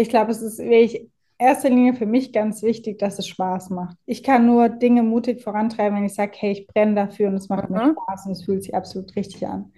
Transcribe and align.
Ich 0.00 0.10
glaube, 0.10 0.30
es 0.30 0.42
ist 0.42 0.58
wirklich 0.58 1.08
erster 1.38 1.70
Linie 1.70 1.94
für 1.94 2.06
mich 2.06 2.32
ganz 2.32 2.62
wichtig, 2.62 2.98
dass 2.98 3.18
es 3.18 3.26
Spaß 3.28 3.70
macht. 3.70 3.96
Ich 4.04 4.22
kann 4.22 4.46
nur 4.46 4.68
Dinge 4.68 5.02
mutig 5.02 5.42
vorantreiben, 5.42 5.96
wenn 5.96 6.04
ich 6.04 6.14
sage, 6.14 6.32
hey, 6.34 6.52
ich 6.52 6.66
brenne 6.66 6.94
dafür 6.94 7.28
und 7.28 7.36
es 7.36 7.48
macht 7.48 7.70
mhm. 7.70 7.76
mir 7.76 7.92
Spaß 7.92 8.26
und 8.26 8.32
es 8.32 8.44
fühlt 8.44 8.62
sich 8.62 8.74
absolut 8.74 9.14
richtig 9.16 9.46
an. 9.46 9.72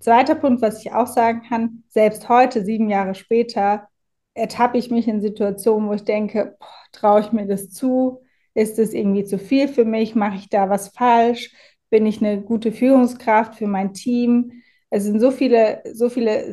Zweiter 0.00 0.34
Punkt, 0.34 0.62
was 0.62 0.80
ich 0.80 0.92
auch 0.92 1.06
sagen 1.06 1.42
kann, 1.48 1.84
selbst 1.88 2.28
heute, 2.28 2.64
sieben 2.64 2.88
Jahre 2.88 3.14
später, 3.14 3.88
ertappe 4.34 4.78
ich 4.78 4.90
mich 4.90 5.06
in 5.06 5.20
Situationen, 5.20 5.88
wo 5.88 5.92
ich 5.92 6.04
denke, 6.04 6.56
traue 6.92 7.20
ich 7.20 7.32
mir 7.32 7.46
das 7.46 7.70
zu? 7.70 8.22
Ist 8.54 8.78
es 8.78 8.94
irgendwie 8.94 9.24
zu 9.24 9.38
viel 9.38 9.68
für 9.68 9.84
mich? 9.84 10.14
Mache 10.14 10.36
ich 10.36 10.48
da 10.48 10.70
was 10.70 10.88
falsch? 10.88 11.52
Bin 11.90 12.06
ich 12.06 12.24
eine 12.24 12.40
gute 12.40 12.72
Führungskraft 12.72 13.56
für 13.56 13.66
mein 13.66 13.92
Team? 13.92 14.62
Es 14.90 15.04
sind 15.04 15.20
so 15.20 15.30
viele, 15.30 15.82
so 15.92 16.08
viele 16.08 16.52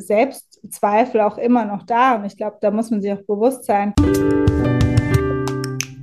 Selbstzweifel 0.66 1.20
auch 1.20 1.38
immer 1.38 1.64
noch 1.64 1.84
da 1.84 2.16
und 2.16 2.24
ich 2.24 2.36
glaube, 2.36 2.58
da 2.60 2.70
muss 2.70 2.90
man 2.90 3.00
sich 3.00 3.12
auch 3.12 3.22
bewusst 3.22 3.64
sein. 3.64 3.94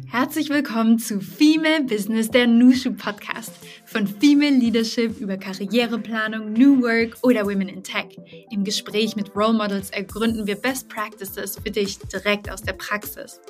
Herzlich 0.09 0.49
willkommen 0.49 0.99
zu 0.99 1.19
Female 1.19 1.83
Business, 1.83 2.29
der 2.29 2.47
Nushu 2.47 2.93
Podcast. 2.93 3.51
Von 3.85 4.07
Female 4.07 4.55
Leadership 4.55 5.19
über 5.19 5.37
Karriereplanung, 5.37 6.53
New 6.53 6.81
Work 6.81 7.17
oder 7.23 7.45
Women 7.45 7.67
in 7.67 7.83
Tech. 7.83 8.17
Im 8.51 8.63
Gespräch 8.63 9.15
mit 9.15 9.35
Role 9.35 9.53
Models 9.53 9.89
ergründen 9.89 10.47
wir 10.47 10.55
Best 10.55 10.87
Practices 10.87 11.57
für 11.57 11.71
dich 11.71 11.99
direkt 11.99 12.49
aus 12.49 12.61
der 12.61 12.73
Praxis. 12.73 13.41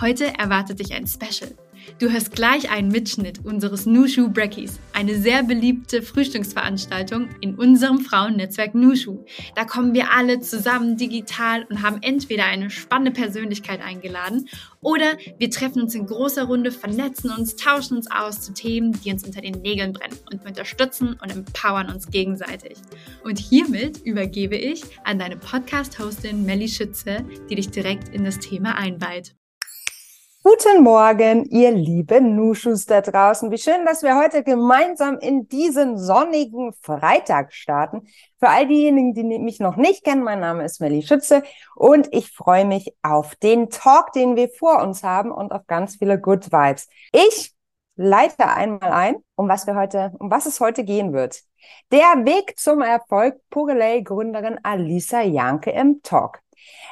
Heute 0.00 0.26
erwartet 0.38 0.80
dich 0.80 0.92
ein 0.92 1.06
Special. 1.06 1.52
Du 1.98 2.12
hörst 2.12 2.32
gleich 2.32 2.70
einen 2.70 2.88
Mitschnitt 2.88 3.44
unseres 3.44 3.86
Nushu 3.86 4.28
Breckies, 4.30 4.78
eine 4.92 5.16
sehr 5.20 5.42
beliebte 5.42 6.02
Frühstücksveranstaltung 6.02 7.28
in 7.40 7.54
unserem 7.54 8.00
Frauennetzwerk 8.00 8.74
Nushu. 8.74 9.24
Da 9.56 9.64
kommen 9.64 9.94
wir 9.94 10.12
alle 10.12 10.40
zusammen 10.40 10.96
digital 10.96 11.66
und 11.70 11.82
haben 11.82 11.98
entweder 12.02 12.44
eine 12.44 12.70
spannende 12.70 13.12
Persönlichkeit 13.12 13.80
eingeladen 13.82 14.48
oder 14.80 15.16
wir 15.38 15.50
treffen 15.50 15.82
uns 15.82 15.94
in 15.94 16.06
großer 16.06 16.44
Runde, 16.44 16.70
vernetzen 16.70 17.30
uns, 17.30 17.56
tauschen 17.56 17.96
uns 17.96 18.10
aus 18.10 18.42
zu 18.42 18.52
Themen, 18.52 18.92
die 18.92 19.10
uns 19.10 19.24
unter 19.24 19.40
den 19.40 19.60
Nägeln 19.62 19.92
brennen 19.92 20.18
und 20.30 20.46
unterstützen 20.46 21.18
und 21.20 21.32
empowern 21.32 21.90
uns 21.90 22.08
gegenseitig. 22.10 22.78
Und 23.24 23.38
hiermit 23.38 23.98
übergebe 24.04 24.56
ich 24.56 24.82
an 25.04 25.18
deine 25.18 25.36
Podcast-Hostin 25.36 26.44
Melly 26.44 26.68
Schütze, 26.68 27.24
die 27.50 27.56
dich 27.56 27.70
direkt 27.70 28.10
in 28.10 28.24
das 28.24 28.38
Thema 28.38 28.76
einweiht. 28.76 29.34
Guten 30.44 30.84
Morgen, 30.84 31.44
ihr 31.46 31.72
lieben 31.72 32.36
Nuschus 32.36 32.86
da 32.86 33.00
draußen. 33.00 33.50
Wie 33.50 33.58
schön, 33.58 33.84
dass 33.84 34.04
wir 34.04 34.16
heute 34.16 34.44
gemeinsam 34.44 35.18
in 35.18 35.48
diesen 35.48 35.98
sonnigen 35.98 36.72
Freitag 36.80 37.52
starten. 37.52 38.06
Für 38.38 38.48
all 38.48 38.68
diejenigen, 38.68 39.14
die 39.14 39.24
mich 39.24 39.58
noch 39.58 39.76
nicht 39.76 40.04
kennen, 40.04 40.22
mein 40.22 40.38
Name 40.40 40.64
ist 40.64 40.80
Melly 40.80 41.02
Schütze 41.02 41.42
und 41.74 42.08
ich 42.12 42.30
freue 42.30 42.64
mich 42.64 42.94
auf 43.02 43.34
den 43.34 43.68
Talk, 43.68 44.12
den 44.12 44.36
wir 44.36 44.48
vor 44.48 44.80
uns 44.80 45.02
haben 45.02 45.32
und 45.32 45.50
auf 45.50 45.66
ganz 45.66 45.96
viele 45.96 46.20
Good 46.20 46.52
Vibes. 46.52 46.88
Ich 47.12 47.52
leite 47.96 48.46
einmal 48.46 48.92
ein, 48.92 49.16
um 49.34 49.48
was 49.48 49.66
wir 49.66 49.74
heute, 49.74 50.12
um 50.20 50.30
was 50.30 50.46
es 50.46 50.60
heute 50.60 50.84
gehen 50.84 51.12
wird. 51.12 51.42
Der 51.90 52.24
Weg 52.24 52.56
zum 52.58 52.80
Erfolg, 52.80 53.40
Purelay 53.50 54.02
Gründerin 54.02 54.58
Alisa 54.62 55.20
Janke 55.20 55.72
im 55.72 56.00
Talk. 56.02 56.40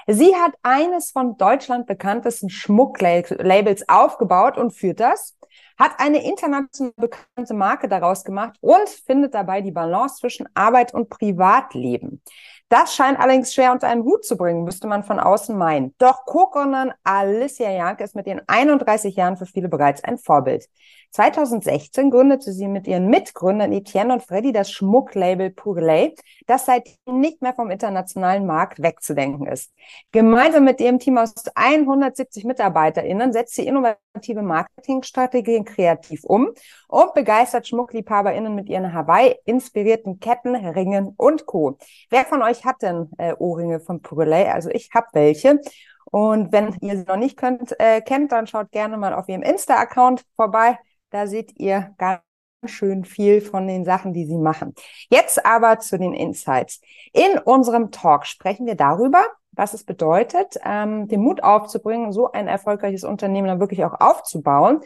Sie 0.07 0.35
hat 0.37 0.53
eines 0.63 1.11
von 1.11 1.37
Deutschland 1.37 1.87
bekanntesten 1.87 2.49
Schmucklabels 2.49 3.89
aufgebaut 3.89 4.57
und 4.57 4.73
führt 4.73 5.01
das, 5.01 5.37
hat 5.79 5.93
eine 5.99 6.25
international 6.25 6.93
bekannte 6.97 7.55
Marke 7.55 7.89
daraus 7.89 8.25
gemacht 8.25 8.57
und 8.61 8.89
findet 8.89 9.35
dabei 9.35 9.61
die 9.61 9.73
Balance 9.73 10.17
zwischen 10.21 10.49
Arbeit 10.55 10.95
und 10.95 11.11
Privatleben. 11.11 12.23
Das 12.69 12.97
scheint 12.97 13.21
allerdings 13.21 13.55
schwer 13.55 13.71
unter 13.71 13.87
einen 13.87 14.03
Hut 14.03 14.25
zu 14.25 14.37
bringen, 14.37 14.65
müsste 14.65 14.89
man 14.89 15.05
von 15.05 15.21
außen 15.21 15.57
meinen. 15.57 15.95
Doch 15.99 16.25
Co-Gründerin 16.25 16.93
Alicia 17.05 17.71
Janke 17.71 18.03
ist 18.03 18.17
mit 18.17 18.27
ihren 18.27 18.43
31 18.49 19.15
Jahren 19.15 19.37
für 19.37 19.47
viele 19.47 19.69
bereits 19.69 20.03
ein 20.03 20.19
Vorbild. 20.19 20.69
2016 21.17 22.11
gründete 22.11 22.53
sie 22.53 22.69
mit 22.69 22.87
ihren 22.87 23.09
Mitgründern 23.09 23.73
Etienne 23.73 24.13
und 24.13 24.23
Freddy 24.23 24.53
das 24.53 24.71
Schmucklabel 24.71 25.51
Pourlay, 25.51 26.15
das 26.47 26.67
seitdem 26.67 27.21
nicht 27.21 27.41
mehr 27.41 27.55
vom 27.55 27.71
internationalen 27.71 28.47
Markt 28.47 28.83
wegzudenken 28.83 29.47
ist. 29.47 29.73
Gemeinsam 30.13 30.65
mit 30.65 30.81
ihrem 30.81 30.99
Team 30.99 31.17
aus 31.17 31.33
170 31.55 32.45
MitarbeiterInnen 32.45 33.33
setzt 33.33 33.55
sie 33.55 33.67
innovative 33.67 34.43
Marketingstrategien 34.43 35.65
kreativ 35.65 36.25
um 36.25 36.51
und 36.89 37.15
begeistert 37.15 37.67
SchmuckliebhaberInnen 37.67 38.55
mit 38.55 38.69
ihren 38.69 38.93
Hawaii-inspirierten 38.93 40.21
Ketten, 40.21 40.55
Ringen 40.55 41.15
und 41.17 41.47
Co. 41.47 41.79
Wer 42.11 42.25
von 42.27 42.43
euch 42.43 42.56
hat 42.65 42.83
denn 42.83 43.11
äh, 43.19 43.35
Ohrringe 43.39 43.81
von 43.81 44.03
Pourlay? 44.03 44.49
Also 44.49 44.71
ich 44.71 44.91
habe 44.95 45.07
welche. 45.13 45.61
Und 46.07 46.53
wenn 46.53 46.77
ihr 46.81 46.97
sie 46.97 47.05
noch 47.05 47.17
nicht 47.17 47.37
könnt, 47.37 47.79
äh, 47.81 48.01
kennt, 48.01 48.33
dann 48.33 48.47
schaut 48.47 48.71
gerne 48.71 48.97
mal 48.97 49.13
auf 49.13 49.29
ihrem 49.29 49.43
Insta-Account 49.43 50.25
vorbei. 50.37 50.79
Da 51.11 51.27
seht 51.27 51.59
ihr 51.59 51.95
ganz 51.99 52.23
schön 52.65 53.05
viel 53.05 53.41
von 53.41 53.67
den 53.67 53.85
Sachen, 53.85 54.13
die 54.13 54.27
sie 54.27 54.39
machen. 54.39 54.75
Jetzt 55.11 55.45
aber 55.45 55.79
zu 55.79 55.99
den 55.99 56.15
Insights. 56.15 56.81
In 57.13 57.39
unserem 57.39 57.91
Talk 57.91 58.27
sprechen 58.27 58.67
wir 58.67 58.77
darüber, 58.77 59.25
was 59.53 59.75
es 59.75 59.85
bedeutet, 59.85 60.57
ähm, 60.65 61.09
den 61.09 61.21
Mut 61.21 61.43
aufzubringen, 61.43 62.13
so 62.13 62.31
ein 62.33 62.49
erfolgreiches 62.49 63.05
Unternehmen 63.05 63.49
dann 63.49 63.61
wirklich 63.61 63.85
auch 63.85 64.01
aufzubauen, 64.01 64.81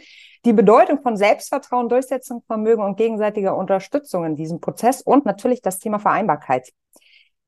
die 0.44 0.52
Bedeutung 0.52 1.02
von 1.02 1.16
Selbstvertrauen, 1.16 1.88
Durchsetzungsvermögen 1.88 2.82
und 2.84 2.96
gegenseitiger 2.96 3.56
Unterstützung 3.56 4.24
in 4.24 4.36
diesem 4.36 4.60
Prozess 4.60 5.02
und 5.02 5.26
natürlich 5.26 5.60
das 5.60 5.78
Thema 5.78 5.98
Vereinbarkeit. 5.98 6.72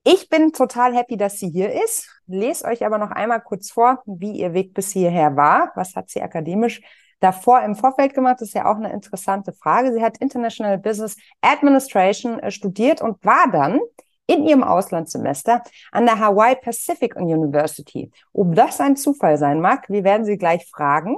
Ich 0.05 0.29
bin 0.29 0.53
total 0.53 0.95
happy, 0.95 1.17
dass 1.17 1.39
sie 1.39 1.49
hier 1.49 1.73
ist. 1.85 2.09
Lese 2.27 2.65
euch 2.65 2.85
aber 2.85 2.99
noch 2.99 3.13
einmal 3.13 3.41
kurz 3.41 3.71
vor, 3.71 4.03
wie 4.07 4.33
ihr 4.33 4.53
Weg 4.53 4.75
bis 4.75 4.91
hierher 4.91 5.37
war. 5.37 5.71
Was 5.77 5.95
hat 5.95 6.11
sie 6.11 6.23
akademisch 6.23 6.81
davor 7.21 7.63
im 7.63 7.77
Vorfeld 7.77 8.13
gemacht? 8.13 8.41
Das 8.41 8.49
ist 8.49 8.55
ja 8.55 8.67
auch 8.71 8.77
eine 8.77 8.93
interessante 8.93 9.53
Frage. 9.53 9.93
Sie 9.93 10.03
hat 10.03 10.19
International 10.19 10.79
Business 10.79 11.17
Administration 11.41 12.41
äh, 12.41 12.51
studiert 12.51 13.01
und 13.01 13.25
war 13.25 13.49
dann 13.53 13.79
in 14.27 14.45
ihrem 14.45 14.65
Auslandssemester 14.65 15.63
an 15.93 16.07
der 16.07 16.19
Hawaii 16.19 16.57
Pacific 16.57 17.15
University. 17.15 18.11
Ob 18.33 18.57
das 18.57 18.81
ein 18.81 18.97
Zufall 18.97 19.37
sein 19.37 19.61
mag, 19.61 19.89
wir 19.89 20.03
werden 20.03 20.25
sie 20.25 20.37
gleich 20.37 20.69
fragen. 20.69 21.17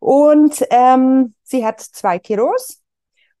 Und 0.00 0.64
ähm, 0.70 1.34
sie 1.42 1.66
hat 1.66 1.80
zwei 1.80 2.18
Kiddos, 2.18 2.82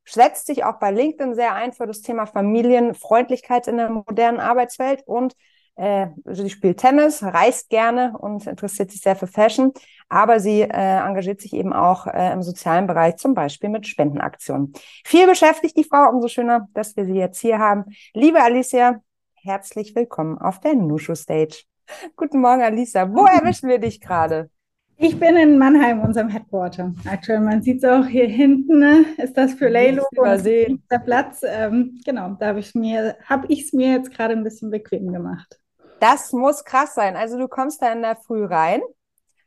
setzt 0.06 0.46
sich 0.46 0.64
auch 0.64 0.78
bei 0.78 0.90
LinkedIn 0.90 1.34
sehr 1.34 1.54
ein 1.54 1.72
für 1.72 1.86
das 1.86 2.00
Thema 2.00 2.26
Familienfreundlichkeit 2.26 3.66
in 3.68 3.76
der 3.76 3.90
modernen 3.90 4.40
Arbeitswelt 4.40 5.02
und 5.06 5.34
äh, 5.76 6.06
sie 6.24 6.48
spielt 6.48 6.78
Tennis, 6.78 7.22
reist 7.22 7.68
gerne 7.68 8.16
und 8.18 8.46
interessiert 8.46 8.90
sich 8.90 9.02
sehr 9.02 9.14
für 9.14 9.26
Fashion, 9.26 9.72
aber 10.08 10.40
sie 10.40 10.62
äh, 10.62 10.66
engagiert 10.68 11.40
sich 11.40 11.52
eben 11.52 11.72
auch 11.72 12.06
äh, 12.06 12.32
im 12.32 12.42
sozialen 12.42 12.86
Bereich, 12.86 13.16
zum 13.16 13.34
Beispiel 13.34 13.68
mit 13.68 13.86
Spendenaktionen. 13.86 14.72
Viel 15.04 15.26
beschäftigt 15.26 15.76
die 15.76 15.84
Frau, 15.84 16.08
umso 16.08 16.28
schöner, 16.28 16.68
dass 16.72 16.96
wir 16.96 17.04
sie 17.04 17.16
jetzt 17.16 17.40
hier 17.40 17.58
haben. 17.58 17.84
Liebe 18.14 18.42
Alicia, 18.42 19.00
herzlich 19.34 19.94
willkommen 19.94 20.38
auf 20.38 20.60
der 20.60 20.74
Nushu 20.74 21.14
Stage. 21.14 21.64
Guten 22.16 22.40
Morgen, 22.40 22.62
Alicia. 22.62 23.12
Wo 23.12 23.26
erwischen 23.26 23.68
wir 23.68 23.78
dich 23.78 24.00
gerade? 24.00 24.50
Ich 24.98 25.20
bin 25.20 25.36
in 25.36 25.58
Mannheim, 25.58 26.00
unserem 26.00 26.28
Headquarter. 26.30 26.94
Aktuell, 27.06 27.40
man 27.40 27.62
sieht 27.62 27.84
es 27.84 27.84
auch 27.84 28.06
hier 28.06 28.26
hinten, 28.26 28.78
ne? 28.78 29.04
ist 29.18 29.36
das 29.36 29.52
für 29.52 29.68
Laylogo 29.68 30.24
der 30.24 30.98
Platz. 31.00 31.42
Ähm, 31.44 32.00
genau, 32.02 32.30
da 32.40 32.46
habe 32.48 32.60
ich 32.60 32.74
mir, 32.74 33.16
habe 33.24 33.46
ich 33.48 33.64
es 33.64 33.72
mir 33.74 33.92
jetzt 33.92 34.10
gerade 34.10 34.32
ein 34.32 34.42
bisschen 34.42 34.70
bequem 34.70 35.12
gemacht. 35.12 35.60
Das 36.00 36.32
muss 36.32 36.64
krass 36.64 36.94
sein. 36.94 37.14
Also 37.14 37.38
du 37.38 37.46
kommst 37.46 37.82
da 37.82 37.92
in 37.92 38.00
der 38.00 38.16
Früh 38.16 38.44
rein, 38.46 38.80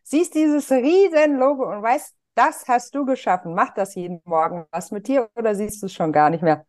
siehst 0.04 0.36
dieses 0.36 0.72
riesen 0.72 1.38
Logo 1.38 1.68
und 1.72 1.82
weißt, 1.82 2.16
das 2.36 2.68
hast 2.68 2.94
du 2.94 3.06
geschaffen. 3.06 3.56
Macht 3.56 3.78
das 3.78 3.96
jeden 3.96 4.22
Morgen 4.26 4.66
was 4.72 4.92
mit 4.92 5.08
dir 5.08 5.30
oder 5.36 5.56
siehst 5.56 5.82
du 5.82 5.88
es 5.88 5.94
schon 5.94 6.12
gar 6.12 6.30
nicht 6.30 6.44
mehr? 6.44 6.66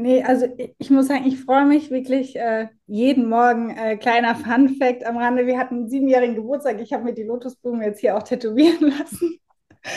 Nee, 0.00 0.22
also 0.22 0.46
ich 0.78 0.90
muss 0.90 1.08
sagen, 1.08 1.26
ich 1.26 1.40
freue 1.40 1.66
mich 1.66 1.90
wirklich 1.90 2.34
äh, 2.36 2.68
jeden 2.86 3.28
Morgen. 3.28 3.76
Äh, 3.76 3.96
kleiner 3.96 4.34
Fun 4.34 4.70
Fact 4.70 5.04
am 5.04 5.18
Rande, 5.18 5.46
wir 5.46 5.58
hatten 5.58 5.74
einen 5.74 5.90
siebenjährigen 5.90 6.36
Geburtstag. 6.36 6.80
Ich 6.80 6.92
habe 6.92 7.04
mir 7.04 7.12
die 7.12 7.24
Lotusblumen 7.24 7.82
jetzt 7.82 8.00
hier 8.00 8.16
auch 8.16 8.22
tätowieren 8.22 8.92
lassen. 8.98 9.38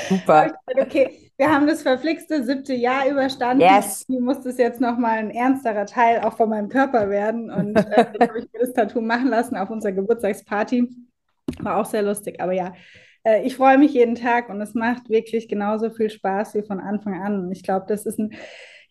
Super. 0.09 0.53
Okay, 0.79 1.31
wir 1.37 1.51
haben 1.51 1.67
das 1.67 1.81
verflixte 1.81 2.43
siebte 2.43 2.73
Jahr 2.73 3.09
überstanden. 3.09 3.61
Yes. 3.61 4.03
Hier 4.07 4.19
muss 4.19 4.41
das 4.41 4.57
jetzt 4.57 4.81
nochmal 4.81 5.19
ein 5.19 5.31
ernsterer 5.31 5.85
Teil 5.85 6.21
auch 6.21 6.35
von 6.35 6.49
meinem 6.49 6.69
Körper 6.69 7.09
werden. 7.09 7.49
Und 7.49 7.77
äh, 7.77 8.05
dann 8.17 8.27
habe 8.29 8.39
ich 8.39 8.51
mir 8.51 8.59
das 8.59 8.73
Tattoo 8.73 9.01
machen 9.01 9.27
lassen 9.27 9.55
auf 9.55 9.69
unserer 9.69 9.93
Geburtstagsparty. 9.93 10.89
War 11.59 11.77
auch 11.77 11.85
sehr 11.85 12.01
lustig. 12.01 12.41
Aber 12.41 12.51
ja, 12.51 12.73
äh, 13.23 13.45
ich 13.45 13.55
freue 13.55 13.77
mich 13.77 13.93
jeden 13.93 14.15
Tag 14.15 14.49
und 14.49 14.61
es 14.61 14.73
macht 14.73 15.09
wirklich 15.09 15.47
genauso 15.47 15.89
viel 15.89 16.09
Spaß 16.09 16.55
wie 16.55 16.63
von 16.63 16.79
Anfang 16.79 17.21
an. 17.21 17.45
Und 17.45 17.51
ich 17.51 17.63
glaube, 17.63 17.85
das 17.87 18.05
ist 18.05 18.19
ein, 18.19 18.33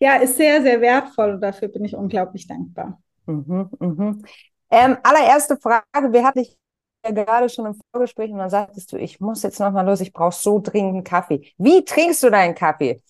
ja, 0.03 0.17
ist 0.17 0.35
sehr, 0.35 0.61
sehr 0.61 0.81
wertvoll 0.81 1.35
und 1.35 1.41
dafür 1.41 1.69
bin 1.69 1.85
ich 1.85 1.95
unglaublich 1.95 2.45
dankbar. 2.45 3.01
Mhm, 3.25 3.69
mhm. 3.79 4.25
Ähm, 4.69 4.97
allererste 5.01 5.55
Frage, 5.55 6.11
wer 6.11 6.25
hat 6.25 6.35
dich 6.35 6.57
ja 7.05 7.11
gerade 7.11 7.47
schon 7.47 7.67
im 7.67 7.79
Vorgespräch 7.89 8.29
und 8.29 8.39
dann 8.39 8.49
sagtest 8.49 8.91
du, 8.91 8.97
ich 8.97 9.21
muss 9.21 9.43
jetzt 9.43 9.61
nochmal 9.61 9.85
los, 9.85 10.01
ich 10.01 10.11
brauche 10.11 10.35
so 10.35 10.59
dringend 10.59 11.07
Kaffee. 11.07 11.53
Wie 11.57 11.85
trinkst 11.85 12.21
du 12.21 12.29
deinen 12.29 12.53
Kaffee? 12.53 13.01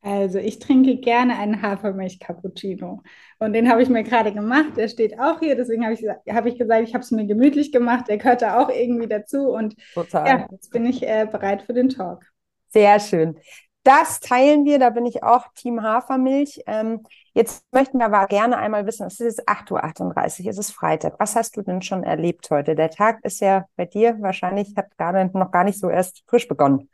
Also 0.00 0.38
ich 0.38 0.58
trinke 0.58 0.96
gerne 0.96 1.38
einen 1.38 1.60
Hafermilch-Cappuccino. 1.60 3.02
Und 3.38 3.52
den 3.52 3.68
habe 3.68 3.82
ich 3.82 3.90
mir 3.90 4.02
gerade 4.02 4.32
gemacht. 4.32 4.78
Der 4.78 4.88
steht 4.88 5.20
auch 5.20 5.40
hier. 5.40 5.54
Deswegen 5.54 5.84
habe 5.84 5.92
ich, 5.92 6.02
hab 6.34 6.46
ich 6.46 6.56
gesagt, 6.56 6.88
ich 6.88 6.94
habe 6.94 7.04
es 7.04 7.10
mir 7.10 7.26
gemütlich 7.26 7.72
gemacht. 7.72 8.08
Der 8.08 8.16
gehört 8.16 8.40
da 8.40 8.58
auch 8.58 8.70
irgendwie 8.70 9.08
dazu. 9.08 9.50
Und 9.50 9.76
Total. 9.92 10.26
ja, 10.26 10.48
jetzt 10.50 10.70
bin 10.70 10.86
ich 10.86 11.02
äh, 11.02 11.28
bereit 11.30 11.60
für 11.60 11.74
den 11.74 11.90
Talk. 11.90 12.24
Sehr 12.70 12.98
schön. 12.98 13.36
Das 13.82 14.20
teilen 14.20 14.66
wir, 14.66 14.78
da 14.78 14.90
bin 14.90 15.06
ich 15.06 15.22
auch 15.22 15.46
Team 15.54 15.82
Hafermilch. 15.82 16.62
Ähm, 16.66 17.00
jetzt 17.32 17.64
möchten 17.72 17.98
wir 17.98 18.06
aber 18.06 18.26
gerne 18.26 18.58
einmal 18.58 18.86
wissen, 18.86 19.06
es 19.06 19.20
ist 19.20 19.48
8.38 19.48 20.44
Uhr, 20.44 20.50
es 20.50 20.58
ist 20.58 20.72
Freitag. 20.72 21.14
Was 21.18 21.34
hast 21.34 21.56
du 21.56 21.62
denn 21.62 21.80
schon 21.80 22.04
erlebt 22.04 22.50
heute? 22.50 22.74
Der 22.74 22.90
Tag 22.90 23.24
ist 23.24 23.40
ja 23.40 23.64
bei 23.76 23.86
dir 23.86 24.16
wahrscheinlich, 24.20 24.74
hat 24.76 24.96
gerade 24.98 25.30
noch 25.32 25.50
gar 25.50 25.64
nicht 25.64 25.78
so 25.78 25.88
erst 25.88 26.22
frisch 26.26 26.46
begonnen. 26.46 26.90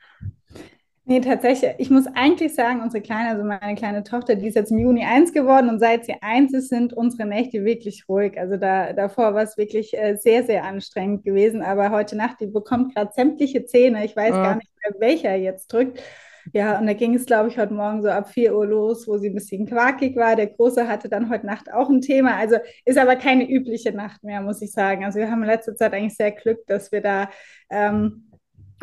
Nee, 1.08 1.20
tatsächlich. 1.20 1.72
Ich 1.78 1.88
muss 1.88 2.08
eigentlich 2.08 2.52
sagen, 2.54 2.80
unsere 2.82 3.00
Kleine, 3.00 3.30
also 3.30 3.44
meine 3.44 3.76
kleine 3.76 4.02
Tochter, 4.02 4.34
die 4.34 4.48
ist 4.48 4.56
jetzt 4.56 4.72
im 4.72 4.78
Juni 4.78 5.04
eins 5.04 5.32
geworden 5.32 5.68
und 5.68 5.78
seit 5.78 6.04
sie 6.04 6.16
eins 6.20 6.52
ist, 6.52 6.68
sind 6.68 6.92
unsere 6.92 7.28
Nächte 7.28 7.64
wirklich 7.64 8.08
ruhig. 8.08 8.36
Also 8.38 8.56
da, 8.56 8.92
davor 8.92 9.32
war 9.32 9.42
es 9.42 9.56
wirklich 9.56 9.96
äh, 9.96 10.16
sehr, 10.16 10.42
sehr 10.42 10.64
anstrengend 10.64 11.24
gewesen. 11.24 11.62
Aber 11.62 11.92
heute 11.92 12.16
Nacht, 12.16 12.40
die 12.40 12.48
bekommt 12.48 12.92
gerade 12.94 13.12
sämtliche 13.14 13.64
Zähne. 13.64 14.04
Ich 14.04 14.16
weiß 14.16 14.30
ja. 14.30 14.42
gar 14.42 14.54
nicht 14.56 14.70
mehr, 14.82 15.00
welcher 15.00 15.36
jetzt 15.36 15.72
drückt. 15.72 16.02
Ja, 16.52 16.78
und 16.78 16.86
da 16.86 16.92
ging 16.92 17.14
es, 17.14 17.26
glaube 17.26 17.48
ich, 17.48 17.58
heute 17.58 17.74
Morgen 17.74 18.02
so 18.02 18.08
ab 18.08 18.28
4 18.30 18.54
Uhr 18.56 18.66
los, 18.66 19.06
wo 19.08 19.18
sie 19.18 19.30
ein 19.30 19.34
bisschen 19.34 19.66
quakig 19.66 20.16
war. 20.16 20.36
Der 20.36 20.46
Große 20.46 20.88
hatte 20.88 21.08
dann 21.08 21.30
heute 21.30 21.46
Nacht 21.46 21.72
auch 21.72 21.88
ein 21.88 22.00
Thema. 22.00 22.36
Also 22.36 22.56
ist 22.84 22.98
aber 22.98 23.16
keine 23.16 23.48
übliche 23.48 23.92
Nacht 23.92 24.22
mehr, 24.22 24.40
muss 24.40 24.62
ich 24.62 24.72
sagen. 24.72 25.04
Also 25.04 25.18
wir 25.18 25.30
haben 25.30 25.42
in 25.42 25.48
letzter 25.48 25.74
Zeit 25.74 25.92
eigentlich 25.92 26.16
sehr 26.16 26.32
Glück, 26.32 26.66
dass 26.66 26.92
wir 26.92 27.00
da 27.00 27.30
ähm, 27.70 28.26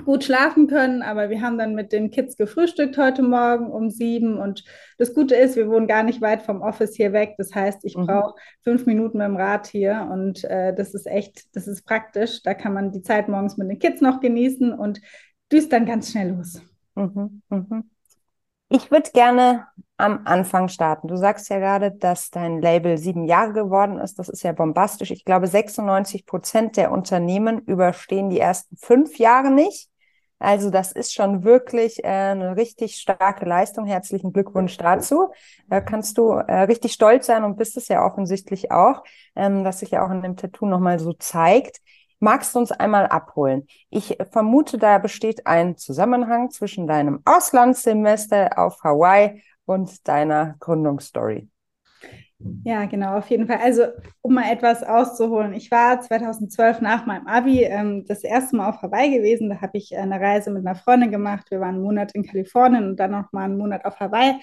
gut 0.06 0.24
schlafen 0.24 0.68
können, 0.68 1.01
aber 1.01 1.30
wir 1.30 1.42
haben 1.42 1.57
dann 1.57 1.75
mit 1.75 1.92
den 1.92 2.10
Kids 2.10 2.36
gefrühstückt 2.36 2.98
heute 2.98 3.21
Morgen 3.21 3.71
um 3.71 3.89
sieben 3.89 4.38
und 4.38 4.63
das 4.98 5.13
Gute 5.13 5.36
ist, 5.36 5.56
wir 5.56 5.69
wohnen 5.69 5.88
gar 5.88 6.04
nicht 6.04 6.19
weit 6.19 6.42
vom 6.42 6.62
Office 6.62 6.95
hier 6.95 7.13
weg. 7.13 7.36
Das 7.38 7.54
heißt, 7.54 7.86
ich 7.86 7.95
mhm. 7.95 8.07
brauche 8.07 8.33
fünf 8.62 8.86
Minuten 8.86 9.19
mit 9.19 9.27
dem 9.27 9.38
Rad 9.38 9.68
hier 9.68 10.10
und 10.12 10.44
äh, 10.45 10.74
das 10.74 10.94
ist 10.94 11.07
echt, 11.07 11.56
das 11.56 11.68
ist 11.68 11.86
praktisch. 11.86 12.42
Da 12.42 12.54
kann 12.54 12.74
man 12.74 12.92
die 12.92 13.01
Zeit 13.01 13.30
morgens 13.30 13.57
mit 13.57 13.69
den 13.69 13.80
Kids 13.80 14.01
noch 14.01 14.19
genießen 14.19 14.74
und 14.74 15.00
düst 15.51 15.71
dann 15.71 15.86
ganz 15.86 16.12
schnell 16.12 16.31
los. 16.31 16.62
Mhm. 16.95 17.42
Mhm. 17.50 17.90
Ich 18.69 18.92
würde 18.92 19.12
gerne 19.12 19.68
am 19.98 20.22
Anfang 20.25 20.68
starten. 20.68 21.07
Du 21.07 21.16
sagst 21.16 21.50
ja 21.50 21.60
gerade, 21.60 21.92
dass 21.92 22.31
dein 22.31 22.62
Label 22.62 22.98
sieben 22.98 23.25
Jahre 23.25 23.54
geworden 23.54 24.00
ist. 24.00 24.18
Das 24.19 24.30
ist 24.30 24.44
ja 24.44 24.51
bombastisch. 24.51 25.12
Ich 25.12 25.25
glaube, 25.25 25.48
96 25.48 26.25
Prozent 26.25 26.78
der 26.78 26.92
Unternehmen 26.92 27.60
überstehen 27.60 28.30
die 28.30 28.40
ersten 28.40 28.75
fünf 28.78 29.19
Jahre 29.19 29.51
nicht. 29.51 29.90
Also 30.40 30.72
das 30.72 30.92
ist 30.92 31.13
schon 31.13 31.44
wirklich 31.44 32.04
äh, 32.04 32.07
eine 32.07 32.57
richtig 32.57 32.96
starke 32.96 33.46
Leistung. 33.46 33.86
Herzlichen 33.86 34.34
Glückwunsch 34.34 34.75
dazu. 34.78 35.31
Da 35.69 35.80
kannst 35.80 36.18
du 36.18 36.31
äh, 36.31 36.63
richtig 36.63 36.94
stolz 36.94 37.28
sein 37.28 37.44
und 37.44 37.56
bist 37.57 37.78
es 37.78 37.88
ja 37.88 38.06
offensichtlich 38.06 38.72
auch, 38.72 39.04
ähm, 39.36 39.63
was 39.63 39.80
sich 39.80 39.92
ja 39.92 40.06
auch 40.06 40.12
in 40.12 40.22
dem 40.22 40.36
Tattoo 40.36 40.66
nochmal 40.66 41.00
so 41.00 41.13
zeigt. 41.13 41.80
Magst 42.24 42.56
du 42.56 42.60
uns 42.60 42.72
einmal 42.72 43.08
abholen? 43.08 43.68
Ich 43.90 44.18
vermute, 44.31 44.78
da 44.78 44.98
besteht 44.98 45.46
ein 45.46 45.75
Zusammenhang 45.75 46.52
zwischen 46.52 46.88
deinem 46.88 47.22
Auslandssemester 47.25 48.58
auf 48.58 48.81
Hawaii 48.81 49.44
und 49.66 50.08
deiner 50.08 50.56
Gründungsstory. 50.62 51.50
Ja, 52.64 52.86
genau, 52.86 53.18
auf 53.18 53.30
jeden 53.30 53.46
Fall. 53.46 53.60
Also, 53.62 53.88
um 54.22 54.36
mal 54.36 54.50
etwas 54.50 54.84
auszuholen. 54.84 55.52
Ich 55.52 55.70
war 55.70 56.00
2012 56.00 56.80
nach 56.80 57.06
meinem 57.06 57.28
Abi 57.28 57.64
ähm, 57.64 58.06
das 58.08 58.24
erste 58.24 58.56
Mal 58.56 58.70
auf 58.70 58.81
Hawaii 58.81 59.18
gewesen. 59.18 59.50
Da 59.50 59.60
habe 59.60 59.78
ich 59.78 59.94
eine 59.98 60.18
Reise 60.18 60.50
mit 60.50 60.66
einer 60.66 60.75
Freundin 60.75 61.12
gemacht. 61.12 61.52
Wir 61.52 61.60
waren 61.60 61.75
einen 61.75 61.84
Monat 61.84 62.14
in 62.14 62.24
Kalifornien 62.24 62.88
und 62.88 62.96
dann 63.02 63.12
noch 63.12 63.34
mal 63.34 63.44
einen 63.44 63.58
Monat 63.58 63.84
auf 63.84 64.00
Hawaii. 64.00 64.36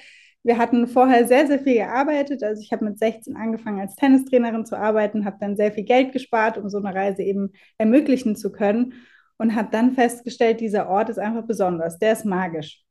Wir 0.43 0.57
hatten 0.57 0.87
vorher 0.87 1.27
sehr, 1.27 1.47
sehr 1.47 1.59
viel 1.59 1.75
gearbeitet. 1.75 2.43
Also 2.43 2.63
ich 2.63 2.73
habe 2.73 2.87
mit 2.87 2.99
16 2.99 3.37
angefangen 3.37 3.81
als 3.81 3.95
Tennistrainerin 3.95 4.65
zu 4.65 4.77
arbeiten, 4.77 5.25
habe 5.25 5.37
dann 5.39 5.57
sehr 5.57 5.73
viel 5.73 5.85
Geld 5.85 6.13
gespart, 6.13 6.57
um 6.57 6.71
so 6.71 6.79
eine 6.79 6.95
Reise 6.95 7.23
eben 7.23 7.53
ermöglichen 7.77 8.37
zu 8.37 8.51
können 8.51 8.95
und 9.37 9.55
habe 9.55 9.69
dann 9.71 9.93
festgestellt, 9.93 10.61
dieser 10.61 10.89
Ort 10.89 11.09
ist 11.09 11.19
einfach 11.19 11.47
besonders, 11.47 11.99
der 11.99 12.13
ist 12.13 12.25
magisch. 12.25 12.85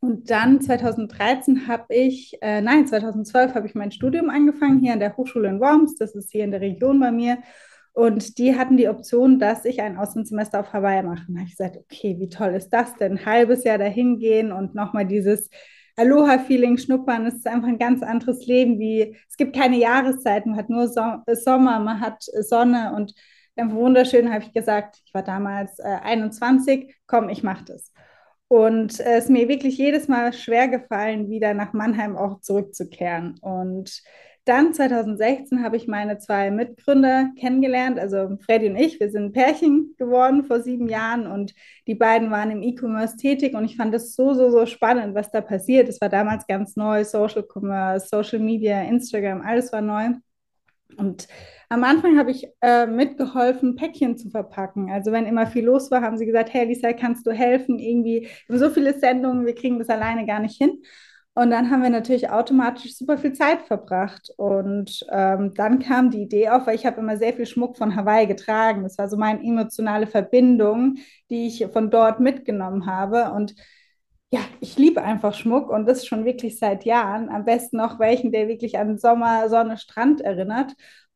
Und 0.00 0.30
dann 0.30 0.60
2013 0.60 1.66
habe 1.66 1.92
ich, 1.94 2.38
äh, 2.40 2.60
nein, 2.60 2.86
2012 2.86 3.54
habe 3.54 3.66
ich 3.66 3.74
mein 3.74 3.90
Studium 3.90 4.30
angefangen 4.30 4.78
hier 4.78 4.92
an 4.92 5.00
der 5.00 5.16
Hochschule 5.16 5.48
in 5.48 5.60
Worms, 5.60 5.96
das 5.96 6.14
ist 6.14 6.30
hier 6.30 6.44
in 6.44 6.52
der 6.52 6.60
Region 6.60 7.00
bei 7.00 7.10
mir. 7.10 7.38
Und 7.92 8.38
die 8.38 8.56
hatten 8.56 8.76
die 8.76 8.88
Option, 8.88 9.40
dass 9.40 9.64
ich 9.64 9.82
ein 9.82 9.96
Auslandssemester 9.96 10.60
auf 10.60 10.72
Hawaii 10.72 11.02
mache. 11.02 11.24
Da 11.26 11.40
habe 11.40 11.48
ich 11.48 11.56
gesagt, 11.56 11.76
okay, 11.76 12.16
wie 12.20 12.28
toll 12.28 12.54
ist 12.54 12.70
das 12.70 12.94
denn? 12.94 13.18
Ein 13.18 13.26
halbes 13.26 13.64
Jahr 13.64 13.78
dahin 13.78 14.20
gehen 14.20 14.52
und 14.52 14.76
nochmal 14.76 15.04
dieses 15.04 15.50
Aloha-Feeling 15.98 16.78
schnuppern. 16.78 17.26
Es 17.26 17.34
ist 17.34 17.46
einfach 17.46 17.68
ein 17.68 17.78
ganz 17.78 18.02
anderes 18.02 18.46
Leben. 18.46 18.78
Wie 18.78 19.16
es 19.28 19.36
gibt 19.36 19.54
keine 19.54 19.76
Jahreszeiten, 19.76 20.50
man 20.50 20.58
hat 20.58 20.70
nur 20.70 20.88
so 20.88 21.02
Sommer, 21.34 21.80
man 21.80 22.00
hat 22.00 22.22
Sonne 22.22 22.94
und 22.94 23.14
einfach 23.56 23.76
wunderschön. 23.76 24.32
Habe 24.32 24.44
ich 24.44 24.52
gesagt, 24.52 25.00
ich 25.04 25.12
war 25.12 25.22
damals 25.22 25.78
äh, 25.78 25.98
21, 26.02 26.94
komm, 27.06 27.28
ich 27.28 27.42
mache 27.42 27.64
das. 27.64 27.92
Und 28.48 29.00
äh, 29.00 29.18
es 29.18 29.24
ist 29.24 29.30
mir 29.30 29.48
wirklich 29.48 29.76
jedes 29.76 30.08
Mal 30.08 30.32
schwer 30.32 30.68
gefallen, 30.68 31.28
wieder 31.28 31.54
nach 31.54 31.72
Mannheim 31.72 32.16
auch 32.16 32.40
zurückzukehren. 32.40 33.36
Und 33.40 34.02
dann 34.48 34.72
2016 34.72 35.62
habe 35.62 35.76
ich 35.76 35.86
meine 35.86 36.18
zwei 36.18 36.50
Mitgründer 36.50 37.30
kennengelernt, 37.38 37.98
also 37.98 38.38
Freddy 38.40 38.70
und 38.70 38.76
ich. 38.76 38.98
Wir 38.98 39.10
sind 39.10 39.32
Pärchen 39.32 39.94
geworden 39.98 40.44
vor 40.44 40.60
sieben 40.60 40.88
Jahren 40.88 41.26
und 41.26 41.54
die 41.86 41.94
beiden 41.94 42.30
waren 42.30 42.50
im 42.50 42.62
E-Commerce 42.62 43.16
tätig 43.16 43.54
und 43.54 43.64
ich 43.64 43.76
fand 43.76 43.94
es 43.94 44.14
so, 44.14 44.32
so, 44.32 44.50
so 44.50 44.64
spannend, 44.64 45.14
was 45.14 45.30
da 45.30 45.42
passiert. 45.42 45.88
Es 45.88 46.00
war 46.00 46.08
damals 46.08 46.46
ganz 46.46 46.76
neu, 46.76 47.04
Social 47.04 47.44
Commerce, 47.46 48.08
Social 48.08 48.38
Media, 48.38 48.82
Instagram, 48.82 49.42
alles 49.42 49.72
war 49.72 49.82
neu. 49.82 50.14
Und 50.96 51.28
am 51.68 51.84
Anfang 51.84 52.18
habe 52.18 52.30
ich 52.30 52.48
äh, 52.62 52.86
mitgeholfen, 52.86 53.76
Päckchen 53.76 54.16
zu 54.16 54.30
verpacken. 54.30 54.90
Also 54.90 55.12
wenn 55.12 55.26
immer 55.26 55.46
viel 55.46 55.66
los 55.66 55.90
war, 55.90 56.00
haben 56.00 56.16
sie 56.16 56.24
gesagt, 56.24 56.54
hey 56.54 56.66
Lisa, 56.66 56.94
kannst 56.94 57.26
du 57.26 57.32
helfen? 57.32 57.78
Irgendwie, 57.78 58.28
wir 58.46 58.54
haben 58.54 58.58
so 58.58 58.70
viele 58.70 58.98
Sendungen, 58.98 59.44
wir 59.44 59.54
kriegen 59.54 59.78
das 59.78 59.90
alleine 59.90 60.24
gar 60.24 60.40
nicht 60.40 60.56
hin. 60.56 60.82
Und 61.38 61.50
dann 61.50 61.70
haben 61.70 61.84
wir 61.84 61.90
natürlich 61.90 62.30
automatisch 62.30 62.96
super 62.96 63.16
viel 63.16 63.32
Zeit 63.32 63.62
verbracht. 63.62 64.28
Und 64.38 65.06
ähm, 65.08 65.54
dann 65.54 65.78
kam 65.78 66.10
die 66.10 66.22
Idee 66.22 66.48
auf, 66.48 66.66
weil 66.66 66.74
ich 66.74 66.84
habe 66.84 66.98
immer 66.98 67.16
sehr 67.16 67.32
viel 67.32 67.46
Schmuck 67.46 67.76
von 67.76 67.94
Hawaii 67.94 68.26
getragen. 68.26 68.82
Das 68.82 68.98
war 68.98 69.08
so 69.08 69.16
meine 69.16 69.40
emotionale 69.44 70.08
Verbindung, 70.08 70.96
die 71.30 71.46
ich 71.46 71.64
von 71.72 71.92
dort 71.92 72.18
mitgenommen 72.18 72.86
habe. 72.86 73.30
Und 73.30 73.54
ja, 74.32 74.40
ich 74.60 74.78
liebe 74.78 75.00
einfach 75.00 75.32
Schmuck 75.32 75.70
und 75.70 75.86
das 75.86 76.04
schon 76.04 76.24
wirklich 76.24 76.58
seit 76.58 76.84
Jahren. 76.84 77.28
Am 77.28 77.44
besten 77.44 77.76
noch 77.76 78.00
welchen, 78.00 78.32
der 78.32 78.48
wirklich 78.48 78.76
an 78.76 78.98
Sommer, 78.98 79.48
Sonne, 79.48 79.78
Strand 79.78 80.20
erinnert. 80.20 80.72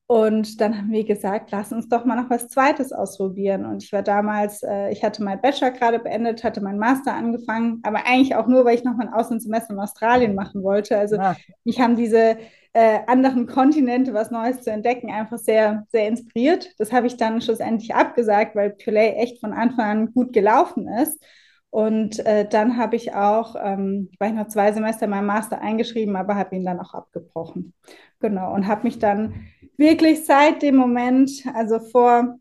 Und 0.06 0.60
dann 0.60 0.76
haben 0.76 0.90
wir 0.90 1.04
gesagt, 1.04 1.50
lass 1.52 1.72
uns 1.72 1.88
doch 1.88 2.04
mal 2.04 2.16
noch 2.16 2.28
was 2.28 2.49
Zweites 2.49 2.93
ausprobieren. 2.93 3.64
Und 3.64 3.82
ich 3.82 3.93
war 3.93 4.02
damals, 4.02 4.62
äh, 4.62 4.90
ich 4.90 5.02
hatte 5.02 5.22
meinen 5.22 5.40
Bachelor 5.40 5.70
gerade 5.70 5.98
beendet, 5.98 6.44
hatte 6.44 6.60
meinen 6.60 6.79
Master 6.79 7.15
angefangen, 7.15 7.81
aber 7.82 8.05
eigentlich 8.06 8.34
auch 8.36 8.46
nur, 8.46 8.65
weil 8.65 8.74
ich 8.74 8.84
noch 8.84 8.96
mein 8.96 9.12
Auslandssemester 9.12 9.72
in 9.72 9.81
Australien 9.81 10.34
machen 10.34 10.62
wollte. 10.62 10.98
Also 10.98 11.17
ja. 11.17 11.36
mich 11.65 11.81
haben 11.81 11.96
diese 11.96 12.36
äh, 12.74 13.00
anderen 13.06 13.46
Kontinente, 13.46 14.12
was 14.12 14.31
Neues 14.31 14.62
zu 14.62 14.70
entdecken, 14.70 15.10
einfach 15.10 15.38
sehr, 15.38 15.86
sehr 15.91 16.08
inspiriert. 16.08 16.69
Das 16.79 16.93
habe 16.93 17.06
ich 17.06 17.17
dann 17.17 17.41
schlussendlich 17.41 17.94
abgesagt, 17.94 18.55
weil 18.56 18.70
Pulay 18.70 19.15
echt 19.15 19.41
von 19.41 19.53
Anfang 19.53 19.84
an 19.84 20.12
gut 20.12 20.32
gelaufen 20.32 20.88
ist. 20.88 21.22
Und 21.70 22.24
äh, 22.27 22.46
dann 22.46 22.77
habe 22.77 22.96
ich 22.96 23.15
auch, 23.15 23.56
ähm, 23.58 24.10
war 24.19 24.29
ich 24.29 24.34
noch 24.34 24.48
zwei 24.48 24.72
Semester 24.72 25.05
in 25.05 25.10
meinem 25.10 25.27
Master 25.27 25.62
eingeschrieben, 25.62 26.17
aber 26.17 26.34
habe 26.36 26.55
ihn 26.55 26.67
dann 26.67 26.81
auch 26.81 26.93
abgebrochen. 26.93 27.72
Genau, 28.20 28.53
und 28.53 28.67
habe 28.67 28.82
mich 28.82 28.98
dann 28.98 29.46
wirklich 29.76 30.24
seit 30.24 30.62
dem 30.62 30.76
Moment, 30.76 31.31
also 31.55 31.81
vor 31.81 32.38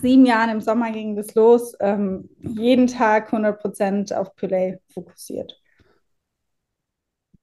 sieben 0.00 0.26
Jahren 0.26 0.50
im 0.50 0.60
Sommer 0.60 0.90
ging 0.90 1.16
das 1.16 1.34
los, 1.34 1.74
ähm, 1.80 2.28
jeden 2.40 2.86
Tag 2.86 3.32
100 3.32 3.60
Prozent 3.60 4.12
auf 4.12 4.34
Play 4.36 4.78
fokussiert. 4.92 5.60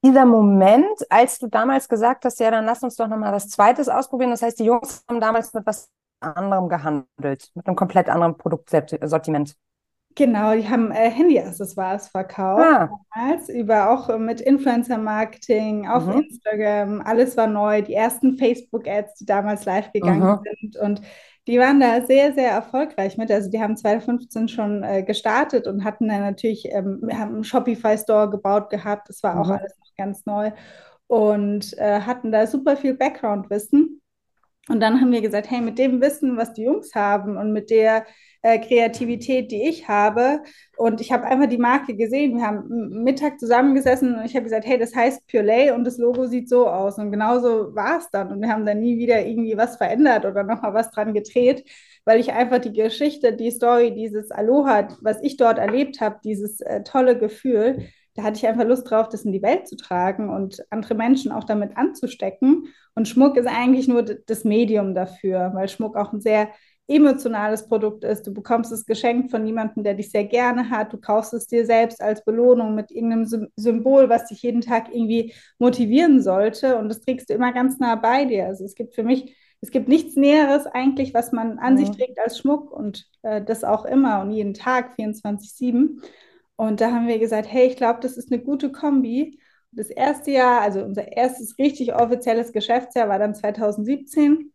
Dieser 0.03 0.25
Moment, 0.25 0.87
als 1.09 1.39
du 1.39 1.47
damals 1.47 1.89
gesagt 1.89 2.25
hast, 2.25 2.39
ja, 2.39 2.51
dann 2.51 2.65
lass 2.65 2.83
uns 2.83 2.95
doch 2.95 3.07
nochmal 3.07 3.33
was 3.33 3.49
Zweites 3.49 3.89
ausprobieren. 3.89 4.29
Das 4.29 4.43
heißt, 4.43 4.59
die 4.59 4.65
Jungs 4.65 5.03
haben 5.09 5.19
damals 5.19 5.51
mit 5.53 5.65
was 5.65 5.89
anderem 6.19 6.69
gehandelt, 6.69 7.51
mit 7.55 7.65
einem 7.65 7.75
komplett 7.75 8.09
anderen 8.09 8.37
Produktsortiment. 8.37 9.55
Genau, 10.17 10.55
die 10.55 10.67
haben 10.69 10.91
äh, 10.91 11.09
Handy-Accessoires 11.09 12.07
verkauft 12.07 12.63
ah. 12.63 12.89
damals, 13.13 13.49
über 13.49 13.89
auch 13.89 14.07
äh, 14.07 14.17
mit 14.17 14.39
Influencer-Marketing 14.39 15.87
auf 15.89 16.05
mhm. 16.05 16.21
Instagram. 16.21 17.01
Alles 17.01 17.35
war 17.35 17.47
neu. 17.47 17.81
Die 17.81 17.93
ersten 17.93 18.37
Facebook-Ads, 18.37 19.15
die 19.15 19.25
damals 19.25 19.65
live 19.65 19.91
gegangen 19.91 20.21
mhm. 20.21 20.39
sind. 20.43 20.77
Und 20.77 21.01
die 21.47 21.59
waren 21.59 21.81
da 21.81 22.01
sehr, 22.05 22.33
sehr 22.33 22.49
erfolgreich 22.49 23.17
mit. 23.17 23.29
Also 23.29 23.49
die 23.49 23.61
haben 23.61 23.75
2015 23.75 24.47
schon 24.47 24.83
äh, 24.83 25.03
gestartet 25.03 25.67
und 25.67 25.83
hatten 25.83 26.07
dann 26.07 26.21
natürlich, 26.21 26.65
ähm, 26.71 27.01
haben 27.11 27.35
einen 27.35 27.43
Shopify-Store 27.43 28.29
gebaut 28.29 28.69
gehabt. 28.69 29.09
Das 29.09 29.21
war 29.21 29.35
mhm. 29.35 29.41
auch 29.41 29.49
alles 29.49 29.77
noch 29.77 29.95
ganz 29.97 30.25
neu. 30.25 30.51
Und 31.07 31.77
äh, 31.77 31.99
hatten 31.99 32.31
da 32.31 32.47
super 32.47 32.77
viel 32.77 32.93
Background-Wissen 32.93 34.01
Und 34.67 34.79
dann 34.79 34.99
haben 34.99 35.11
wir 35.11 35.21
gesagt, 35.21 35.51
hey, 35.51 35.61
mit 35.61 35.77
dem 35.77 36.01
Wissen, 36.01 36.37
was 36.37 36.53
die 36.53 36.63
Jungs 36.63 36.95
haben 36.95 37.37
und 37.37 37.53
mit 37.53 37.69
der 37.69 38.05
äh, 38.41 38.57
Kreativität, 38.59 39.51
die 39.51 39.67
ich 39.67 39.87
habe, 39.87 40.41
und 40.77 41.01
ich 41.01 41.11
habe 41.11 41.25
einfach 41.25 41.47
die 41.47 41.57
Marke 41.57 41.95
gesehen. 41.95 42.37
Wir 42.37 42.45
haben 42.45 43.03
Mittag 43.03 43.39
zusammengesessen 43.39 44.15
und 44.15 44.25
ich 44.25 44.35
habe 44.35 44.43
gesagt, 44.43 44.65
hey, 44.65 44.77
das 44.79 44.95
heißt 44.95 45.27
Purelay 45.27 45.71
und 45.71 45.83
das 45.83 45.97
Logo 45.97 46.25
sieht 46.25 46.49
so 46.49 46.67
aus. 46.67 46.97
Und 46.97 47.11
genauso 47.11 47.75
war 47.75 47.99
es 47.99 48.09
dann. 48.09 48.31
Und 48.31 48.41
wir 48.41 48.49
haben 48.49 48.65
dann 48.65 48.79
nie 48.79 48.97
wieder 48.97 49.25
irgendwie 49.25 49.55
was 49.57 49.77
verändert 49.77 50.25
oder 50.25 50.43
nochmal 50.43 50.73
was 50.73 50.91
dran 50.91 51.13
gedreht, 51.13 51.63
weil 52.03 52.19
ich 52.19 52.33
einfach 52.33 52.59
die 52.59 52.73
Geschichte, 52.73 53.33
die 53.33 53.51
Story, 53.51 53.93
dieses 53.93 54.31
Aloha, 54.31 54.87
was 55.01 55.21
ich 55.21 55.37
dort 55.37 55.59
erlebt 55.59 56.01
habe, 56.01 56.19
dieses 56.23 56.59
äh, 56.61 56.83
tolle 56.83 57.17
Gefühl, 57.17 57.87
da 58.15 58.23
hatte 58.23 58.37
ich 58.37 58.47
einfach 58.47 58.65
Lust 58.65 58.89
drauf, 58.89 59.09
das 59.09 59.25
in 59.25 59.33
die 59.33 59.41
Welt 59.41 59.67
zu 59.67 59.75
tragen 59.75 60.29
und 60.29 60.65
andere 60.69 60.95
Menschen 60.95 61.31
auch 61.31 61.43
damit 61.43 61.75
anzustecken. 61.75 62.67
Und 62.95 63.07
Schmuck 63.09 63.35
ist 63.35 63.47
eigentlich 63.47 63.89
nur 63.89 64.03
das 64.03 64.45
Medium 64.45 64.95
dafür, 64.95 65.51
weil 65.53 65.67
Schmuck 65.67 65.97
auch 65.97 66.13
ein 66.13 66.21
sehr 66.21 66.49
emotionales 66.87 67.67
Produkt 67.67 68.03
ist. 68.03 68.25
Du 68.27 68.33
bekommst 68.33 68.71
es 68.71 68.85
geschenkt 68.85 69.31
von 69.31 69.45
jemandem, 69.45 69.83
der 69.83 69.95
dich 69.95 70.11
sehr 70.11 70.23
gerne 70.23 70.69
hat. 70.69 70.93
Du 70.93 70.97
kaufst 70.97 71.33
es 71.33 71.47
dir 71.47 71.65
selbst 71.65 72.01
als 72.01 72.23
Belohnung 72.23 72.73
mit 72.73 72.91
irgendeinem 72.91 73.49
Symbol, 73.55 74.07
was 74.07 74.27
dich 74.27 74.43
jeden 74.43 74.61
Tag 74.61 74.93
irgendwie 74.93 75.33
motivieren 75.57 76.21
sollte. 76.21 76.77
Und 76.77 76.87
das 76.89 77.01
trägst 77.01 77.29
du 77.29 77.33
immer 77.33 77.51
ganz 77.51 77.79
nah 77.79 77.95
bei 77.95 78.25
dir. 78.25 78.45
Also 78.45 78.63
es 78.63 78.75
gibt 78.75 78.95
für 78.95 79.03
mich, 79.03 79.35
es 79.61 79.71
gibt 79.71 79.89
nichts 79.89 80.15
Näheres 80.15 80.67
eigentlich, 80.67 81.13
was 81.13 81.31
man 81.31 81.57
an 81.57 81.73
mhm. 81.73 81.77
sich 81.79 81.91
trägt 81.91 82.19
als 82.19 82.37
Schmuck 82.37 82.71
und 82.71 83.07
äh, 83.23 83.43
das 83.43 83.63
auch 83.63 83.85
immer 83.85 84.21
und 84.21 84.31
jeden 84.31 84.53
Tag 84.53 84.95
24-7. 84.97 86.01
Und 86.57 86.81
da 86.81 86.91
haben 86.91 87.07
wir 87.07 87.19
gesagt, 87.19 87.51
hey, 87.51 87.67
ich 87.67 87.75
glaube, 87.77 87.99
das 88.01 88.17
ist 88.17 88.31
eine 88.31 88.41
gute 88.41 88.71
Kombi. 88.71 89.39
Das 89.71 89.89
erste 89.89 90.31
Jahr, 90.31 90.61
also 90.61 90.83
unser 90.83 91.11
erstes 91.11 91.57
richtig 91.59 91.93
offizielles 91.95 92.53
Geschäftsjahr 92.53 93.09
war 93.09 93.19
dann 93.19 93.35
2017. 93.35 94.51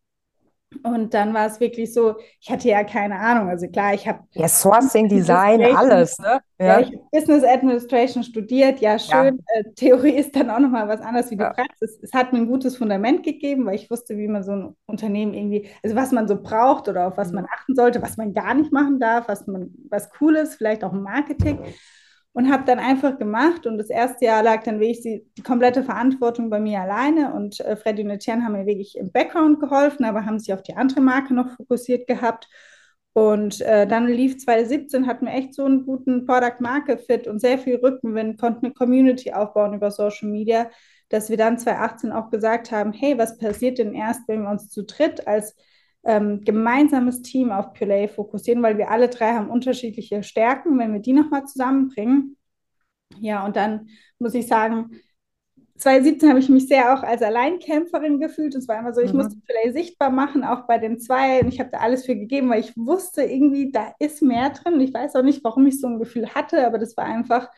Und 0.84 1.14
dann 1.14 1.34
war 1.34 1.46
es 1.46 1.58
wirklich 1.58 1.92
so, 1.92 2.16
ich 2.40 2.50
hatte 2.50 2.68
ja 2.68 2.84
keine 2.84 3.16
Ahnung. 3.18 3.48
Also 3.48 3.66
klar, 3.68 3.92
ich 3.92 4.06
habe. 4.06 4.20
Ja, 4.32 4.48
Sourcing, 4.48 5.08
Design, 5.08 5.62
alles, 5.62 6.18
ne? 6.18 6.40
Ja. 6.58 6.66
ja, 6.66 6.80
ich 6.80 6.86
habe 6.88 7.04
Business 7.10 7.44
Administration 7.44 8.22
studiert. 8.22 8.80
Ja, 8.80 8.98
schön. 8.98 9.40
Ja. 9.54 9.60
Äh, 9.60 9.64
Theorie 9.74 10.12
ist 10.16 10.36
dann 10.36 10.48
auch 10.48 10.60
nochmal 10.60 10.86
was 10.86 11.00
anderes 11.00 11.30
wie 11.30 11.36
die 11.36 11.42
ja. 11.42 11.52
Praxis. 11.52 11.98
Es 12.02 12.12
hat 12.12 12.32
mir 12.32 12.38
ein 12.38 12.46
gutes 12.46 12.76
Fundament 12.76 13.24
gegeben, 13.24 13.66
weil 13.66 13.74
ich 13.74 13.90
wusste, 13.90 14.16
wie 14.16 14.28
man 14.28 14.44
so 14.44 14.52
ein 14.52 14.76
Unternehmen 14.86 15.34
irgendwie, 15.34 15.68
also 15.82 15.96
was 15.96 16.12
man 16.12 16.28
so 16.28 16.40
braucht 16.40 16.88
oder 16.88 17.08
auf 17.08 17.16
was 17.16 17.28
mhm. 17.28 17.36
man 17.36 17.46
achten 17.46 17.74
sollte, 17.74 18.00
was 18.00 18.16
man 18.16 18.32
gar 18.32 18.54
nicht 18.54 18.72
machen 18.72 19.00
darf, 19.00 19.28
was 19.28 19.46
man, 19.46 19.74
was 19.88 20.08
cool 20.20 20.36
ist, 20.36 20.54
vielleicht 20.54 20.84
auch 20.84 20.92
Marketing 20.92 21.60
und 22.32 22.50
habe 22.50 22.64
dann 22.64 22.78
einfach 22.78 23.18
gemacht. 23.18 23.66
Und 23.66 23.78
das 23.78 23.90
erste 23.90 24.24
Jahr 24.26 24.42
lag 24.42 24.62
dann 24.62 24.80
wirklich 24.80 25.02
die, 25.02 25.26
die 25.36 25.42
komplette 25.42 25.82
Verantwortung 25.82 26.50
bei 26.50 26.60
mir 26.60 26.80
alleine. 26.80 27.32
Und 27.34 27.60
äh, 27.60 27.76
Freddy 27.76 28.04
und 28.04 28.10
Etienne 28.10 28.44
haben 28.44 28.52
mir 28.52 28.66
wirklich 28.66 28.96
im 28.96 29.10
Background 29.10 29.60
geholfen, 29.60 30.04
aber 30.04 30.24
haben 30.26 30.38
sich 30.38 30.52
auf 30.54 30.62
die 30.62 30.76
andere 30.76 31.00
Marke 31.00 31.34
noch 31.34 31.50
fokussiert 31.56 32.06
gehabt. 32.06 32.48
Und 33.12 33.60
äh, 33.62 33.88
dann 33.88 34.06
lief 34.06 34.38
2017, 34.38 35.06
hatten 35.06 35.26
wir 35.26 35.34
echt 35.34 35.54
so 35.54 35.64
einen 35.64 35.84
guten 35.84 36.26
Product 36.26 36.60
Market 36.60 37.00
Fit 37.00 37.26
und 37.26 37.40
sehr 37.40 37.58
viel 37.58 37.76
Rückenwind, 37.76 38.40
konnten 38.40 38.66
eine 38.66 38.74
Community 38.74 39.32
aufbauen 39.32 39.74
über 39.74 39.90
Social 39.90 40.28
Media, 40.28 40.70
dass 41.08 41.28
wir 41.28 41.36
dann 41.36 41.58
2018 41.58 42.12
auch 42.12 42.30
gesagt 42.30 42.70
haben, 42.70 42.92
hey, 42.92 43.18
was 43.18 43.36
passiert 43.36 43.78
denn 43.78 43.94
erst, 43.94 44.28
wenn 44.28 44.42
wir 44.42 44.50
uns 44.50 44.70
zu 44.70 44.84
dritt 44.84 45.26
als 45.26 45.56
ähm, 46.04 46.42
gemeinsames 46.42 47.22
Team 47.22 47.50
auf 47.50 47.72
Purelay 47.72 48.08
fokussieren, 48.08 48.62
weil 48.62 48.78
wir 48.78 48.90
alle 48.90 49.08
drei 49.08 49.32
haben 49.34 49.50
unterschiedliche 49.50 50.22
Stärken, 50.22 50.78
wenn 50.78 50.92
wir 50.92 51.00
die 51.00 51.12
nochmal 51.12 51.46
zusammenbringen. 51.46 52.36
Ja, 53.18 53.44
und 53.44 53.56
dann 53.56 53.88
muss 54.18 54.34
ich 54.34 54.46
sagen, 54.46 54.90
2017 55.80 56.28
habe 56.28 56.38
ich 56.38 56.48
mich 56.48 56.68
sehr 56.68 56.94
auch 56.94 57.02
als 57.02 57.22
Alleinkämpferin 57.22 58.20
gefühlt. 58.20 58.54
Es 58.54 58.68
war 58.68 58.78
immer 58.78 58.92
so, 58.92 59.00
ich 59.00 59.12
mhm. 59.12 59.18
musste 59.20 59.36
Purelay 59.40 59.72
sichtbar 59.72 60.10
machen, 60.10 60.44
auch 60.44 60.66
bei 60.66 60.78
den 60.78 60.98
zwei. 60.98 61.40
Und 61.40 61.48
ich 61.48 61.58
habe 61.58 61.70
da 61.70 61.78
alles 61.78 62.04
für 62.04 62.14
gegeben, 62.14 62.50
weil 62.50 62.60
ich 62.60 62.76
wusste 62.76 63.22
irgendwie, 63.22 63.72
da 63.72 63.94
ist 63.98 64.22
mehr 64.22 64.50
drin. 64.50 64.80
Ich 64.80 64.92
weiß 64.92 65.16
auch 65.16 65.22
nicht, 65.22 65.42
warum 65.42 65.66
ich 65.66 65.80
so 65.80 65.86
ein 65.86 65.98
Gefühl 65.98 66.34
hatte, 66.34 66.66
aber 66.66 66.78
das 66.78 66.96
war 66.96 67.04
einfach 67.06 67.50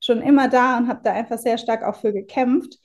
schon 0.00 0.20
immer 0.20 0.48
da 0.48 0.78
und 0.78 0.88
habe 0.88 1.00
da 1.02 1.12
einfach 1.12 1.38
sehr 1.38 1.58
stark 1.58 1.82
auch 1.82 1.96
für 1.96 2.12
gekämpft. 2.12 2.78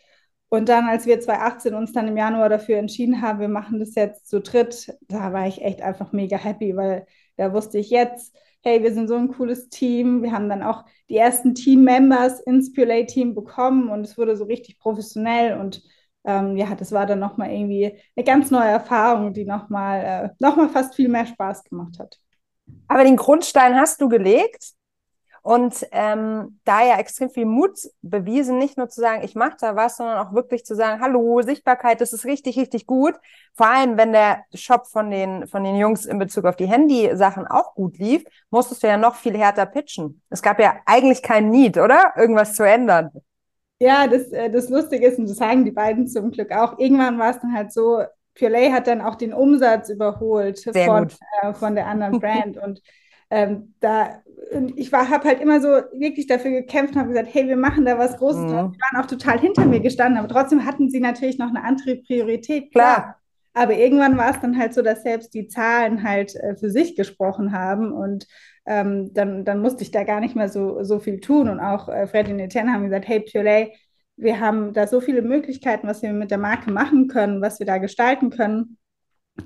Und 0.49 0.69
dann, 0.69 0.85
als 0.87 1.05
wir 1.05 1.19
2018 1.19 1.73
uns 1.73 1.91
dann 1.91 2.07
im 2.07 2.17
Januar 2.17 2.49
dafür 2.49 2.77
entschieden 2.77 3.21
haben, 3.21 3.39
wir 3.39 3.49
machen 3.49 3.79
das 3.79 3.95
jetzt 3.95 4.29
zu 4.29 4.39
dritt, 4.39 4.97
da 5.07 5.33
war 5.33 5.47
ich 5.47 5.61
echt 5.61 5.81
einfach 5.81 6.13
mega 6.13 6.37
happy, 6.37 6.75
weil 6.75 7.05
da 7.35 7.53
wusste 7.53 7.77
ich 7.79 7.89
jetzt, 7.89 8.35
hey, 8.63 8.81
wir 8.81 8.93
sind 8.93 9.07
so 9.07 9.15
ein 9.15 9.27
cooles 9.29 9.69
Team. 9.69 10.23
Wir 10.23 10.31
haben 10.31 10.49
dann 10.49 10.63
auch 10.63 10.85
die 11.09 11.17
ersten 11.17 11.53
Team-Members 11.53 12.39
ins 12.41 12.73
Purelay-Team 12.73 13.35
bekommen 13.35 13.89
und 13.89 14.01
es 14.01 14.17
wurde 14.17 14.35
so 14.37 14.45
richtig 14.45 14.79
professionell 14.79 15.59
und 15.59 15.81
ähm, 16.25 16.57
ja, 16.57 16.75
das 16.75 16.91
war 16.91 17.05
dann 17.05 17.19
nochmal 17.19 17.51
irgendwie 17.51 17.97
eine 18.15 18.25
ganz 18.25 18.51
neue 18.51 18.69
Erfahrung, 18.69 19.33
die 19.33 19.45
nochmal 19.45 20.03
äh, 20.03 20.29
noch 20.39 20.71
fast 20.71 20.95
viel 20.95 21.09
mehr 21.09 21.25
Spaß 21.25 21.63
gemacht 21.63 21.99
hat. 21.99 22.19
Aber 22.87 23.03
den 23.03 23.15
Grundstein 23.15 23.75
hast 23.75 24.01
du 24.01 24.09
gelegt 24.09 24.76
und 25.47 25.87
ähm, 25.93 26.59
da 26.65 26.85
ja 26.85 26.97
extrem 26.99 27.29
viel 27.29 27.45
Mut 27.45 27.79
bewiesen, 28.01 28.57
nicht 28.57 28.77
nur 28.77 28.89
zu 28.89 28.99
sagen, 28.99 29.23
ich 29.23 29.33
mache 29.33 29.55
da 29.61 29.77
was, 29.77 29.95
sondern 29.95 30.17
auch 30.17 30.33
wirklich 30.33 30.65
zu 30.65 30.75
sagen, 30.75 30.99
hallo, 30.99 31.41
Sichtbarkeit, 31.41 32.01
das 32.01 32.11
ist 32.11 32.25
richtig, 32.25 32.57
richtig 32.57 32.85
gut. 32.85 33.13
Vor 33.55 33.65
allem, 33.69 33.95
wenn 33.95 34.11
der 34.11 34.43
Shop 34.53 34.87
von 34.87 35.09
den, 35.09 35.47
von 35.47 35.63
den 35.63 35.77
Jungs 35.77 36.05
in 36.05 36.19
Bezug 36.19 36.43
auf 36.43 36.57
die 36.57 36.65
Handy-Sachen 36.65 37.47
auch 37.47 37.75
gut 37.75 37.97
lief, 37.97 38.25
musstest 38.49 38.83
du 38.83 38.87
ja 38.87 38.97
noch 38.97 39.15
viel 39.15 39.37
härter 39.37 39.65
pitchen. 39.65 40.21
Es 40.29 40.41
gab 40.41 40.59
ja 40.59 40.81
eigentlich 40.85 41.23
keinen 41.23 41.49
Need, 41.49 41.77
oder? 41.77 42.11
Irgendwas 42.17 42.53
zu 42.53 42.63
ändern. 42.63 43.11
Ja, 43.79 44.05
das, 44.05 44.23
äh, 44.33 44.49
das 44.49 44.67
Lustige 44.67 45.07
ist, 45.07 45.17
und 45.17 45.29
das 45.29 45.37
sagen 45.37 45.63
die 45.63 45.71
beiden 45.71 46.09
zum 46.09 46.29
Glück 46.29 46.51
auch, 46.51 46.77
irgendwann 46.77 47.17
war 47.19 47.29
es 47.29 47.39
dann 47.39 47.53
halt 47.53 47.71
so, 47.71 48.03
Purelay 48.37 48.71
hat 48.71 48.87
dann 48.87 48.99
auch 48.99 49.15
den 49.15 49.31
Umsatz 49.31 49.87
überholt 49.87 50.59
von, 50.59 51.07
äh, 51.41 51.53
von 51.53 51.73
der 51.73 51.87
anderen 51.87 52.19
Brand. 52.19 52.57
und 52.57 52.81
ähm, 53.29 53.73
da, 53.79 54.21
ich 54.75 54.91
habe 54.93 55.27
halt 55.27 55.41
immer 55.41 55.59
so 55.59 55.67
wirklich 55.67 56.27
dafür 56.27 56.51
gekämpft 56.51 56.95
und 56.95 57.01
habe 57.01 57.09
gesagt, 57.09 57.29
hey, 57.33 57.47
wir 57.47 57.57
machen 57.57 57.85
da 57.85 57.97
was 57.97 58.17
Großes. 58.17 58.41
Mhm. 58.41 58.47
Die 58.47 58.79
waren 58.79 59.03
auch 59.03 59.07
total 59.07 59.39
hinter 59.39 59.65
mir 59.65 59.79
gestanden, 59.79 60.17
aber 60.17 60.27
trotzdem 60.27 60.65
hatten 60.65 60.89
sie 60.89 60.99
natürlich 60.99 61.37
noch 61.37 61.49
eine 61.49 61.63
andere 61.63 61.97
Priorität. 61.97 62.71
Klar. 62.71 63.17
Aber 63.53 63.73
irgendwann 63.73 64.17
war 64.17 64.29
es 64.29 64.39
dann 64.39 64.57
halt 64.57 64.73
so, 64.73 64.83
dass 64.83 65.01
selbst 65.01 65.33
die 65.33 65.47
Zahlen 65.47 66.03
halt 66.03 66.35
äh, 66.35 66.55
für 66.55 66.69
sich 66.69 66.95
gesprochen 66.95 67.51
haben 67.51 67.91
und 67.91 68.27
ähm, 68.67 69.13
dann, 69.13 69.45
dann 69.45 69.61
musste 69.61 69.81
ich 69.81 69.91
da 69.91 70.03
gar 70.03 70.19
nicht 70.19 70.35
mehr 70.35 70.49
so, 70.49 70.83
so 70.83 70.99
viel 70.99 71.19
tun. 71.19 71.49
Und 71.49 71.59
auch 71.59 71.89
äh, 71.89 72.05
Freddy 72.05 72.33
und 72.33 72.39
Etienne 72.39 72.71
haben 72.71 72.83
gesagt, 72.83 73.07
hey, 73.07 73.21
Purelay, 73.21 73.73
wir 74.17 74.39
haben 74.39 74.73
da 74.73 74.87
so 74.87 74.99
viele 74.99 75.21
Möglichkeiten, 75.21 75.87
was 75.87 76.01
wir 76.01 76.11
mit 76.13 76.31
der 76.31 76.37
Marke 76.37 76.71
machen 76.71 77.07
können, 77.07 77.41
was 77.41 77.59
wir 77.59 77.65
da 77.65 77.77
gestalten 77.77 78.29
können. 78.29 78.77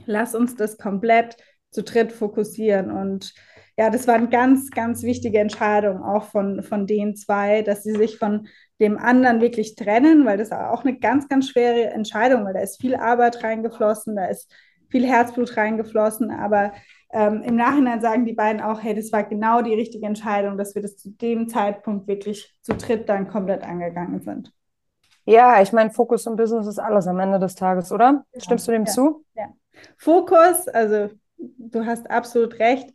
Lass 0.05 0.35
uns 0.35 0.55
das 0.55 0.77
komplett 0.77 1.37
zu 1.69 1.83
dritt 1.83 2.11
fokussieren. 2.11 2.89
Und 2.89 3.33
ja, 3.81 3.89
das 3.89 4.07
war 4.07 4.13
eine 4.13 4.29
ganz, 4.29 4.69
ganz 4.69 5.01
wichtige 5.01 5.39
Entscheidung 5.39 6.03
auch 6.03 6.25
von, 6.25 6.61
von 6.61 6.85
den 6.85 7.15
zwei, 7.15 7.63
dass 7.63 7.81
sie 7.81 7.95
sich 7.95 8.19
von 8.19 8.47
dem 8.79 8.99
anderen 8.99 9.41
wirklich 9.41 9.73
trennen, 9.73 10.23
weil 10.23 10.37
das 10.37 10.51
auch 10.51 10.85
eine 10.85 10.99
ganz, 10.99 11.27
ganz 11.27 11.49
schwere 11.49 11.85
Entscheidung, 11.89 12.45
weil 12.45 12.53
da 12.53 12.59
ist 12.59 12.79
viel 12.79 12.95
Arbeit 12.95 13.43
reingeflossen, 13.43 14.15
da 14.15 14.25
ist 14.25 14.53
viel 14.89 15.03
Herzblut 15.03 15.57
reingeflossen, 15.57 16.29
aber 16.29 16.73
ähm, 17.11 17.41
im 17.41 17.55
Nachhinein 17.55 18.01
sagen 18.01 18.25
die 18.25 18.33
beiden 18.33 18.61
auch, 18.61 18.83
hey, 18.83 18.93
das 18.93 19.11
war 19.11 19.23
genau 19.23 19.63
die 19.63 19.73
richtige 19.73 20.05
Entscheidung, 20.05 20.59
dass 20.59 20.75
wir 20.75 20.83
das 20.83 20.97
zu 20.97 21.09
dem 21.09 21.49
Zeitpunkt 21.49 22.07
wirklich 22.07 22.53
zu 22.61 22.75
dritt 22.75 23.09
dann 23.09 23.29
komplett 23.29 23.63
angegangen 23.63 24.21
sind. 24.21 24.53
Ja, 25.25 25.59
ich 25.59 25.73
meine, 25.73 25.89
Fokus 25.89 26.27
und 26.27 26.35
Business 26.35 26.67
ist 26.67 26.77
alles 26.77 27.07
am 27.07 27.19
Ende 27.19 27.39
des 27.39 27.55
Tages, 27.55 27.91
oder? 27.91 28.25
Ja, 28.31 28.41
Stimmst 28.41 28.67
du 28.67 28.73
dem 28.73 28.85
ja, 28.85 28.91
zu? 28.91 29.25
Ja. 29.33 29.47
Fokus, 29.97 30.67
also 30.67 31.09
du 31.39 31.83
hast 31.83 32.11
absolut 32.11 32.59
recht 32.59 32.93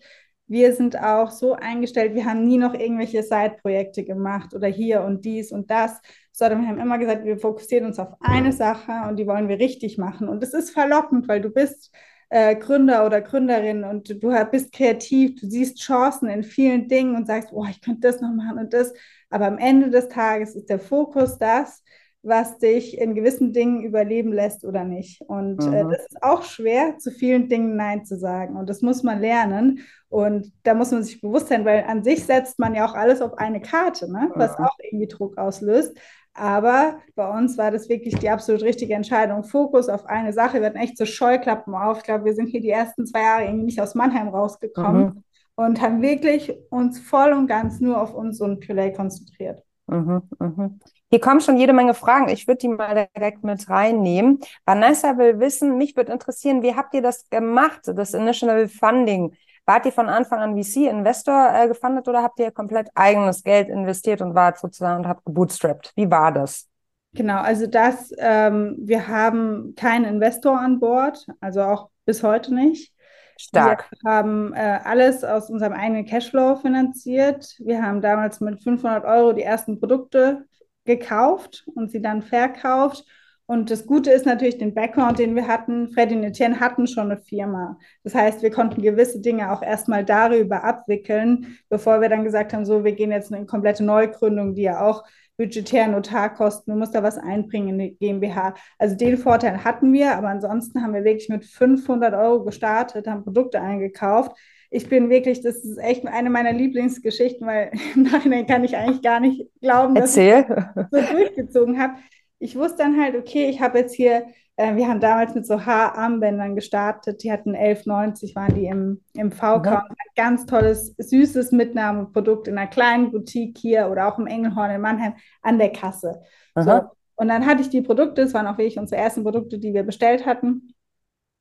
wir 0.49 0.73
sind 0.75 0.99
auch 0.99 1.31
so 1.31 1.55
eingestellt, 1.55 2.15
wir 2.15 2.25
haben 2.25 2.45
nie 2.45 2.59
noch 2.59 2.75
irgendwelche 2.75 3.23
Side-Projekte 3.23 4.05
gemacht 4.05 4.55
oder 4.55 4.69
hier 4.69 5.03
und 5.03 5.25
dies 5.25 5.51
und 5.51 5.71
das, 5.71 6.01
sondern 6.33 6.63
wir 6.63 6.69
haben 6.69 6.79
immer 6.79 6.99
gesagt, 6.99 7.25
wir 7.25 7.39
fokussieren 7.39 7.87
uns 7.87 7.99
auf 7.99 8.15
eine 8.21 8.53
Sache 8.53 8.93
und 9.09 9.17
die 9.17 9.27
wollen 9.27 9.49
wir 9.49 9.59
richtig 9.59 9.99
machen. 9.99 10.29
Und 10.29 10.43
es 10.43 10.55
ist 10.55 10.71
verlockend, 10.71 11.27
weil 11.29 11.41
du 11.41 11.51
bist 11.51 11.91
äh, 12.29 12.57
Gründer 12.57 13.07
oder 13.07 13.21
Gründerin 13.21 13.85
und 13.85 14.23
du 14.23 14.47
bist 14.51 14.73
kreativ, 14.73 15.41
du 15.41 15.49
siehst 15.49 15.79
Chancen 15.79 16.29
in 16.29 16.43
vielen 16.43 16.89
Dingen 16.89 17.17
und 17.17 17.27
sagst, 17.27 17.51
oh, 17.53 17.65
ich 17.69 17.81
könnte 17.81 18.03
das 18.03 18.21
noch 18.21 18.33
machen 18.33 18.59
und 18.59 18.73
das. 18.73 18.93
Aber 19.31 19.47
am 19.47 19.59
Ende 19.59 19.91
des 19.91 20.09
Tages 20.09 20.55
ist 20.55 20.69
der 20.69 20.79
Fokus 20.79 21.39
das, 21.39 21.83
was 22.23 22.59
dich 22.59 22.99
in 22.99 23.15
gewissen 23.15 23.53
Dingen 23.53 23.85
überleben 23.85 24.33
lässt 24.33 24.65
oder 24.65 24.83
nicht. 24.85 25.21
Und 25.23 25.63
äh, 25.63 25.69
mhm. 25.69 25.75
äh, 25.75 25.97
das 25.97 26.07
ist 26.07 26.23
auch 26.23 26.43
schwer, 26.43 26.99
zu 26.99 27.13
vielen 27.13 27.49
Dingen 27.49 27.77
Nein 27.77 28.05
zu 28.05 28.19
sagen. 28.19 28.57
Und 28.57 28.69
das 28.69 28.83
muss 28.83 29.05
man 29.05 29.21
lernen. 29.21 29.81
Und 30.17 30.51
da 30.63 30.73
muss 30.73 30.93
man 30.93 31.03
sich 31.03 31.21
bewusst 31.21 31.49
sein, 31.49 31.67
weil 31.67 31.85
an 31.87 32.03
sich 32.03 32.25
setzt 32.25 32.59
man 32.59 32.75
ja 32.75 32.87
auch 32.87 32.95
alles 32.95 33.21
auf 33.21 33.37
eine 33.37 33.61
Karte, 33.61 34.11
ne? 34.11 34.31
was 34.35 34.59
auch 34.59 34.75
irgendwie 34.83 35.09
Druck 35.09 35.37
auslöst. 35.37 35.95
Aber 36.33 37.01
bei 37.15 37.29
uns 37.29 37.59
war 37.59 37.71
das 37.71 37.91
wirklich 37.91 38.19
die 38.19 38.31
absolut 38.31 38.63
richtige 38.63 38.95
Entscheidung. 38.95 39.45
Fokus 39.45 39.91
auf 39.91 40.07
eine 40.07 40.33
Sache. 40.33 40.61
Wir 40.61 40.69
hatten 40.69 40.79
echt 40.79 40.97
so 40.97 41.05
Scheuklappen 41.05 41.75
auf. 41.75 41.99
Ich 41.99 42.05
glaube, 42.05 42.25
wir 42.25 42.35
sind 42.35 42.47
hier 42.47 42.63
die 42.63 42.71
ersten 42.71 43.05
zwei 43.05 43.21
Jahre 43.21 43.45
irgendwie 43.45 43.67
nicht 43.67 43.79
aus 43.79 43.95
Mannheim 43.95 44.29
rausgekommen 44.29 45.05
mhm. 45.05 45.25
und 45.55 45.83
haben 45.83 46.01
wirklich 46.01 46.51
uns 46.71 46.99
voll 46.99 47.35
und 47.35 47.47
ganz 47.47 47.81
nur 47.81 48.01
auf 48.01 48.15
uns 48.15 48.41
und 48.41 48.67
Purelay 48.67 48.95
konzentriert. 48.95 49.63
Mhm, 49.87 50.23
mhm. 50.39 50.81
Hier 51.11 51.21
kommen 51.21 51.43
schon 51.43 51.59
jede 51.59 51.75
Menge 51.75 51.93
Fragen. 51.93 52.31
Ich 52.31 52.49
würde 52.49 52.59
die 52.59 52.69
mal 52.69 53.07
direkt 53.15 53.45
mit 53.45 53.69
reinnehmen. 53.69 54.41
Vanessa 54.65 55.19
will 55.19 55.41
wissen, 55.41 55.77
mich 55.77 55.95
würde 55.95 56.13
interessieren, 56.13 56.63
wie 56.63 56.75
habt 56.75 56.95
ihr 56.95 57.03
das 57.03 57.29
gemacht, 57.29 57.83
das 57.85 58.15
Initial 58.15 58.67
Funding? 58.69 59.37
Wart 59.67 59.85
ihr 59.85 59.93
von 59.93 60.09
Anfang 60.09 60.39
an 60.39 60.57
VC-Investor 60.57 61.51
äh, 61.53 61.69
gefundet 61.69 62.07
oder 62.07 62.23
habt 62.23 62.39
ihr 62.39 62.53
komplett 62.53 62.89
eigenes 62.95 63.43
Geld 63.43 63.69
investiert 63.69 64.23
und 64.23 64.35
wart 64.35 64.59
sozusagen 64.59 65.01
und 65.01 65.09
habt 65.09 65.25
gebootstrapped? 65.25 65.93
Wie 65.97 66.09
war 66.09 66.33
das? 66.33 66.69
Genau, 67.13 67.41
also 67.41 67.67
das, 67.67 68.13
ähm, 68.19 68.77
wir 68.79 69.09
haben 69.09 69.75
keinen 69.75 70.05
Investor 70.05 70.59
an 70.59 70.79
Bord, 70.79 71.27
also 71.41 71.63
auch 71.63 71.91
bis 72.05 72.23
heute 72.23 72.55
nicht. 72.55 72.93
Stark. 73.39 73.91
Wir 73.91 74.11
haben 74.11 74.55
äh, 74.55 74.81
alles 74.85 75.25
aus 75.25 75.51
unserem 75.51 75.73
eigenen 75.73 76.07
Cashflow 76.07 76.57
finanziert. 76.57 77.57
Wir 77.59 77.83
haben 77.83 78.01
damals 78.01 78.41
mit 78.41 78.63
500 78.63 79.05
Euro 79.05 79.33
die 79.33 79.43
ersten 79.43 79.79
Produkte 79.79 80.47
gekauft 80.85 81.67
und 81.75 81.91
sie 81.91 82.01
dann 82.01 82.23
verkauft 82.23 83.05
und 83.47 83.71
das 83.71 83.87
Gute 83.87 84.11
ist 84.11 84.27
natürlich 84.27 84.59
den 84.59 84.75
Background, 84.75 85.21
den 85.21 85.37
wir 85.37 85.47
hatten. 85.47 85.89
Freddy 85.89 86.17
und 86.17 86.25
Etienne 86.25 86.59
hatten 86.59 86.89
schon 86.89 87.13
eine 87.13 87.21
Firma. 87.21 87.79
Das 88.03 88.15
heißt, 88.15 88.43
wir 88.43 88.51
konnten 88.51 88.83
gewisse 88.83 89.21
Dinge 89.21 89.53
auch 89.53 89.63
erstmal 89.63 90.05
darüber 90.05 90.65
abwickeln, 90.65 91.57
bevor 91.69 92.01
wir 92.01 92.09
dann 92.09 92.25
gesagt 92.25 92.53
haben, 92.53 92.65
so, 92.65 92.85
wir 92.85 92.93
gehen 92.93 93.13
jetzt 93.13 93.31
in 93.31 93.37
eine 93.37 93.47
komplette 93.47 93.85
Neugründung, 93.85 94.55
die 94.55 94.63
ja 94.63 94.85
auch 94.85 95.05
budgetär 95.37 95.87
Notarkosten, 95.87 96.73
du 96.73 96.79
musst 96.79 96.95
da 96.95 97.03
was 97.03 97.19
einbringen 97.19 97.69
in 97.69 97.79
die 97.79 97.97
GmbH. 97.97 98.55
Also 98.79 98.97
den 98.97 99.17
Vorteil 99.19 99.63
hatten 99.65 99.93
wir, 99.93 100.17
aber 100.17 100.29
ansonsten 100.29 100.83
haben 100.83 100.95
wir 100.95 101.05
wirklich 101.05 101.29
mit 101.29 101.45
500 101.45 102.15
Euro 102.15 102.43
gestartet, 102.43 103.07
haben 103.07 103.23
Produkte 103.23 103.61
eingekauft. 103.61 104.33
Ich 104.71 104.89
bin 104.89 105.09
wirklich, 105.09 105.43
das 105.43 105.57
ist 105.57 105.79
echt 105.79 106.07
eine 106.07 106.31
meiner 106.31 106.53
Lieblingsgeschichten, 106.53 107.47
weil 107.47 107.71
im 107.95 108.05
Nachhinein 108.05 108.47
kann 108.47 108.65
ich 108.65 108.77
eigentlich 108.77 109.03
gar 109.03 109.21
nicht 109.21 109.49
glauben, 109.61 109.95
dass 109.95 110.17
Erzähl. 110.17 110.47
ich 110.49 110.75
das 110.75 110.91
so 110.91 111.15
durchgezogen 111.15 111.79
habe 111.79 111.95
ich 112.39 112.57
wusste 112.57 112.79
dann 112.79 113.01
halt, 113.01 113.17
okay, 113.17 113.49
ich 113.49 113.61
habe 113.61 113.79
jetzt 113.79 113.95
hier, 113.95 114.27
äh, 114.57 114.75
wir 114.77 114.89
haben 114.89 115.01
damals 115.01 115.35
mit 115.35 115.47
so 115.47 115.65
Haararmbändern 115.65 116.55
gestartet, 116.55 117.23
die 117.23 117.33
hatten 117.33 117.55
11,90, 117.55 118.35
waren 118.35 118.55
die 118.55 118.67
im, 118.67 119.03
im 119.15 119.33
VK. 119.33 119.65
Mhm. 119.65 119.67
Ein 119.67 119.95
ganz 120.15 120.47
tolles, 120.47 120.95
süßes 120.99 121.53
Mitnahmeprodukt 121.53 122.49
in 122.49 122.59
einer 122.59 122.69
kleinen 122.69 123.11
Boutique 123.11 123.59
hier 123.59 123.89
oder 123.91 124.09
auch 124.09 124.19
im 124.19 124.27
Engelhorn 124.27 124.71
in 124.71 124.81
Mannheim 124.81 125.15
an 125.43 125.59
der 125.59 125.73
Kasse. 125.73 126.21
So. 126.55 126.83
Und 127.17 127.29
dann 127.29 127.47
hatte 127.47 127.63
ich 127.63 127.71
die 127.71 127.83
Produkte, 127.83 128.23
es 128.23 128.35
waren 128.35 128.47
auch 128.47 128.59
wirklich 128.59 128.79
unsere 128.79 129.01
ersten 129.01 129.23
Produkte, 129.23 129.59
die 129.59 129.73
wir 129.73 129.83
bestellt 129.83 130.27
hatten. 130.27 130.75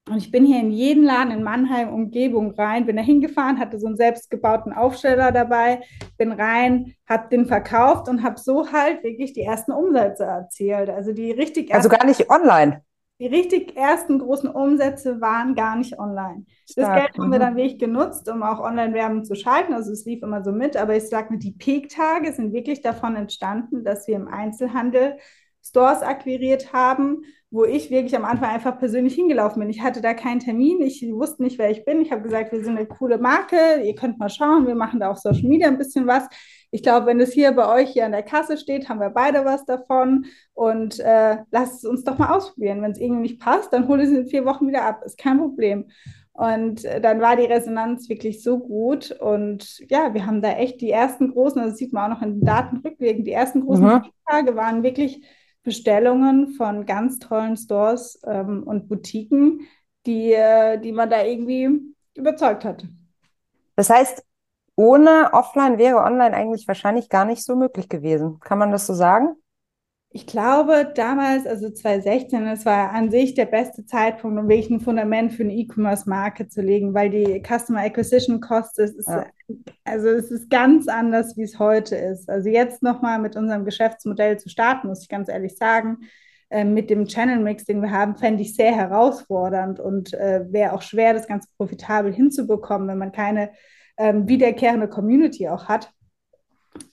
Und 0.08 0.18
ich 0.18 0.30
bin 0.30 0.46
hier 0.46 0.60
in 0.60 0.70
jeden 0.70 1.04
Laden 1.04 1.32
in 1.32 1.42
Mannheim, 1.42 1.90
Umgebung 1.90 2.52
rein, 2.52 2.86
bin 2.86 2.96
da 2.96 3.02
hingefahren, 3.02 3.60
hatte 3.60 3.80
so 3.80 3.88
einen 3.88 3.98
selbstgebauten 3.98 4.72
Aufsteller 4.72 5.32
dabei, 5.32 5.82
bin 6.18 6.32
rein, 6.32 6.94
habe 7.10 7.28
den 7.30 7.48
verkauft 7.48 8.08
und 8.08 8.22
habe 8.22 8.40
so 8.40 8.72
halt 8.72 9.04
wirklich 9.04 9.34
die 9.34 9.42
ersten 9.42 9.72
Umsätze 9.72 10.26
erzielt. 10.26 10.90
Also 10.90 11.12
die 11.12 11.32
richtig 11.32 11.74
Also 11.74 11.90
gar 11.90 12.06
nicht 12.06 12.30
online. 12.30 12.84
Die 13.20 13.28
richtig 13.28 13.76
ersten 13.78 14.20
großen 14.20 14.50
Umsätze 14.50 15.22
waren 15.22 15.56
gar 15.56 15.76
nicht 15.76 15.98
online. 15.98 16.46
Stark. 16.70 16.76
Das 16.76 17.02
Geld 17.02 17.18
haben 17.18 17.32
wir 17.32 17.40
mhm. 17.40 17.44
dann 17.44 17.56
wirklich 17.56 17.80
genutzt, 17.80 18.30
um 18.30 18.44
auch 18.44 18.60
Online-Werbung 18.60 19.24
zu 19.24 19.34
schalten. 19.36 19.74
Also 19.74 19.92
es 19.92 20.06
lief 20.06 20.22
immer 20.22 20.44
so 20.44 20.52
mit, 20.52 20.78
aber 20.78 20.96
ich 20.96 21.08
sage 21.08 21.34
mir, 21.34 21.40
die 21.40 21.54
Peak-Tage 21.54 22.32
sind 22.34 22.54
wirklich 22.54 22.82
davon 22.82 23.16
entstanden, 23.16 23.84
dass 23.84 24.08
wir 24.08 24.18
im 24.18 24.28
Einzelhandel 24.28 25.18
Stores 25.64 26.04
akquiriert 26.04 26.74
haben, 26.74 27.24
wo 27.56 27.64
ich 27.64 27.90
wirklich 27.90 28.18
am 28.18 28.26
Anfang 28.26 28.50
einfach 28.50 28.78
persönlich 28.78 29.16
hingelaufen 29.16 29.62
bin. 29.62 29.70
Ich 29.70 29.82
hatte 29.82 30.02
da 30.02 30.14
keinen 30.14 30.42
Termin, 30.42 30.82
ich 30.82 31.02
wusste 31.10 31.42
nicht, 31.42 31.58
wer 31.58 31.72
ich 31.72 31.86
bin. 31.86 32.02
Ich 32.02 32.12
habe 32.12 32.22
gesagt, 32.22 32.52
wir 32.52 32.62
sind 32.62 32.78
eine 32.78 32.86
coole 32.86 33.18
Marke, 33.18 33.82
ihr 33.82 33.96
könnt 33.96 34.20
mal 34.20 34.30
schauen, 34.30 34.68
wir 34.68 34.76
machen 34.76 35.00
da 35.00 35.10
auf 35.10 35.20
Social 35.20 35.48
Media 35.48 35.70
ein 35.70 35.78
bisschen 35.78 36.06
was. 36.06 36.28
Ich 36.72 36.84
glaube, 36.84 37.06
wenn 37.06 37.22
es 37.22 37.32
hier 37.32 37.54
bei 37.54 37.74
euch 37.74 37.92
hier 37.92 38.06
an 38.06 38.12
der 38.12 38.24
Kasse 38.24 38.58
steht, 38.58 38.90
haben 38.90 39.00
wir 39.00 39.10
beide 39.10 39.46
was 39.46 39.64
davon 39.64 40.26
und 40.54 41.00
äh, 41.00 41.38
lasst 41.50 41.76
es 41.76 41.86
uns 41.86 42.04
doch 42.04 42.18
mal 42.18 42.36
ausprobieren. 42.36 42.82
Wenn 42.82 42.92
es 42.92 43.00
irgendwie 43.00 43.22
nicht 43.22 43.40
passt, 43.40 43.72
dann 43.72 43.88
hole 43.88 44.04
ich 44.04 44.10
es 44.10 44.18
in 44.18 44.28
vier 44.28 44.44
Wochen 44.44 44.68
wieder 44.68 44.84
ab, 44.84 45.04
ist 45.06 45.18
kein 45.18 45.38
Problem. 45.38 45.86
Und 46.34 46.84
äh, 46.84 47.00
dann 47.00 47.22
war 47.22 47.38
die 47.38 47.46
Resonanz 47.46 48.10
wirklich 48.10 48.44
so 48.44 48.60
gut. 48.60 49.12
Und 49.12 49.80
ja, 49.90 50.14
wir 50.14 50.26
haben 50.26 50.42
da 50.42 50.52
echt 50.52 50.82
die 50.82 50.92
ersten 50.92 51.32
großen, 51.32 51.62
also 51.62 51.72
das 51.72 51.80
sieht 51.80 51.94
man 51.94 52.12
auch 52.12 52.18
noch 52.18 52.22
in 52.22 52.40
den 52.40 52.46
Daten 52.46 52.82
rückwirkend, 52.86 53.26
die 53.26 53.32
ersten 53.32 53.62
großen 53.62 53.86
mhm. 53.86 54.04
Tage 54.28 54.58
waren 54.58 54.84
wirklich 54.84 55.26
Bestellungen 55.66 56.54
von 56.54 56.86
ganz 56.86 57.20
tollen 57.20 57.58
Stores 57.58 58.22
ähm, 58.26 58.64
und 58.64 58.88
Boutiquen, 58.88 59.68
die, 60.06 60.32
äh, 60.32 60.80
die 60.80 60.94
man 60.94 61.10
da 61.10 61.24
irgendwie 61.24 61.82
überzeugt 62.14 62.64
hat. 62.64 62.86
Das 63.76 63.90
heißt, 63.90 64.24
ohne 64.76 65.34
Offline 65.34 65.78
wäre 65.78 65.98
Online 65.98 66.36
eigentlich 66.36 66.68
wahrscheinlich 66.68 67.10
gar 67.10 67.26
nicht 67.26 67.44
so 67.44 67.56
möglich 67.56 67.90
gewesen. 67.90 68.40
Kann 68.40 68.60
man 68.60 68.72
das 68.72 68.86
so 68.86 68.94
sagen? 68.94 69.36
Ich 70.16 70.26
glaube, 70.26 70.94
damals, 70.96 71.46
also 71.46 71.70
2016, 71.70 72.46
das 72.46 72.66
war 72.66 72.92
an 72.92 73.12
sich 73.12 73.34
der 73.34 73.48
beste 73.48 73.86
Zeitpunkt, 73.86 74.40
um 74.40 74.48
wirklich 74.48 74.70
ein 74.70 74.80
Fundament 74.80 75.34
für 75.34 75.44
eine 75.44 75.54
E-Commerce-Marke 75.54 76.48
zu 76.48 76.62
legen, 76.62 76.94
weil 76.94 77.10
die 77.10 77.44
Customer 77.46 77.82
Acquisition 77.82 78.40
Cost 78.40 78.80
ist, 78.80 78.96
ist 78.96 79.10
ja. 79.10 79.26
also 79.84 80.08
es 80.08 80.32
ist 80.32 80.50
ganz 80.50 80.88
anders, 80.88 81.36
wie 81.36 81.44
es 81.44 81.60
heute 81.60 81.98
ist. 81.98 82.30
Also 82.30 82.48
jetzt 82.48 82.82
nochmal 82.82 83.20
mit 83.20 83.36
unserem 83.36 83.66
Geschäftsmodell 83.66 84.40
zu 84.40 84.48
starten, 84.48 84.88
muss 84.88 85.02
ich 85.02 85.10
ganz 85.10 85.28
ehrlich 85.28 85.58
sagen, 85.58 85.98
äh, 86.50 86.64
mit 86.64 86.90
dem 86.90 87.08
Channel 87.08 87.40
Mix, 87.40 87.66
den 87.66 87.82
wir 87.82 87.92
haben, 87.92 88.16
fände 88.16 88.42
ich 88.42 88.56
sehr 88.56 88.74
herausfordernd 88.74 89.82
und 89.82 90.14
äh, 90.14 90.46
wäre 90.50 90.72
auch 90.72 90.82
schwer, 90.82 91.12
das 91.12 91.28
Ganze 91.28 91.50
profitabel 91.58 92.14
hinzubekommen, 92.14 92.88
wenn 92.88 93.00
man 93.00 93.12
keine 93.12 93.52
ähm, 93.98 94.30
wiederkehrende 94.30 94.88
Community 94.88 95.50
auch 95.50 95.66
hat. 95.66 95.92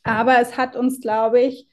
Aber 0.03 0.41
es 0.41 0.57
hat 0.57 0.75
uns, 0.75 1.01
glaube 1.01 1.41
ich, 1.41 1.69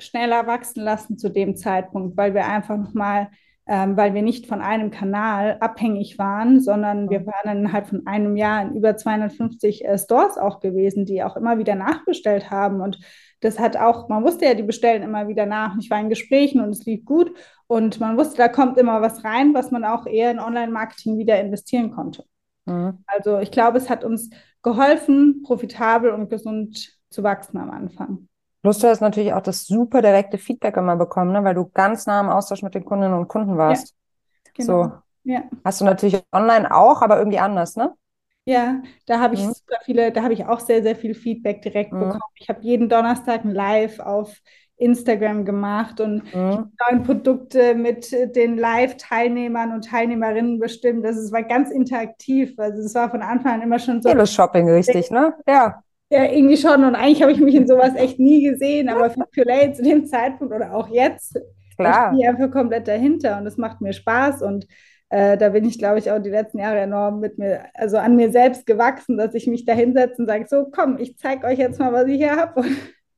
schneller 0.00 0.46
wachsen 0.46 0.82
lassen 0.82 1.18
zu 1.18 1.30
dem 1.30 1.56
Zeitpunkt, 1.56 2.16
weil 2.16 2.34
wir 2.34 2.46
einfach 2.46 2.76
nochmal, 2.76 3.28
ähm, 3.66 3.96
weil 3.96 4.14
wir 4.14 4.22
nicht 4.22 4.46
von 4.46 4.60
einem 4.60 4.90
Kanal 4.90 5.58
abhängig 5.60 6.18
waren, 6.18 6.60
sondern 6.60 7.10
wir 7.10 7.26
waren 7.26 7.58
innerhalb 7.58 7.88
von 7.88 8.06
einem 8.06 8.36
Jahr 8.36 8.62
in 8.62 8.74
über 8.74 8.96
250 8.96 9.84
äh, 9.84 9.98
Stores 9.98 10.38
auch 10.38 10.60
gewesen, 10.60 11.04
die 11.04 11.22
auch 11.22 11.36
immer 11.36 11.58
wieder 11.58 11.74
nachbestellt 11.74 12.50
haben. 12.50 12.80
Und 12.80 12.98
das 13.40 13.58
hat 13.58 13.76
auch, 13.76 14.08
man 14.08 14.24
wusste 14.24 14.46
ja, 14.46 14.54
die 14.54 14.62
bestellen 14.62 15.02
immer 15.02 15.28
wieder 15.28 15.46
nach. 15.46 15.76
Ich 15.78 15.90
war 15.90 16.00
in 16.00 16.08
Gesprächen 16.08 16.60
und 16.60 16.70
es 16.70 16.84
lief 16.84 17.04
gut. 17.04 17.32
Und 17.66 18.00
man 18.00 18.16
wusste, 18.18 18.36
da 18.36 18.48
kommt 18.48 18.78
immer 18.78 19.00
was 19.00 19.24
rein, 19.24 19.54
was 19.54 19.70
man 19.70 19.84
auch 19.84 20.06
eher 20.06 20.30
in 20.30 20.40
Online-Marketing 20.40 21.18
wieder 21.18 21.40
investieren 21.40 21.90
konnte. 21.92 22.24
Mhm. 22.66 23.04
Also 23.06 23.38
ich 23.38 23.50
glaube, 23.50 23.78
es 23.78 23.88
hat 23.88 24.04
uns 24.04 24.30
geholfen, 24.62 25.42
profitabel 25.42 26.10
und 26.10 26.28
gesund 26.28 26.98
zu 27.10 27.22
wachsen 27.22 27.58
am 27.58 27.70
Anfang. 27.70 28.28
Plus 28.62 28.78
du 28.78 28.88
hast 28.88 29.00
natürlich 29.00 29.32
auch 29.32 29.42
das 29.42 29.66
super 29.66 30.02
direkte 30.02 30.36
Feedback 30.36 30.76
immer 30.76 30.96
bekommen, 30.96 31.32
ne? 31.32 31.42
weil 31.44 31.54
du 31.54 31.70
ganz 31.72 32.06
nah 32.06 32.20
im 32.20 32.28
Austausch 32.28 32.62
mit 32.62 32.74
den 32.74 32.84
Kundinnen 32.84 33.14
und 33.14 33.28
Kunden 33.28 33.56
warst. 33.56 33.94
Ja, 34.46 34.52
genau. 34.54 34.84
So. 34.84 34.92
Ja. 35.24 35.42
Hast 35.64 35.80
du 35.80 35.84
natürlich 35.84 36.22
online 36.32 36.74
auch, 36.74 37.02
aber 37.02 37.18
irgendwie 37.18 37.38
anders, 37.38 37.76
ne? 37.76 37.94
Ja, 38.46 38.82
da 39.06 39.20
habe 39.20 39.34
ich 39.34 39.42
mhm. 39.42 39.52
super 39.52 39.76
viele, 39.84 40.12
da 40.12 40.22
habe 40.22 40.32
ich 40.32 40.46
auch 40.46 40.60
sehr, 40.60 40.82
sehr 40.82 40.96
viel 40.96 41.14
Feedback 41.14 41.62
direkt 41.62 41.92
mhm. 41.92 42.00
bekommen. 42.00 42.22
Ich 42.36 42.48
habe 42.48 42.60
jeden 42.62 42.88
Donnerstag 42.88 43.44
ein 43.44 43.52
Live 43.52 44.00
auf 44.00 44.34
Instagram 44.76 45.44
gemacht 45.44 46.00
und 46.00 46.34
mhm. 46.34 46.72
neue 46.90 47.00
Produkte 47.04 47.74
mit 47.74 48.10
den 48.34 48.56
Live-Teilnehmern 48.56 49.72
und 49.72 49.84
Teilnehmerinnen 49.84 50.58
bestimmt. 50.58 51.04
Das 51.04 51.16
ist, 51.16 51.32
war 51.32 51.42
ganz 51.42 51.70
interaktiv. 51.70 52.54
Also 52.58 52.82
es 52.82 52.94
war 52.94 53.10
von 53.10 53.20
Anfang 53.20 53.54
an 53.54 53.62
immer 53.62 53.78
schon 53.78 54.00
so. 54.00 54.08
Tele-Shopping, 54.08 54.70
richtig, 54.70 55.10
ne? 55.10 55.34
Ja. 55.46 55.82
Ja, 56.10 56.24
irgendwie 56.24 56.56
schon. 56.56 56.84
Und 56.84 56.96
eigentlich 56.96 57.22
habe 57.22 57.32
ich 57.32 57.40
mich 57.40 57.54
in 57.54 57.68
sowas 57.68 57.94
echt 57.94 58.18
nie 58.18 58.42
gesehen, 58.42 58.88
aber 58.88 59.10
für 59.10 59.20
Purelay 59.32 59.72
zu 59.72 59.82
dem 59.82 60.06
Zeitpunkt 60.06 60.52
oder 60.52 60.74
auch 60.74 60.88
jetzt, 60.88 61.40
Klar. 61.76 62.12
ich 62.12 62.18
bin 62.18 62.28
einfach 62.28 62.50
komplett 62.50 62.88
dahinter 62.88 63.38
und 63.38 63.46
es 63.46 63.56
macht 63.56 63.80
mir 63.80 63.92
Spaß 63.92 64.42
und 64.42 64.66
äh, 65.08 65.36
da 65.36 65.48
bin 65.50 65.64
ich, 65.64 65.78
glaube 65.78 65.98
ich, 65.98 66.10
auch 66.10 66.20
die 66.20 66.30
letzten 66.30 66.58
Jahre 66.58 66.80
enorm 66.80 67.20
mit 67.20 67.38
mir, 67.38 67.64
also 67.74 67.96
an 67.96 68.16
mir 68.16 68.30
selbst 68.30 68.66
gewachsen, 68.66 69.18
dass 69.18 69.34
ich 69.34 69.46
mich 69.46 69.64
da 69.64 69.72
hinsetze 69.72 70.22
und 70.22 70.26
sage, 70.26 70.46
so 70.48 70.66
komm, 70.70 70.98
ich 70.98 71.16
zeige 71.16 71.46
euch 71.46 71.58
jetzt 71.58 71.78
mal, 71.78 71.92
was 71.92 72.06
ich 72.06 72.16
hier 72.16 72.36
habe. 72.36 72.64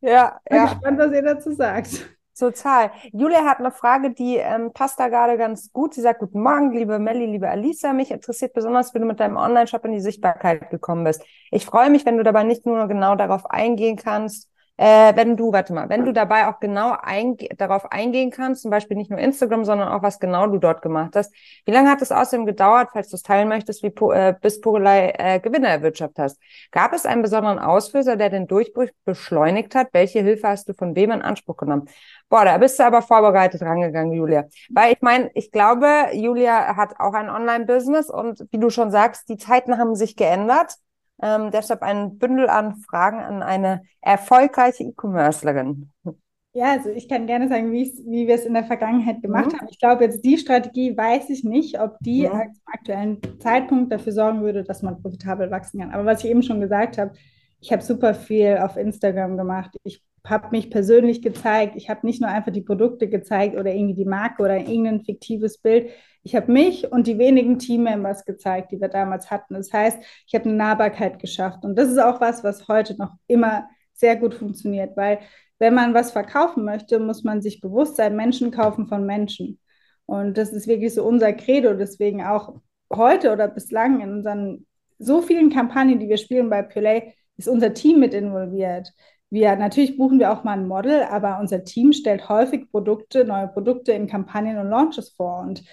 Ja, 0.00 0.40
bin 0.48 0.58
ja. 0.58 0.64
gespannt, 0.64 0.98
was 0.98 1.12
ihr 1.12 1.22
dazu 1.22 1.52
sagt. 1.52 2.06
Total. 2.38 2.90
Julia 3.12 3.44
hat 3.44 3.58
eine 3.58 3.70
Frage, 3.70 4.10
die 4.10 4.36
ähm, 4.36 4.72
passt 4.72 4.98
da 4.98 5.08
gerade 5.08 5.36
ganz 5.36 5.70
gut. 5.70 5.92
Sie 5.94 6.00
sagt, 6.00 6.20
guten 6.20 6.42
Morgen, 6.42 6.72
liebe 6.72 6.98
Melli, 6.98 7.26
liebe 7.26 7.48
Alisa. 7.48 7.92
Mich 7.92 8.10
interessiert 8.10 8.54
besonders, 8.54 8.94
wie 8.94 9.00
du 9.00 9.04
mit 9.04 9.20
deinem 9.20 9.36
Online-Shop 9.36 9.84
in 9.84 9.92
die 9.92 10.00
Sichtbarkeit 10.00 10.70
gekommen 10.70 11.04
bist. 11.04 11.22
Ich 11.50 11.66
freue 11.66 11.90
mich, 11.90 12.06
wenn 12.06 12.16
du 12.16 12.22
dabei 12.22 12.44
nicht 12.44 12.64
nur 12.64 12.88
genau 12.88 13.16
darauf 13.16 13.50
eingehen 13.50 13.96
kannst, 13.96 14.48
äh, 14.78 15.14
wenn 15.14 15.36
du, 15.36 15.52
warte 15.52 15.72
mal, 15.74 15.88
wenn 15.90 16.04
du 16.04 16.12
dabei 16.12 16.48
auch 16.48 16.58
genau 16.58 16.96
einge 17.00 17.48
darauf 17.56 17.92
eingehen 17.92 18.30
kannst, 18.30 18.62
zum 18.62 18.70
Beispiel 18.70 18.96
nicht 18.96 19.10
nur 19.10 19.18
Instagram, 19.18 19.64
sondern 19.64 19.88
auch 19.88 20.02
was 20.02 20.18
genau 20.18 20.46
du 20.46 20.58
dort 20.58 20.82
gemacht 20.82 21.14
hast. 21.14 21.32
Wie 21.66 21.72
lange 21.72 21.90
hat 21.90 22.00
es 22.02 22.10
außerdem 22.10 22.46
gedauert, 22.46 22.88
falls 22.92 23.08
du 23.08 23.16
es 23.16 23.22
teilen 23.22 23.48
möchtest, 23.48 23.82
wie 23.82 23.92
äh, 24.12 24.34
bis 24.40 24.60
Purelei 24.60 25.12
äh, 25.18 25.40
Gewinne 25.40 25.68
erwirtschaftet 25.68 26.18
hast? 26.18 26.40
Gab 26.70 26.94
es 26.94 27.04
einen 27.06 27.22
besonderen 27.22 27.58
Auslöser, 27.58 28.16
der 28.16 28.30
den 28.30 28.46
Durchbruch 28.46 28.88
beschleunigt 29.04 29.74
hat? 29.74 29.88
Welche 29.92 30.20
Hilfe 30.20 30.48
hast 30.48 30.68
du 30.68 30.74
von 30.74 30.96
wem 30.96 31.10
in 31.10 31.22
Anspruch 31.22 31.58
genommen? 31.58 31.88
Boah, 32.32 32.46
da 32.46 32.56
bist 32.56 32.78
du 32.78 32.84
aber 32.84 33.02
vorbereitet 33.02 33.60
rangegangen, 33.60 34.14
Julia. 34.14 34.46
Weil 34.70 34.94
ich 34.94 35.02
meine, 35.02 35.30
ich 35.34 35.50
glaube, 35.50 35.86
Julia 36.14 36.76
hat 36.76 36.98
auch 36.98 37.12
ein 37.12 37.28
Online-Business 37.28 38.08
und 38.08 38.46
wie 38.50 38.58
du 38.58 38.70
schon 38.70 38.90
sagst, 38.90 39.28
die 39.28 39.36
Zeiten 39.36 39.76
haben 39.76 39.94
sich 39.94 40.16
geändert. 40.16 40.76
Ähm, 41.22 41.50
deshalb 41.50 41.82
ein 41.82 42.16
Bündel 42.16 42.48
an 42.48 42.76
Fragen 42.76 43.18
an 43.18 43.42
eine 43.42 43.82
erfolgreiche 44.00 44.82
E-Commercerin. 44.82 45.90
Ja, 46.54 46.72
also 46.72 46.88
ich 46.88 47.06
kann 47.06 47.26
gerne 47.26 47.48
sagen, 47.48 47.70
wie 47.70 48.26
wir 48.26 48.34
es 48.34 48.46
in 48.46 48.54
der 48.54 48.64
Vergangenheit 48.64 49.20
gemacht 49.20 49.52
mhm. 49.52 49.58
haben. 49.58 49.68
Ich 49.70 49.78
glaube, 49.78 50.04
jetzt 50.04 50.24
die 50.24 50.38
Strategie 50.38 50.96
weiß 50.96 51.28
ich 51.28 51.44
nicht, 51.44 51.78
ob 51.80 51.98
die 52.00 52.26
mhm. 52.26 52.30
zum 52.30 52.62
aktuellen 52.64 53.20
Zeitpunkt 53.40 53.92
dafür 53.92 54.12
sorgen 54.12 54.40
würde, 54.40 54.64
dass 54.64 54.80
man 54.80 55.02
profitabel 55.02 55.50
wachsen 55.50 55.80
kann. 55.80 55.92
Aber 55.92 56.06
was 56.06 56.24
ich 56.24 56.30
eben 56.30 56.42
schon 56.42 56.62
gesagt 56.62 56.96
habe, 56.96 57.12
ich 57.60 57.70
habe 57.72 57.82
super 57.82 58.14
viel 58.14 58.56
auf 58.56 58.78
Instagram 58.78 59.36
gemacht. 59.36 59.76
Ich 59.84 60.02
habe 60.24 60.48
mich 60.52 60.70
persönlich 60.70 61.20
gezeigt. 61.22 61.74
Ich 61.76 61.90
habe 61.90 62.06
nicht 62.06 62.20
nur 62.20 62.30
einfach 62.30 62.52
die 62.52 62.62
Produkte 62.62 63.08
gezeigt 63.08 63.56
oder 63.56 63.72
irgendwie 63.72 63.94
die 63.94 64.04
Marke 64.04 64.42
oder 64.42 64.56
irgendein 64.56 65.04
fiktives 65.04 65.58
Bild. 65.58 65.90
Ich 66.22 66.36
habe 66.36 66.52
mich 66.52 66.92
und 66.92 67.06
die 67.06 67.18
wenigen 67.18 67.58
Teammembers 67.58 68.24
gezeigt, 68.24 68.70
die 68.70 68.80
wir 68.80 68.88
damals 68.88 69.30
hatten. 69.30 69.54
Das 69.54 69.72
heißt, 69.72 69.98
ich 70.26 70.34
habe 70.34 70.44
eine 70.44 70.54
Nahbarkeit 70.54 71.18
geschafft. 71.18 71.64
Und 71.64 71.76
das 71.76 71.88
ist 71.88 71.98
auch 71.98 72.20
was, 72.20 72.44
was 72.44 72.68
heute 72.68 72.96
noch 72.96 73.12
immer 73.26 73.68
sehr 73.94 74.16
gut 74.16 74.34
funktioniert, 74.34 74.96
weil 74.96 75.18
wenn 75.58 75.74
man 75.74 75.94
was 75.94 76.10
verkaufen 76.12 76.64
möchte, 76.64 76.98
muss 76.98 77.24
man 77.24 77.40
sich 77.40 77.60
bewusst 77.60 77.96
sein, 77.96 78.16
Menschen 78.16 78.50
kaufen 78.50 78.86
von 78.88 79.06
Menschen. 79.06 79.60
Und 80.06 80.36
das 80.36 80.52
ist 80.52 80.66
wirklich 80.66 80.94
so 80.94 81.04
unser 81.04 81.32
Credo. 81.32 81.74
Deswegen 81.74 82.24
auch 82.24 82.60
heute 82.92 83.32
oder 83.32 83.48
bislang 83.48 84.00
in 84.00 84.12
unseren 84.12 84.66
so 84.98 85.22
vielen 85.22 85.50
Kampagnen, 85.50 85.98
die 85.98 86.08
wir 86.08 86.16
spielen 86.16 86.50
bei 86.50 86.62
Pulay, 86.62 87.14
ist 87.36 87.48
unser 87.48 87.74
Team 87.74 88.00
mit 88.00 88.14
involviert. 88.14 88.92
Wir 89.32 89.56
natürlich 89.56 89.96
buchen 89.96 90.18
wir 90.18 90.30
auch 90.30 90.44
mal 90.44 90.58
ein 90.58 90.68
Model, 90.68 91.04
aber 91.04 91.38
unser 91.40 91.64
Team 91.64 91.94
stellt 91.94 92.28
häufig 92.28 92.70
Produkte, 92.70 93.24
neue 93.24 93.48
Produkte 93.48 93.92
in 93.92 94.06
Kampagnen 94.06 94.58
und 94.58 94.68
Launches 94.68 95.08
vor. 95.08 95.40
Und 95.40 95.64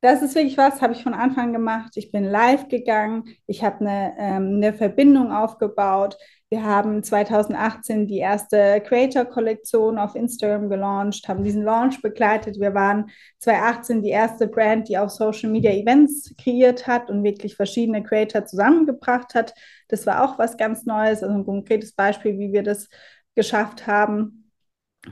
das 0.00 0.22
ist 0.22 0.34
wirklich 0.34 0.56
was, 0.56 0.80
habe 0.80 0.94
ich 0.94 1.02
von 1.02 1.12
Anfang 1.12 1.52
gemacht. 1.52 1.98
Ich 1.98 2.12
bin 2.12 2.24
live 2.24 2.68
gegangen, 2.68 3.24
ich 3.46 3.62
habe 3.62 3.80
eine, 3.80 4.14
ähm, 4.18 4.54
eine 4.56 4.72
Verbindung 4.72 5.32
aufgebaut. 5.32 6.16
Wir 6.48 6.64
haben 6.64 7.02
2018 7.02 8.06
die 8.06 8.20
erste 8.20 8.80
Creator-Kollektion 8.80 9.98
auf 9.98 10.14
Instagram 10.14 10.70
gelauncht, 10.70 11.28
haben 11.28 11.44
diesen 11.44 11.62
Launch 11.62 12.00
begleitet. 12.00 12.58
Wir 12.58 12.72
waren 12.72 13.10
2018 13.40 14.00
die 14.00 14.10
erste 14.10 14.46
Brand, 14.46 14.88
die 14.88 14.96
auch 14.96 15.10
Social 15.10 15.50
Media 15.50 15.72
Events 15.72 16.34
kreiert 16.42 16.86
hat 16.86 17.10
und 17.10 17.22
wirklich 17.22 17.54
verschiedene 17.54 18.02
Creator 18.02 18.46
zusammengebracht 18.46 19.34
hat. 19.34 19.52
Das 19.88 20.06
war 20.06 20.24
auch 20.24 20.38
was 20.38 20.56
ganz 20.56 20.84
Neues, 20.84 21.22
also 21.22 21.34
ein 21.34 21.44
konkretes 21.44 21.94
Beispiel, 21.94 22.38
wie 22.38 22.52
wir 22.52 22.62
das 22.62 22.88
geschafft 23.34 23.86
haben. 23.86 24.44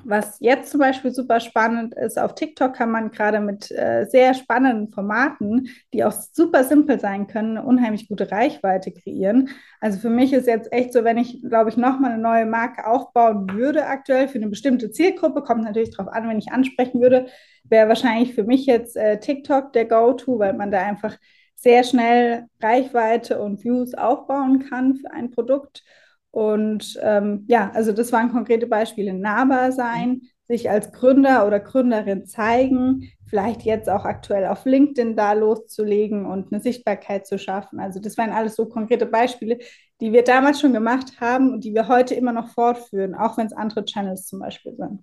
Was 0.05 0.39
jetzt 0.41 0.71
zum 0.71 0.81
Beispiel 0.81 1.13
super 1.13 1.39
spannend 1.39 1.95
ist, 1.95 2.19
auf 2.19 2.35
TikTok 2.35 2.75
kann 2.75 2.91
man 2.91 3.11
gerade 3.11 3.41
mit 3.41 3.71
äh, 3.71 4.07
sehr 4.07 4.33
spannenden 4.33 4.89
Formaten, 4.89 5.69
die 5.93 6.03
auch 6.05 6.13
super 6.13 6.65
simpel 6.65 6.99
sein 6.99 7.27
können, 7.27 7.59
eine 7.59 7.67
unheimlich 7.67 8.09
gute 8.09 8.31
Reichweite 8.31 8.91
kreieren. 8.93 9.51
Also 9.81 9.99
für 9.99 10.09
mich 10.09 10.33
ist 10.33 10.47
jetzt 10.47 10.73
echt 10.73 10.93
so, 10.95 11.05
wenn 11.05 11.19
ich, 11.19 11.43
glaube 11.43 11.69
ich, 11.69 11.77
nochmal 11.77 12.13
eine 12.13 12.23
neue 12.23 12.47
Marke 12.47 12.87
aufbauen 12.87 13.53
würde 13.53 13.87
aktuell 13.87 14.29
für 14.29 14.39
eine 14.39 14.49
bestimmte 14.49 14.91
Zielgruppe, 14.91 15.43
kommt 15.43 15.65
natürlich 15.65 15.95
darauf 15.95 16.13
an, 16.13 16.27
wenn 16.29 16.39
ich 16.39 16.53
ansprechen 16.53 17.01
würde, 17.03 17.27
wäre 17.65 17.89
wahrscheinlich 17.89 18.35
für 18.35 18.45
mich 18.45 18.67
jetzt 18.67 18.97
äh, 18.97 19.21
TikTok 19.21 19.73
der 19.75 19.85
Go-To, 19.85 20.39
weil 20.39 20.55
man 20.55 20.71
da 20.71 20.81
einfach 20.81 21.19
sehr 21.63 21.85
schnell 21.85 22.47
Reichweite 22.61 23.41
und 23.41 23.63
Views 23.63 23.95
aufbauen 23.95 24.69
kann 24.69 24.97
für 24.97 25.13
ein 25.13 25.31
Produkt. 25.31 25.85
Und 26.33 26.99
ähm, 27.03 27.45
ja, 27.49 27.71
also 27.73 27.93
das 27.93 28.11
waren 28.13 28.33
konkrete 28.33 28.67
Beispiele. 28.67 29.15
Nahbar 29.15 29.71
sein, 29.71 30.23
sich 30.49 30.69
als 30.69 30.93
Gründer 30.93 31.47
oder 31.47 31.61
Gründerin 31.61 32.27
zeigen, 32.27 33.11
vielleicht 33.27 33.63
jetzt 33.63 33.89
auch 33.89 34.05
aktuell 34.05 34.47
auf 34.47 34.65
LinkedIn 34.65 35.17
da 35.17 35.35
loszulegen 35.35 36.27
und 36.27 36.53
eine 36.53 36.61
Sichtbarkeit 36.61 37.27
zu 37.27 37.39
schaffen. 37.39 37.79
Also 37.79 38.01
das 38.01 38.19
waren 38.19 38.31
alles 38.31 38.57
so 38.57 38.67
konkrete 38.67 39.07
Beispiele, 39.07 39.59
die 40.01 40.13
wir 40.13 40.25
damals 40.25 40.61
schon 40.61 40.73
gemacht 40.73 41.21
haben 41.21 41.53
und 41.53 41.65
die 41.65 41.75
wir 41.75 41.87
heute 41.87 42.15
immer 42.15 42.33
noch 42.33 42.49
fortführen, 42.49 43.15
auch 43.15 43.39
wenn 43.39 43.47
es 43.47 43.53
andere 43.53 43.85
Channels 43.85 44.27
zum 44.27 44.41
Beispiel 44.41 44.75
sind. 44.77 45.03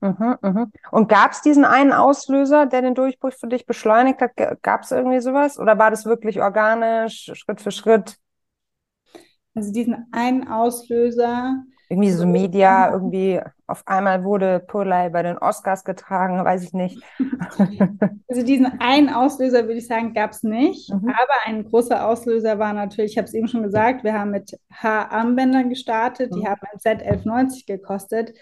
Mhm, 0.00 0.36
mhm. 0.40 0.72
Und 0.90 1.08
gab 1.08 1.32
es 1.32 1.42
diesen 1.42 1.64
einen 1.64 1.92
Auslöser, 1.92 2.66
der 2.66 2.82
den 2.82 2.94
Durchbruch 2.94 3.32
für 3.32 3.48
dich 3.48 3.66
beschleunigt 3.66 4.20
hat? 4.20 4.32
Gab 4.62 4.82
es 4.82 4.90
irgendwie 4.90 5.20
sowas? 5.20 5.58
Oder 5.58 5.78
war 5.78 5.90
das 5.90 6.06
wirklich 6.06 6.40
organisch, 6.40 7.30
Schritt 7.34 7.60
für 7.60 7.70
Schritt? 7.70 8.16
Also 9.54 9.72
diesen 9.72 10.06
einen 10.12 10.48
Auslöser. 10.48 11.62
Irgendwie 11.90 12.12
so 12.12 12.24
Media, 12.24 12.90
irgendwie 12.92 13.40
auf 13.66 13.86
einmal 13.86 14.24
wurde 14.24 14.60
Purley 14.60 15.10
bei 15.10 15.22
den 15.22 15.36
Oscars 15.38 15.84
getragen, 15.84 16.44
weiß 16.44 16.62
ich 16.64 16.72
nicht. 16.72 17.02
also 18.28 18.42
diesen 18.42 18.80
einen 18.80 19.10
Auslöser, 19.10 19.64
würde 19.64 19.78
ich 19.78 19.86
sagen, 19.86 20.14
gab 20.14 20.30
es 20.30 20.42
nicht. 20.42 20.90
Mhm. 20.90 21.08
Aber 21.08 21.34
ein 21.44 21.64
großer 21.64 22.06
Auslöser 22.06 22.58
war 22.58 22.72
natürlich, 22.72 23.12
ich 23.12 23.18
habe 23.18 23.26
es 23.26 23.34
eben 23.34 23.48
schon 23.48 23.62
gesagt, 23.62 24.02
wir 24.02 24.14
haben 24.14 24.30
mit 24.30 24.58
Haararmbändern 24.72 25.68
gestartet, 25.68 26.32
die 26.34 26.40
mhm. 26.40 26.46
haben 26.46 26.60
ein 26.72 26.78
Set 26.78 27.02
11,90 27.02 27.66
gekostet. 27.66 28.32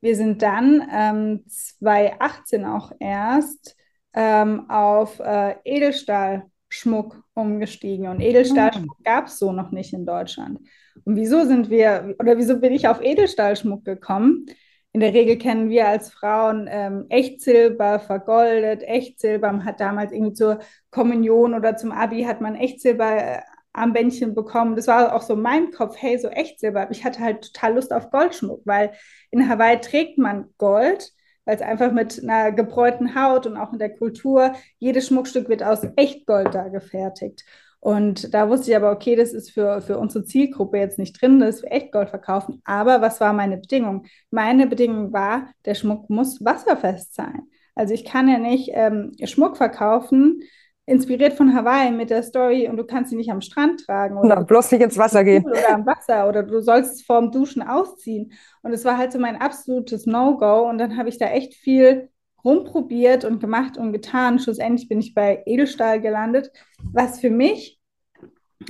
Wir 0.00 0.16
sind 0.16 0.42
dann 0.42 0.86
ähm, 0.92 1.44
2018 1.46 2.64
auch 2.64 2.92
erst 2.98 3.76
ähm, 4.14 4.68
auf 4.70 5.20
äh, 5.20 5.56
Edelstahl 5.64 6.50
Schmuck 6.68 7.22
umgestiegen 7.34 8.06
und 8.06 8.20
Edelstahlschmuck 8.20 8.98
mhm. 9.00 9.04
gab 9.04 9.26
es 9.26 9.38
so 9.38 9.52
noch 9.52 9.72
nicht 9.72 9.92
in 9.92 10.06
Deutschland. 10.06 10.60
Und 11.04 11.16
wieso 11.16 11.44
sind 11.44 11.68
wir, 11.68 12.14
oder 12.18 12.38
wieso 12.38 12.58
bin 12.60 12.72
ich 12.72 12.86
auf 12.86 13.02
Edelstahlschmuck 13.02 13.84
gekommen? 13.84 14.46
In 14.92 15.00
der 15.00 15.14
Regel 15.14 15.36
kennen 15.36 15.68
wir 15.68 15.88
als 15.88 16.10
Frauen 16.10 16.68
ähm, 16.70 17.06
Echtsilber, 17.08 18.00
vergoldet, 18.00 18.82
Echtsilber. 18.82 19.52
Man 19.52 19.64
hat 19.64 19.80
damals 19.80 20.12
irgendwie 20.12 20.32
zur 20.32 20.60
Kommunion 20.90 21.54
oder 21.54 21.76
zum 21.76 21.92
Abi 21.92 22.22
hat 22.22 22.40
man 22.40 22.56
Echtsilber 22.56 23.16
äh, 23.16 23.40
Armbändchen 23.80 24.34
bekommen. 24.34 24.76
Das 24.76 24.86
war 24.86 25.14
auch 25.14 25.22
so 25.22 25.36
mein 25.36 25.70
Kopf, 25.70 25.96
hey, 25.98 26.18
so 26.18 26.28
Echtsilber. 26.28 26.90
Ich 26.90 27.04
hatte 27.04 27.20
halt 27.20 27.52
total 27.52 27.74
Lust 27.74 27.92
auf 27.92 28.10
Goldschmuck, 28.10 28.62
weil 28.64 28.92
in 29.30 29.48
Hawaii 29.48 29.80
trägt 29.80 30.18
man 30.18 30.46
Gold 30.58 31.12
weil 31.44 31.56
es 31.56 31.62
einfach 31.62 31.90
mit 31.90 32.22
einer 32.22 32.52
gebräunten 32.52 33.14
Haut 33.14 33.46
und 33.46 33.56
auch 33.56 33.72
in 33.72 33.80
der 33.80 33.96
Kultur, 33.96 34.52
jedes 34.78 35.08
Schmuckstück 35.08 35.48
wird 35.48 35.62
aus 35.62 35.80
Echtgold 35.96 36.54
da 36.54 36.68
gefertigt. 36.68 37.44
Und 37.80 38.34
da 38.34 38.48
wusste 38.48 38.70
ich 38.70 38.76
aber, 38.76 38.92
okay, 38.92 39.16
das 39.16 39.32
ist 39.32 39.50
für, 39.50 39.80
für 39.80 39.98
unsere 39.98 40.24
Zielgruppe 40.24 40.76
jetzt 40.76 40.98
nicht 40.98 41.20
drin, 41.20 41.40
das 41.40 41.62
wir 41.62 41.72
Echtgold 41.72 42.10
verkaufen. 42.10 42.60
Aber 42.64 43.00
was 43.00 43.20
war 43.20 43.32
meine 43.32 43.56
Bedingung? 43.56 44.04
Meine 44.30 44.66
Bedingung 44.66 45.12
war, 45.12 45.48
der 45.64 45.74
Schmuck 45.74 46.10
muss 46.10 46.44
wasserfest 46.44 47.14
sein. 47.14 47.40
Also 47.74 47.94
ich 47.94 48.04
kann 48.04 48.28
ja 48.28 48.38
nicht 48.38 48.70
ähm, 48.74 49.16
Schmuck 49.24 49.56
verkaufen, 49.56 50.42
inspiriert 50.90 51.34
von 51.34 51.54
Hawaii 51.54 51.92
mit 51.92 52.10
der 52.10 52.22
Story 52.22 52.68
und 52.68 52.76
du 52.76 52.84
kannst 52.84 53.10
sie 53.10 53.16
nicht 53.16 53.30
am 53.30 53.40
Strand 53.40 53.86
tragen 53.86 54.18
oder 54.18 54.36
Na, 54.36 54.42
bloß 54.42 54.72
nicht 54.72 54.82
ins 54.82 54.98
Wasser 54.98 55.24
gehen 55.24 55.44
oder 55.46 55.74
am 55.74 55.86
Wasser 55.86 56.28
oder 56.28 56.42
du 56.42 56.60
sollst 56.60 56.94
es 56.94 57.02
vorm 57.02 57.30
Duschen 57.30 57.62
ausziehen 57.62 58.32
und 58.62 58.72
es 58.72 58.84
war 58.84 58.98
halt 58.98 59.12
so 59.12 59.18
mein 59.18 59.40
absolutes 59.40 60.06
No-Go 60.06 60.68
und 60.68 60.78
dann 60.78 60.96
habe 60.96 61.08
ich 61.08 61.18
da 61.18 61.26
echt 61.26 61.54
viel 61.54 62.10
rumprobiert 62.44 63.24
und 63.24 63.40
gemacht 63.40 63.76
und 63.76 63.92
getan. 63.92 64.38
Schlussendlich 64.38 64.88
bin 64.88 64.98
ich 65.00 65.14
bei 65.14 65.42
Edelstahl 65.46 66.00
gelandet, 66.00 66.50
was 66.92 67.20
für 67.20 67.30
mich 67.30 67.80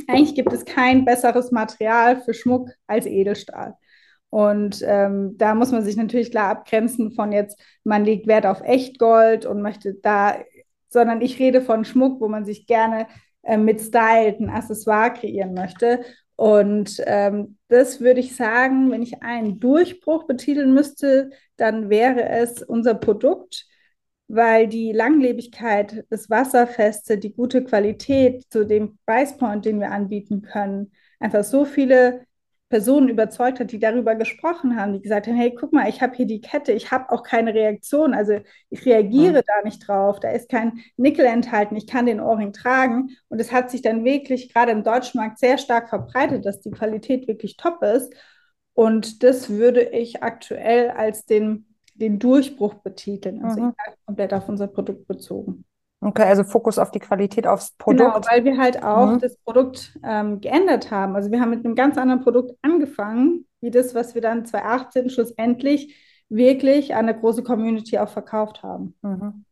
eigentlich 0.07 0.35
gibt 0.35 0.53
es 0.53 0.65
kein 0.65 1.05
besseres 1.05 1.51
Material 1.51 2.21
für 2.21 2.35
Schmuck 2.35 2.71
als 2.87 3.07
Edelstahl. 3.07 3.77
Und 4.31 4.85
ähm, 4.87 5.35
da 5.39 5.57
muss 5.57 5.73
man 5.73 5.83
sich 5.83 5.97
natürlich 5.97 6.31
klar 6.31 6.51
abgrenzen 6.51 7.11
von 7.11 7.33
jetzt, 7.33 7.61
man 7.83 8.05
legt 8.05 8.29
Wert 8.29 8.47
auf 8.47 8.61
Echtgold 8.61 9.45
und 9.45 9.61
möchte 9.61 9.95
da 9.95 10.37
sondern 10.91 11.21
ich 11.23 11.39
rede 11.39 11.63
von 11.63 11.85
Schmuck, 11.85 12.21
wo 12.21 12.29
man 12.29 12.45
sich 12.45 12.67
gerne 12.67 13.07
äh, 13.43 13.57
mit 13.57 13.81
stylt, 13.81 14.41
ein 14.41 14.51
Accessoire 14.51 15.13
kreieren 15.13 15.55
möchte. 15.55 16.05
Und 16.37 17.03
ähm, 17.07 17.59
das 17.69 18.01
würde 18.01 18.21
ich 18.21 18.35
sagen, 18.35 18.91
wenn 18.91 19.03
ich 19.03 19.23
einen 19.23 19.61
Durchbruch 19.61 20.27
betiteln 20.27 20.73
müsste, 20.73 21.31
dann 21.57 21.91
wäre 21.91 22.29
es 22.29 22.63
unser 22.63 22.95
Produkt, 22.95 23.67
weil 24.29 24.69
die 24.69 24.93
Langlebigkeit, 24.93 26.05
das 26.09 26.31
Wasserfeste, 26.31 27.19
die 27.19 27.35
gute 27.35 27.65
Qualität 27.65 28.45
zu 28.51 28.65
dem 28.65 28.99
Pricepoint, 29.07 29.65
den 29.65 29.81
wir 29.81 29.91
anbieten 29.91 30.43
können, 30.43 30.93
einfach 31.19 31.45
so 31.45 31.65
viele 31.65 32.27
Personen 32.71 33.09
überzeugt 33.09 33.59
hat, 33.59 33.73
die 33.73 33.81
darüber 33.81 34.15
gesprochen 34.15 34.77
haben, 34.77 34.93
die 34.93 35.03
gesagt 35.03 35.27
haben, 35.27 35.35
hey, 35.35 35.53
guck 35.55 35.73
mal, 35.73 35.89
ich 35.89 36.01
habe 36.01 36.15
hier 36.15 36.27
die 36.27 36.41
Kette, 36.41 36.73
ich 36.73 36.93
habe 36.93 37.11
auch 37.11 37.25
keine 37.25 37.53
Reaktion, 37.53 38.15
also 38.15 38.39
ich 38.71 38.87
reagiere 38.87 39.35
ja. 39.35 39.43
da 39.45 39.65
nicht 39.65 39.87
drauf, 39.87 40.21
da 40.21 40.31
ist 40.31 40.49
kein 40.49 40.79
Nickel 40.97 41.27
enthalten, 41.27 41.75
ich 41.75 41.89
kann 41.89 42.07
den 42.07 42.21
Ohrring 42.21 42.53
tragen 42.53 43.11
und 43.29 43.41
es 43.41 43.51
hat 43.51 43.73
sich 43.73 43.83
dann 43.83 44.05
wirklich 44.05 44.55
gerade 44.55 44.71
im 44.71 44.85
deutschen 44.85 45.19
Markt 45.21 45.41
sehr 45.41 45.59
stark 45.59 45.89
verbreitet, 45.89 46.47
dass 46.47 46.61
die 46.61 46.71
Qualität 46.71 47.27
wirklich 47.27 47.57
top 47.57 47.83
ist 47.83 48.15
und 48.73 49.25
das 49.25 49.51
würde 49.51 49.83
ich 49.83 50.23
aktuell 50.23 50.91
als 50.91 51.27
den, 51.27 51.75
den 51.95 52.21
Durchbruch 52.21 52.75
betiteln, 52.75 53.45
also 53.45 53.61
mhm. 53.61 53.75
komplett 54.07 54.33
auf 54.33 54.49
unser 54.49 54.69
Produkt 54.69 55.09
bezogen. 55.09 55.65
Okay, 56.03 56.23
also 56.23 56.45
Fokus 56.45 56.79
auf 56.79 56.91
die 56.91 56.99
Qualität, 56.99 57.47
aufs 57.47 57.73
Produkt. 57.73 58.15
Genau, 58.15 58.27
weil 58.31 58.45
wir 58.45 58.57
halt 58.57 58.83
auch 58.83 59.13
mhm. 59.13 59.19
das 59.19 59.37
Produkt 59.37 59.99
ähm, 60.03 60.41
geändert 60.41 60.91
haben. 60.91 61.15
Also 61.15 61.31
wir 61.31 61.41
haben 61.41 61.51
mit 61.51 61.65
einem 61.65 61.75
ganz 61.75 61.99
anderen 61.99 62.23
Produkt 62.23 62.57
angefangen, 62.63 63.47
wie 63.61 63.71
das, 63.71 63.95
was 63.95 64.15
wir 64.15 64.23
dann 64.23 64.47
2018 64.47 65.11
schlussendlich 65.11 65.95
wirklich 66.31 66.95
an 66.95 67.09
eine 67.09 67.19
große 67.19 67.43
Community 67.43 67.99
auch 67.99 68.09
verkauft 68.09 68.63
haben. 68.63 68.95
Mhm. 69.03 69.45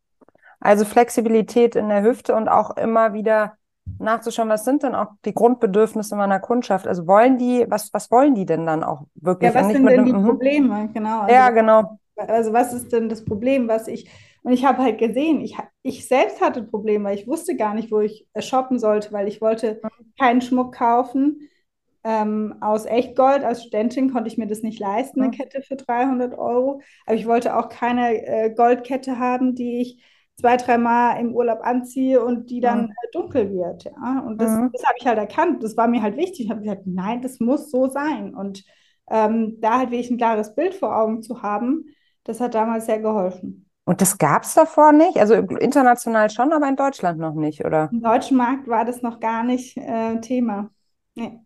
Also 0.61 0.85
Flexibilität 0.85 1.77
in 1.77 1.89
der 1.89 2.03
Hüfte 2.03 2.35
und 2.35 2.49
auch 2.49 2.77
immer 2.77 3.13
wieder 3.13 3.55
nachzuschauen, 3.99 4.49
was 4.49 4.65
sind 4.65 4.83
denn 4.83 4.95
auch 4.95 5.09
die 5.25 5.35
Grundbedürfnisse 5.35 6.17
meiner 6.17 6.41
Kundschaft? 6.41 6.87
Also 6.87 7.07
wollen 7.07 7.39
die, 7.39 7.67
was, 7.69 7.93
was 7.93 8.11
wollen 8.11 8.35
die 8.35 8.47
denn 8.47 8.67
dann 8.67 8.85
auch 8.85 9.03
wirklich? 9.15 9.53
Ja, 9.53 9.61
was 9.61 9.73
sind 9.73 9.87
denn 9.87 10.05
die 10.05 10.13
mhm. 10.13 10.25
Probleme? 10.25 10.91
Genau. 10.93 11.21
Also 11.21 11.35
ja, 11.35 11.51
genau 11.51 11.99
Also 12.17 12.53
was 12.53 12.73
ist 12.73 12.93
denn 12.93 13.09
das 13.09 13.25
Problem, 13.25 13.69
was 13.69 13.89
ich, 13.89 14.09
und 14.43 14.53
ich 14.53 14.65
habe 14.65 14.83
halt 14.83 14.99
gesehen, 14.99 15.41
ich, 15.41 15.57
ich 15.83 16.07
selbst 16.07 16.41
hatte 16.41 16.63
Probleme, 16.63 17.05
weil 17.07 17.19
ich 17.19 17.27
wusste 17.27 17.57
gar 17.57 17.75
nicht, 17.75 17.91
wo 17.91 18.01
ich 18.01 18.27
shoppen 18.39 18.79
sollte, 18.79 19.13
weil 19.13 19.29
ich 19.29 19.41
wollte 19.41 19.81
keinen 20.19 20.41
Schmuck 20.41 20.75
kaufen 20.75 21.49
ähm, 22.05 22.57
aus 22.61 22.87
Echtgold. 22.87 23.45
Als 23.45 23.63
Studentin 23.63 24.13
konnte 24.13 24.29
ich 24.29 24.39
mir 24.39 24.47
das 24.47 24.63
nicht 24.63 24.81
leisten, 24.81 25.21
eine 25.21 25.31
Kette 25.31 25.63
für 25.63 25.77
300 25.77 26.39
Euro. 26.39 26.81
Aber 27.07 27.17
ich 27.17 27.27
wollte 27.27 27.57
auch 27.57 27.69
keine 27.69 28.27
äh, 28.27 28.51
Goldkette 28.51 29.19
haben, 29.19 29.55
die 29.55 29.81
ich 29.83 30.03
zwei, 30.41 30.57
dreimal 30.57 31.21
im 31.21 31.35
Urlaub 31.35 31.61
anziehe 31.63 32.25
und 32.25 32.51
die 32.51 32.61
dann 32.61 32.87
mhm. 32.87 32.93
dunkel 33.13 33.51
wird. 33.53 33.85
Ja? 33.85 34.25
Und 34.27 34.41
das, 34.41 34.51
mhm. 34.51 34.71
das 34.73 34.85
habe 34.85 34.95
ich 34.99 35.07
halt 35.07 35.19
erkannt. 35.19 35.63
Das 35.63 35.77
war 35.77 35.89
mir 35.89 36.03
halt 36.03 36.17
wichtig. 36.17 36.47
Ich 36.47 36.51
habe 36.51 36.61
gesagt, 36.63 36.87
nein, 36.87 37.23
das 37.23 37.41
muss 37.41 37.71
so 37.71 37.89
sein. 37.89 38.35
Und 38.35 38.65
ähm, 39.11 39.61
da 39.61 39.79
halt 39.79 39.91
wirklich 39.91 40.11
ein 40.11 40.19
klares 40.19 40.55
Bild 40.55 40.75
vor 40.75 40.97
Augen 40.97 41.23
zu 41.23 41.43
haben, 41.43 41.87
das 42.25 42.41
hat 42.41 42.55
damals 42.55 42.87
sehr 42.87 43.01
geholfen. 43.01 43.68
Und 43.89 44.03
das 44.03 44.19
gab 44.19 44.43
es 44.43 44.53
davor 44.53 44.93
nicht? 44.93 45.17
Also 45.17 45.33
international 45.33 46.29
schon, 46.29 46.53
aber 46.53 46.69
in 46.69 46.77
Deutschland 46.77 47.19
noch 47.19 47.33
nicht, 47.33 47.65
oder? 47.65 47.89
Im 47.91 48.03
deutschen 48.03 48.37
Markt 48.37 48.69
war 48.69 48.85
das 48.85 49.01
noch 49.01 49.19
gar 49.19 49.43
nicht 49.43 49.79
äh, 49.79 50.21
Thema. 50.21 50.69
Nee. 51.15 51.41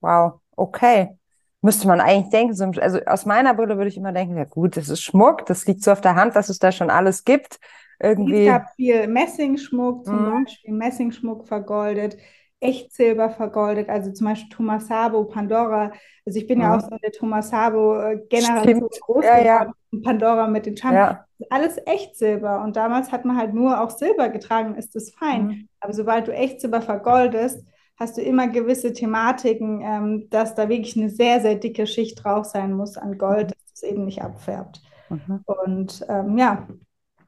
Wow, 0.00 0.40
okay. 0.56 1.16
Müsste 1.60 1.86
man 1.86 2.00
eigentlich 2.00 2.30
denken, 2.30 2.80
also 2.80 2.98
aus 3.06 3.26
meiner 3.26 3.54
Brille 3.54 3.76
würde 3.76 3.86
ich 3.86 3.96
immer 3.96 4.10
denken, 4.10 4.36
ja 4.36 4.42
gut, 4.42 4.76
das 4.76 4.88
ist 4.88 5.02
Schmuck, 5.02 5.46
das 5.46 5.64
liegt 5.64 5.84
so 5.84 5.92
auf 5.92 6.00
der 6.00 6.16
Hand, 6.16 6.34
dass 6.34 6.48
es 6.48 6.58
da 6.58 6.72
schon 6.72 6.90
alles 6.90 7.22
gibt. 7.22 7.60
Irgendwie. 8.00 8.48
Es 8.48 8.52
gab 8.52 8.74
viel 8.74 9.06
Messingschmuck, 9.06 10.04
zum 10.04 10.16
mhm. 10.16 10.44
Beispiel 10.44 10.74
Messingschmuck 10.74 11.46
vergoldet, 11.46 12.16
Echtsilber 12.62 13.30
vergoldet, 13.30 13.88
also 13.88 14.12
zum 14.12 14.28
Beispiel 14.28 14.48
Thomas 14.50 14.86
Sabo, 14.86 15.24
Pandora. 15.24 15.92
Also 16.24 16.38
ich 16.38 16.46
bin 16.46 16.58
mhm. 16.58 16.64
ja 16.64 16.76
auch 16.76 16.80
so 16.80 16.90
eine 16.90 17.10
Thomas 17.12 17.50
Sabo-Generation 17.50 18.88
groß 19.00 19.24
ja, 19.24 19.44
ja. 19.44 19.72
Pandora 20.02 20.46
mit 20.46 20.66
den 20.66 20.76
Champ. 20.76 20.94
Ja. 20.94 21.26
Alles 21.50 21.76
Echtsilber. 21.86 22.62
Und 22.62 22.76
damals 22.76 23.10
hat 23.10 23.24
man 23.24 23.36
halt 23.36 23.52
nur 23.52 23.80
auch 23.80 23.90
Silber 23.90 24.28
getragen, 24.28 24.76
ist 24.76 24.94
das 24.94 25.10
fein. 25.10 25.46
Mhm. 25.46 25.68
Aber 25.80 25.92
sobald 25.92 26.28
du 26.28 26.32
Echtsilber 26.32 26.80
vergoldest, 26.80 27.66
hast 27.96 28.16
du 28.16 28.22
immer 28.22 28.48
gewisse 28.48 28.92
Thematiken, 28.92 29.80
ähm, 29.82 30.30
dass 30.30 30.54
da 30.54 30.68
wirklich 30.68 30.96
eine 30.96 31.10
sehr, 31.10 31.40
sehr 31.40 31.56
dicke 31.56 31.86
Schicht 31.86 32.22
drauf 32.22 32.46
sein 32.46 32.72
muss 32.72 32.96
an 32.96 33.18
Gold, 33.18 33.48
mhm. 33.48 33.50
dass 33.50 33.72
es 33.74 33.82
eben 33.82 34.04
nicht 34.04 34.22
abfärbt. 34.22 34.80
Mhm. 35.08 35.40
Und 35.44 36.06
ähm, 36.08 36.38
ja. 36.38 36.66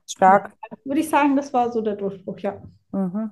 Stark. 0.06 0.52
Würde 0.84 1.00
ich 1.00 1.08
sagen, 1.08 1.34
das 1.34 1.52
war 1.52 1.72
so 1.72 1.80
der 1.80 1.96
Durchbruch, 1.96 2.38
ja. 2.38 2.62
Mhm. 2.92 3.30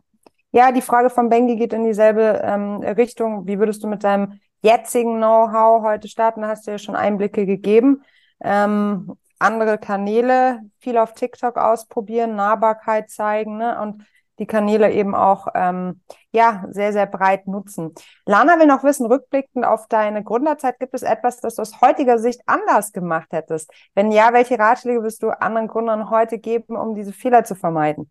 Ja, 0.54 0.70
die 0.70 0.82
Frage 0.82 1.08
von 1.08 1.30
Bengi 1.30 1.56
geht 1.56 1.72
in 1.72 1.84
dieselbe 1.84 2.42
ähm, 2.44 2.82
Richtung. 2.82 3.46
Wie 3.46 3.58
würdest 3.58 3.82
du 3.82 3.88
mit 3.88 4.04
deinem 4.04 4.38
jetzigen 4.60 5.16
Know-how 5.16 5.82
heute 5.82 6.08
starten? 6.08 6.42
Da 6.42 6.48
hast 6.48 6.66
du 6.66 6.72
ja 6.72 6.78
schon 6.78 6.94
Einblicke 6.94 7.46
gegeben. 7.46 8.02
Ähm, 8.42 9.14
andere 9.38 9.78
Kanäle, 9.78 10.60
viel 10.78 10.98
auf 10.98 11.14
TikTok 11.14 11.56
ausprobieren, 11.56 12.36
Nahbarkeit 12.36 13.08
zeigen 13.10 13.56
ne? 13.56 13.80
und 13.80 14.04
die 14.38 14.46
Kanäle 14.46 14.92
eben 14.92 15.14
auch 15.14 15.48
ähm, 15.54 16.02
ja 16.32 16.64
sehr, 16.68 16.92
sehr 16.92 17.06
breit 17.06 17.46
nutzen. 17.46 17.94
Lana 18.26 18.58
will 18.58 18.66
noch 18.66 18.84
wissen, 18.84 19.06
rückblickend 19.06 19.64
auf 19.64 19.86
deine 19.88 20.22
Gründerzeit, 20.22 20.78
gibt 20.78 20.92
es 20.92 21.02
etwas, 21.02 21.40
das 21.40 21.54
du 21.54 21.62
aus 21.62 21.80
heutiger 21.80 22.18
Sicht 22.18 22.42
anders 22.44 22.92
gemacht 22.92 23.28
hättest? 23.30 23.70
Wenn 23.94 24.12
ja, 24.12 24.34
welche 24.34 24.58
Ratschläge 24.58 25.02
wirst 25.02 25.22
du 25.22 25.30
anderen 25.30 25.68
Gründern 25.68 26.10
heute 26.10 26.38
geben, 26.38 26.76
um 26.76 26.94
diese 26.94 27.12
Fehler 27.12 27.44
zu 27.44 27.54
vermeiden? 27.54 28.10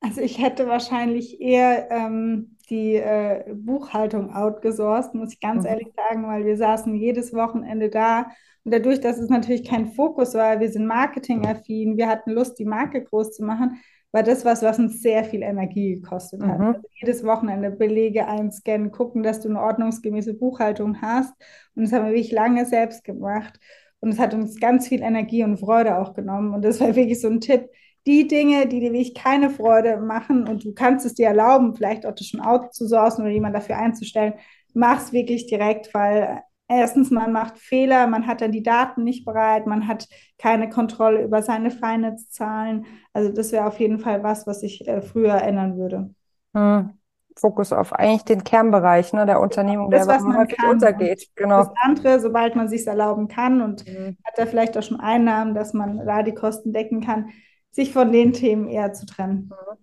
Also 0.00 0.22
ich 0.22 0.42
hätte 0.42 0.66
wahrscheinlich 0.66 1.40
eher 1.40 1.90
ähm, 1.90 2.56
die 2.70 2.96
äh, 2.96 3.44
Buchhaltung 3.54 4.34
outgesourced, 4.34 5.14
muss 5.14 5.34
ich 5.34 5.40
ganz 5.40 5.64
mhm. 5.64 5.70
ehrlich 5.70 5.88
sagen, 5.94 6.26
weil 6.26 6.44
wir 6.44 6.56
saßen 6.56 6.94
jedes 6.94 7.34
Wochenende 7.34 7.90
da. 7.90 8.30
Und 8.64 8.72
dadurch, 8.72 9.00
dass 9.00 9.18
es 9.18 9.28
natürlich 9.28 9.68
kein 9.68 9.92
Fokus 9.92 10.34
war, 10.34 10.60
wir 10.60 10.70
sind 10.70 10.86
marketingaffin, 10.86 11.96
wir 11.96 12.08
hatten 12.08 12.30
Lust, 12.30 12.58
die 12.58 12.64
Marke 12.64 13.02
groß 13.02 13.32
zu 13.32 13.44
machen, 13.44 13.80
war 14.12 14.22
das 14.22 14.44
was, 14.44 14.62
was 14.62 14.78
uns 14.78 15.02
sehr 15.02 15.24
viel 15.24 15.42
Energie 15.42 15.96
gekostet 15.96 16.42
hat. 16.42 16.58
Mhm. 16.58 16.66
Also 16.66 16.80
jedes 17.00 17.24
Wochenende 17.24 17.70
Belege 17.70 18.26
einscannen, 18.26 18.90
gucken, 18.90 19.22
dass 19.22 19.40
du 19.40 19.48
eine 19.48 19.60
ordnungsgemäße 19.60 20.34
Buchhaltung 20.34 21.00
hast. 21.00 21.32
Und 21.74 21.84
das 21.84 21.92
haben 21.92 22.06
wir 22.06 22.12
wirklich 22.12 22.32
lange 22.32 22.66
selbst 22.66 23.04
gemacht. 23.04 23.58
Und 24.00 24.10
es 24.10 24.18
hat 24.18 24.34
uns 24.34 24.58
ganz 24.58 24.88
viel 24.88 25.02
Energie 25.02 25.44
und 25.44 25.58
Freude 25.58 25.98
auch 25.98 26.14
genommen. 26.14 26.54
Und 26.54 26.64
das 26.64 26.80
war 26.80 26.96
wirklich 26.96 27.20
so 27.20 27.28
ein 27.28 27.40
Tipp. 27.40 27.68
Die 28.06 28.26
Dinge, 28.26 28.66
die 28.66 28.80
dir 28.80 28.92
wirklich 28.92 29.14
keine 29.14 29.50
Freude 29.50 29.98
machen 29.98 30.48
und 30.48 30.64
du 30.64 30.72
kannst 30.72 31.04
es 31.04 31.14
dir 31.14 31.28
erlauben, 31.28 31.74
vielleicht 31.74 32.06
auch 32.06 32.14
das 32.14 32.26
schon 32.26 32.40
outzusourcen 32.40 33.24
oder 33.24 33.32
jemand 33.32 33.54
dafür 33.54 33.76
einzustellen, 33.76 34.34
mach 34.72 34.98
es 34.98 35.12
wirklich 35.12 35.46
direkt, 35.46 35.92
weil 35.92 36.42
Erstens, 36.72 37.10
man 37.10 37.32
macht 37.32 37.58
Fehler, 37.58 38.06
man 38.06 38.28
hat 38.28 38.42
dann 38.42 38.52
die 38.52 38.62
Daten 38.62 39.02
nicht 39.02 39.24
bereit, 39.24 39.66
man 39.66 39.88
hat 39.88 40.06
keine 40.38 40.70
Kontrolle 40.70 41.20
über 41.20 41.42
seine 41.42 41.72
Finance-Zahlen. 41.72 42.86
Also 43.12 43.32
das 43.32 43.50
wäre 43.50 43.66
auf 43.66 43.80
jeden 43.80 43.98
Fall 43.98 44.22
was, 44.22 44.46
was 44.46 44.62
ich 44.62 44.86
äh, 44.86 45.02
früher 45.02 45.42
ändern 45.42 45.76
würde. 45.76 46.14
Hm. 46.54 46.90
Fokus 47.36 47.72
auf 47.72 47.92
eigentlich 47.92 48.24
den 48.24 48.44
Kernbereich 48.44 49.12
ne, 49.12 49.26
der 49.26 49.40
Unternehmung, 49.40 49.90
das, 49.90 50.06
der 50.06 50.14
was 50.14 50.22
man 50.22 50.36
häufig 50.36 50.58
kann. 50.58 50.70
untergeht. 50.70 51.26
Genau. 51.34 51.58
Das 51.58 51.70
andere, 51.82 52.20
sobald 52.20 52.54
man 52.54 52.68
sich 52.68 52.86
erlauben 52.86 53.26
kann 53.26 53.62
und 53.62 53.84
mhm. 53.88 54.16
hat 54.24 54.34
da 54.36 54.46
vielleicht 54.46 54.78
auch 54.78 54.82
schon 54.82 55.00
Einnahmen, 55.00 55.54
dass 55.54 55.72
man 55.72 56.06
da 56.06 56.22
die 56.22 56.34
Kosten 56.34 56.72
decken 56.72 57.00
kann, 57.00 57.30
sich 57.70 57.92
von 57.92 58.12
den 58.12 58.32
Themen 58.32 58.68
eher 58.68 58.92
zu 58.92 59.06
trennen. 59.06 59.50
Mhm. 59.50 59.76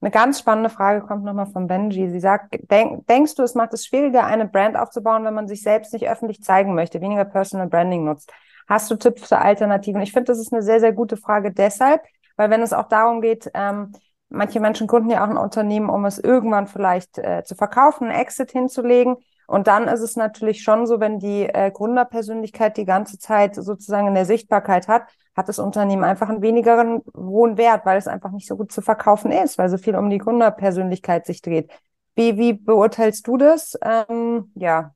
Eine 0.00 0.10
ganz 0.10 0.38
spannende 0.38 0.70
Frage 0.70 1.06
kommt 1.06 1.24
nochmal 1.24 1.46
von 1.46 1.66
Benji. 1.66 2.08
Sie 2.10 2.20
sagt, 2.20 2.56
denk, 2.70 3.06
denkst 3.06 3.34
du, 3.34 3.42
es 3.42 3.54
macht 3.54 3.74
es 3.74 3.86
schwieriger, 3.86 4.24
eine 4.24 4.46
Brand 4.46 4.76
aufzubauen, 4.76 5.24
wenn 5.24 5.34
man 5.34 5.48
sich 5.48 5.62
selbst 5.62 5.92
nicht 5.92 6.08
öffentlich 6.08 6.42
zeigen 6.42 6.74
möchte, 6.74 7.00
weniger 7.00 7.24
Personal 7.24 7.68
Branding 7.68 8.04
nutzt? 8.04 8.32
Hast 8.68 8.90
du 8.90 8.96
Tipps 8.96 9.28
für 9.28 9.38
Alternativen? 9.38 10.00
Ich 10.00 10.12
finde, 10.12 10.32
das 10.32 10.38
ist 10.38 10.52
eine 10.52 10.62
sehr, 10.62 10.80
sehr 10.80 10.92
gute 10.92 11.16
Frage 11.16 11.52
deshalb, 11.52 12.02
weil 12.36 12.50
wenn 12.50 12.62
es 12.62 12.72
auch 12.72 12.88
darum 12.88 13.20
geht, 13.20 13.50
ähm, 13.54 13.92
manche 14.28 14.60
Menschen 14.60 14.86
gründen 14.86 15.10
ja 15.10 15.24
auch 15.24 15.30
ein 15.30 15.36
Unternehmen, 15.36 15.88
um 15.88 16.04
es 16.04 16.18
irgendwann 16.18 16.66
vielleicht 16.66 17.18
äh, 17.18 17.44
zu 17.44 17.54
verkaufen, 17.54 18.08
einen 18.08 18.20
Exit 18.20 18.50
hinzulegen. 18.50 19.16
Und 19.46 19.66
dann 19.66 19.88
ist 19.88 20.00
es 20.00 20.16
natürlich 20.16 20.62
schon 20.62 20.86
so, 20.86 21.00
wenn 21.00 21.18
die 21.18 21.42
äh, 21.42 21.70
Gründerpersönlichkeit 21.70 22.76
die 22.76 22.84
ganze 22.84 23.18
Zeit 23.18 23.54
sozusagen 23.54 24.08
in 24.08 24.14
der 24.14 24.24
Sichtbarkeit 24.24 24.88
hat, 24.88 25.02
hat 25.36 25.48
das 25.48 25.58
Unternehmen 25.58 26.04
einfach 26.04 26.28
einen 26.28 26.42
wenigeren 26.42 27.02
hohen 27.16 27.56
Wert, 27.56 27.86
weil 27.86 27.98
es 27.98 28.08
einfach 28.08 28.32
nicht 28.32 28.48
so 28.48 28.56
gut 28.56 28.72
zu 28.72 28.82
verkaufen 28.82 29.30
ist, 29.30 29.58
weil 29.58 29.68
so 29.68 29.78
viel 29.78 29.94
um 29.96 30.10
die 30.10 30.18
Gründerpersönlichkeit 30.18 31.26
sich 31.26 31.42
dreht. 31.42 31.70
Wie, 32.14 32.38
wie 32.38 32.54
beurteilst 32.54 33.26
du 33.26 33.36
das? 33.36 33.78
Ähm, 33.82 34.50
ja, 34.54 34.94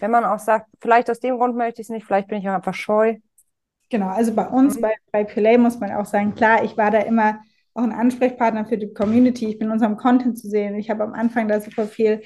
wenn 0.00 0.10
man 0.10 0.24
auch 0.24 0.38
sagt, 0.38 0.68
vielleicht 0.80 1.10
aus 1.10 1.20
dem 1.20 1.36
Grund 1.36 1.56
möchte 1.56 1.82
ich 1.82 1.86
es 1.86 1.90
nicht, 1.90 2.06
vielleicht 2.06 2.28
bin 2.28 2.38
ich 2.38 2.48
auch 2.48 2.54
einfach 2.54 2.74
scheu. 2.74 3.16
Genau, 3.90 4.08
also 4.08 4.32
bei 4.32 4.48
uns, 4.48 4.76
mhm. 4.76 4.80
bei, 4.80 4.94
bei 5.12 5.24
Play 5.24 5.58
muss 5.58 5.78
man 5.78 5.92
auch 5.92 6.06
sagen, 6.06 6.34
klar, 6.34 6.64
ich 6.64 6.76
war 6.78 6.90
da 6.90 7.00
immer 7.00 7.40
auch 7.74 7.82
ein 7.82 7.92
Ansprechpartner 7.92 8.64
für 8.64 8.78
die 8.78 8.92
Community. 8.92 9.48
Ich 9.48 9.58
bin 9.58 9.68
in 9.68 9.72
unserem 9.72 9.96
Content 9.96 10.38
zu 10.38 10.48
sehen. 10.48 10.74
Ich 10.74 10.90
habe 10.90 11.04
am 11.04 11.12
Anfang 11.12 11.48
da 11.48 11.60
super 11.60 11.86
viel 11.86 12.22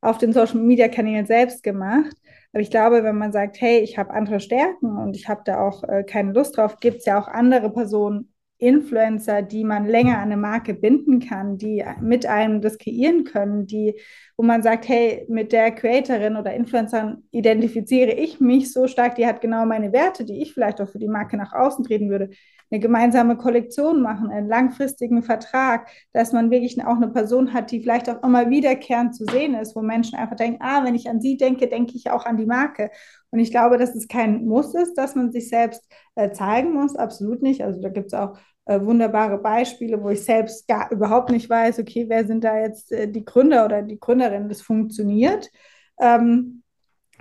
auf 0.00 0.18
den 0.18 0.32
Social 0.32 0.60
Media 0.60 0.88
Kanälen 0.88 1.26
selbst 1.26 1.62
gemacht. 1.62 2.14
Aber 2.52 2.62
ich 2.62 2.70
glaube, 2.70 3.04
wenn 3.04 3.18
man 3.18 3.32
sagt, 3.32 3.60
hey, 3.60 3.80
ich 3.80 3.98
habe 3.98 4.12
andere 4.14 4.40
Stärken 4.40 4.96
und 4.98 5.16
ich 5.16 5.28
habe 5.28 5.42
da 5.44 5.60
auch 5.60 5.82
äh, 5.84 6.04
keine 6.04 6.32
Lust 6.32 6.56
drauf, 6.56 6.78
gibt 6.80 6.98
es 6.98 7.04
ja 7.06 7.20
auch 7.20 7.28
andere 7.28 7.70
Personen, 7.70 8.32
Influencer, 8.58 9.42
die 9.42 9.64
man 9.64 9.86
länger 9.86 10.16
an 10.16 10.24
eine 10.24 10.36
Marke 10.38 10.72
binden 10.72 11.20
kann, 11.20 11.58
die 11.58 11.84
mit 12.00 12.24
einem 12.24 12.62
das 12.62 12.78
kreieren 12.78 13.24
können, 13.24 13.66
die, 13.66 14.00
wo 14.36 14.44
man 14.44 14.62
sagt, 14.62 14.88
hey, 14.88 15.24
mit 15.28 15.52
der 15.52 15.70
Creatorin 15.70 16.36
oder 16.36 16.54
Influencerin 16.54 17.24
identifiziere 17.30 18.12
ich 18.12 18.40
mich 18.40 18.72
so 18.72 18.86
stark, 18.86 19.14
die 19.14 19.26
hat 19.26 19.40
genau 19.40 19.64
meine 19.64 19.92
Werte, 19.92 20.24
die 20.24 20.42
ich 20.42 20.52
vielleicht 20.52 20.80
auch 20.80 20.88
für 20.88 20.98
die 20.98 21.08
Marke 21.08 21.36
nach 21.36 21.52
außen 21.52 21.84
treten 21.84 22.10
würde 22.10 22.30
eine 22.70 22.80
gemeinsame 22.80 23.36
Kollektion 23.36 24.02
machen, 24.02 24.30
einen 24.30 24.48
langfristigen 24.48 25.22
Vertrag, 25.22 25.88
dass 26.12 26.32
man 26.32 26.50
wirklich 26.50 26.82
auch 26.84 26.96
eine 26.96 27.08
Person 27.08 27.52
hat, 27.52 27.70
die 27.70 27.80
vielleicht 27.80 28.10
auch 28.10 28.22
immer 28.24 28.50
wiederkehrend 28.50 29.14
zu 29.14 29.24
sehen 29.24 29.54
ist, 29.54 29.76
wo 29.76 29.82
Menschen 29.82 30.18
einfach 30.18 30.36
denken, 30.36 30.58
ah, 30.62 30.84
wenn 30.84 30.96
ich 30.96 31.08
an 31.08 31.20
sie 31.20 31.36
denke, 31.36 31.68
denke 31.68 31.94
ich 31.96 32.10
auch 32.10 32.26
an 32.26 32.36
die 32.36 32.46
Marke. 32.46 32.90
Und 33.30 33.38
ich 33.38 33.50
glaube, 33.50 33.78
dass 33.78 33.94
es 33.94 34.08
kein 34.08 34.46
Muss 34.46 34.74
ist, 34.74 34.94
dass 34.94 35.14
man 35.14 35.30
sich 35.30 35.48
selbst 35.48 35.88
äh, 36.16 36.32
zeigen 36.32 36.72
muss, 36.72 36.96
absolut 36.96 37.40
nicht. 37.42 37.62
Also 37.62 37.80
da 37.80 37.88
gibt 37.88 38.08
es 38.08 38.14
auch 38.14 38.36
äh, 38.66 38.80
wunderbare 38.80 39.38
Beispiele, 39.38 40.02
wo 40.02 40.10
ich 40.10 40.24
selbst 40.24 40.68
gar 40.68 40.90
überhaupt 40.90 41.30
nicht 41.30 41.48
weiß, 41.48 41.78
okay, 41.78 42.06
wer 42.08 42.26
sind 42.26 42.44
da 42.44 42.58
jetzt 42.58 42.92
äh, 42.92 43.10
die 43.10 43.24
Gründer 43.24 43.64
oder 43.64 43.82
die 43.82 43.98
Gründerin, 43.98 44.48
das 44.48 44.60
funktioniert. 44.60 45.50
Ähm, 46.00 46.62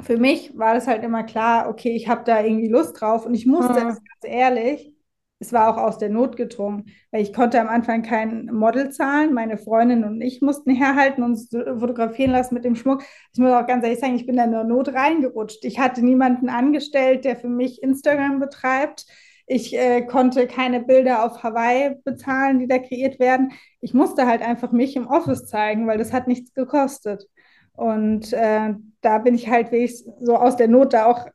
für 0.02 0.18
mich 0.18 0.58
war 0.58 0.74
das 0.74 0.88
halt 0.88 1.04
immer 1.04 1.24
klar, 1.24 1.70
okay, 1.70 1.92
ich 1.92 2.10
habe 2.10 2.24
da 2.26 2.42
irgendwie 2.42 2.68
Lust 2.68 3.00
drauf 3.00 3.26
und 3.26 3.34
ich 3.34 3.46
musste, 3.46 3.74
mhm. 3.74 3.88
ganz 3.88 4.00
ehrlich, 4.24 4.96
es 5.40 5.52
war 5.52 5.70
auch 5.70 5.78
aus 5.78 5.98
der 5.98 6.10
Not 6.10 6.38
gedrungen, 6.38 6.86
weil 7.12 7.22
ich 7.22 7.34
konnte 7.34 7.60
am 7.60 7.68
Anfang 7.68 8.04
kein 8.04 8.46
Model 8.46 8.90
zahlen. 8.90 9.34
Meine 9.34 9.58
Freundin 9.58 10.06
und 10.06 10.22
ich 10.22 10.42
mussten 10.42 10.72
herhalten 10.72 11.24
und 11.24 11.38
fotografieren 11.80 12.32
lassen 12.32 12.56
mit 12.56 12.64
dem 12.64 12.76
Schmuck. 12.76 13.04
Ich 13.34 13.40
muss 13.40 13.52
auch 13.52 13.68
ganz 13.68 13.84
ehrlich 13.84 14.00
sagen, 14.00 14.16
ich 14.16 14.26
bin 14.26 14.38
da 14.38 14.46
in 14.46 14.52
der 14.52 14.64
Not 14.64 14.94
reingerutscht. 14.94 15.66
Ich 15.66 15.78
hatte 15.78 16.04
niemanden 16.04 16.48
angestellt, 16.48 17.26
der 17.26 17.36
für 17.36 17.50
mich 17.50 17.84
Instagram 17.84 18.40
betreibt. 18.40 19.06
Ich 19.48 19.78
äh, 19.78 20.02
konnte 20.02 20.48
keine 20.48 20.82
Bilder 20.82 21.24
auf 21.24 21.44
Hawaii 21.44 21.96
bezahlen, 22.04 22.60
die 22.60 22.68
da 22.68 22.80
kreiert 22.80 23.20
werden. 23.20 23.52
Ich 23.80 23.94
musste 23.94 24.26
halt 24.26 24.42
einfach 24.42 24.72
mich 24.72 24.96
im 24.96 25.08
Office 25.08 25.46
zeigen, 25.46 25.88
weil 25.88 25.98
das 25.98 26.14
hat 26.14 26.28
nichts 26.28 26.54
gekostet. 26.54 27.28
Und 27.74 28.34
äh, 28.34 28.74
da 29.02 29.18
bin 29.20 29.36
ich 29.36 29.50
halt 29.50 29.72
wirklich 29.72 30.04
so 30.20 30.38
aus 30.38 30.56
der 30.56 30.68
Not 30.68 30.94
da 30.94 31.06
auch 31.06 31.28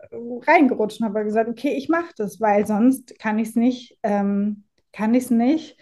reingerutscht 0.47 1.01
und 1.01 1.07
habe 1.07 1.25
gesagt, 1.25 1.49
okay, 1.49 1.75
ich 1.77 1.89
mache 1.89 2.13
das, 2.17 2.41
weil 2.41 2.67
sonst 2.67 3.19
kann 3.19 3.39
ich 3.39 3.51
es 3.51 3.57
nicht, 3.57 3.99
ähm, 4.03 4.65
kann 4.93 5.15
ich 5.15 5.25
es 5.25 5.31
nicht 5.31 5.77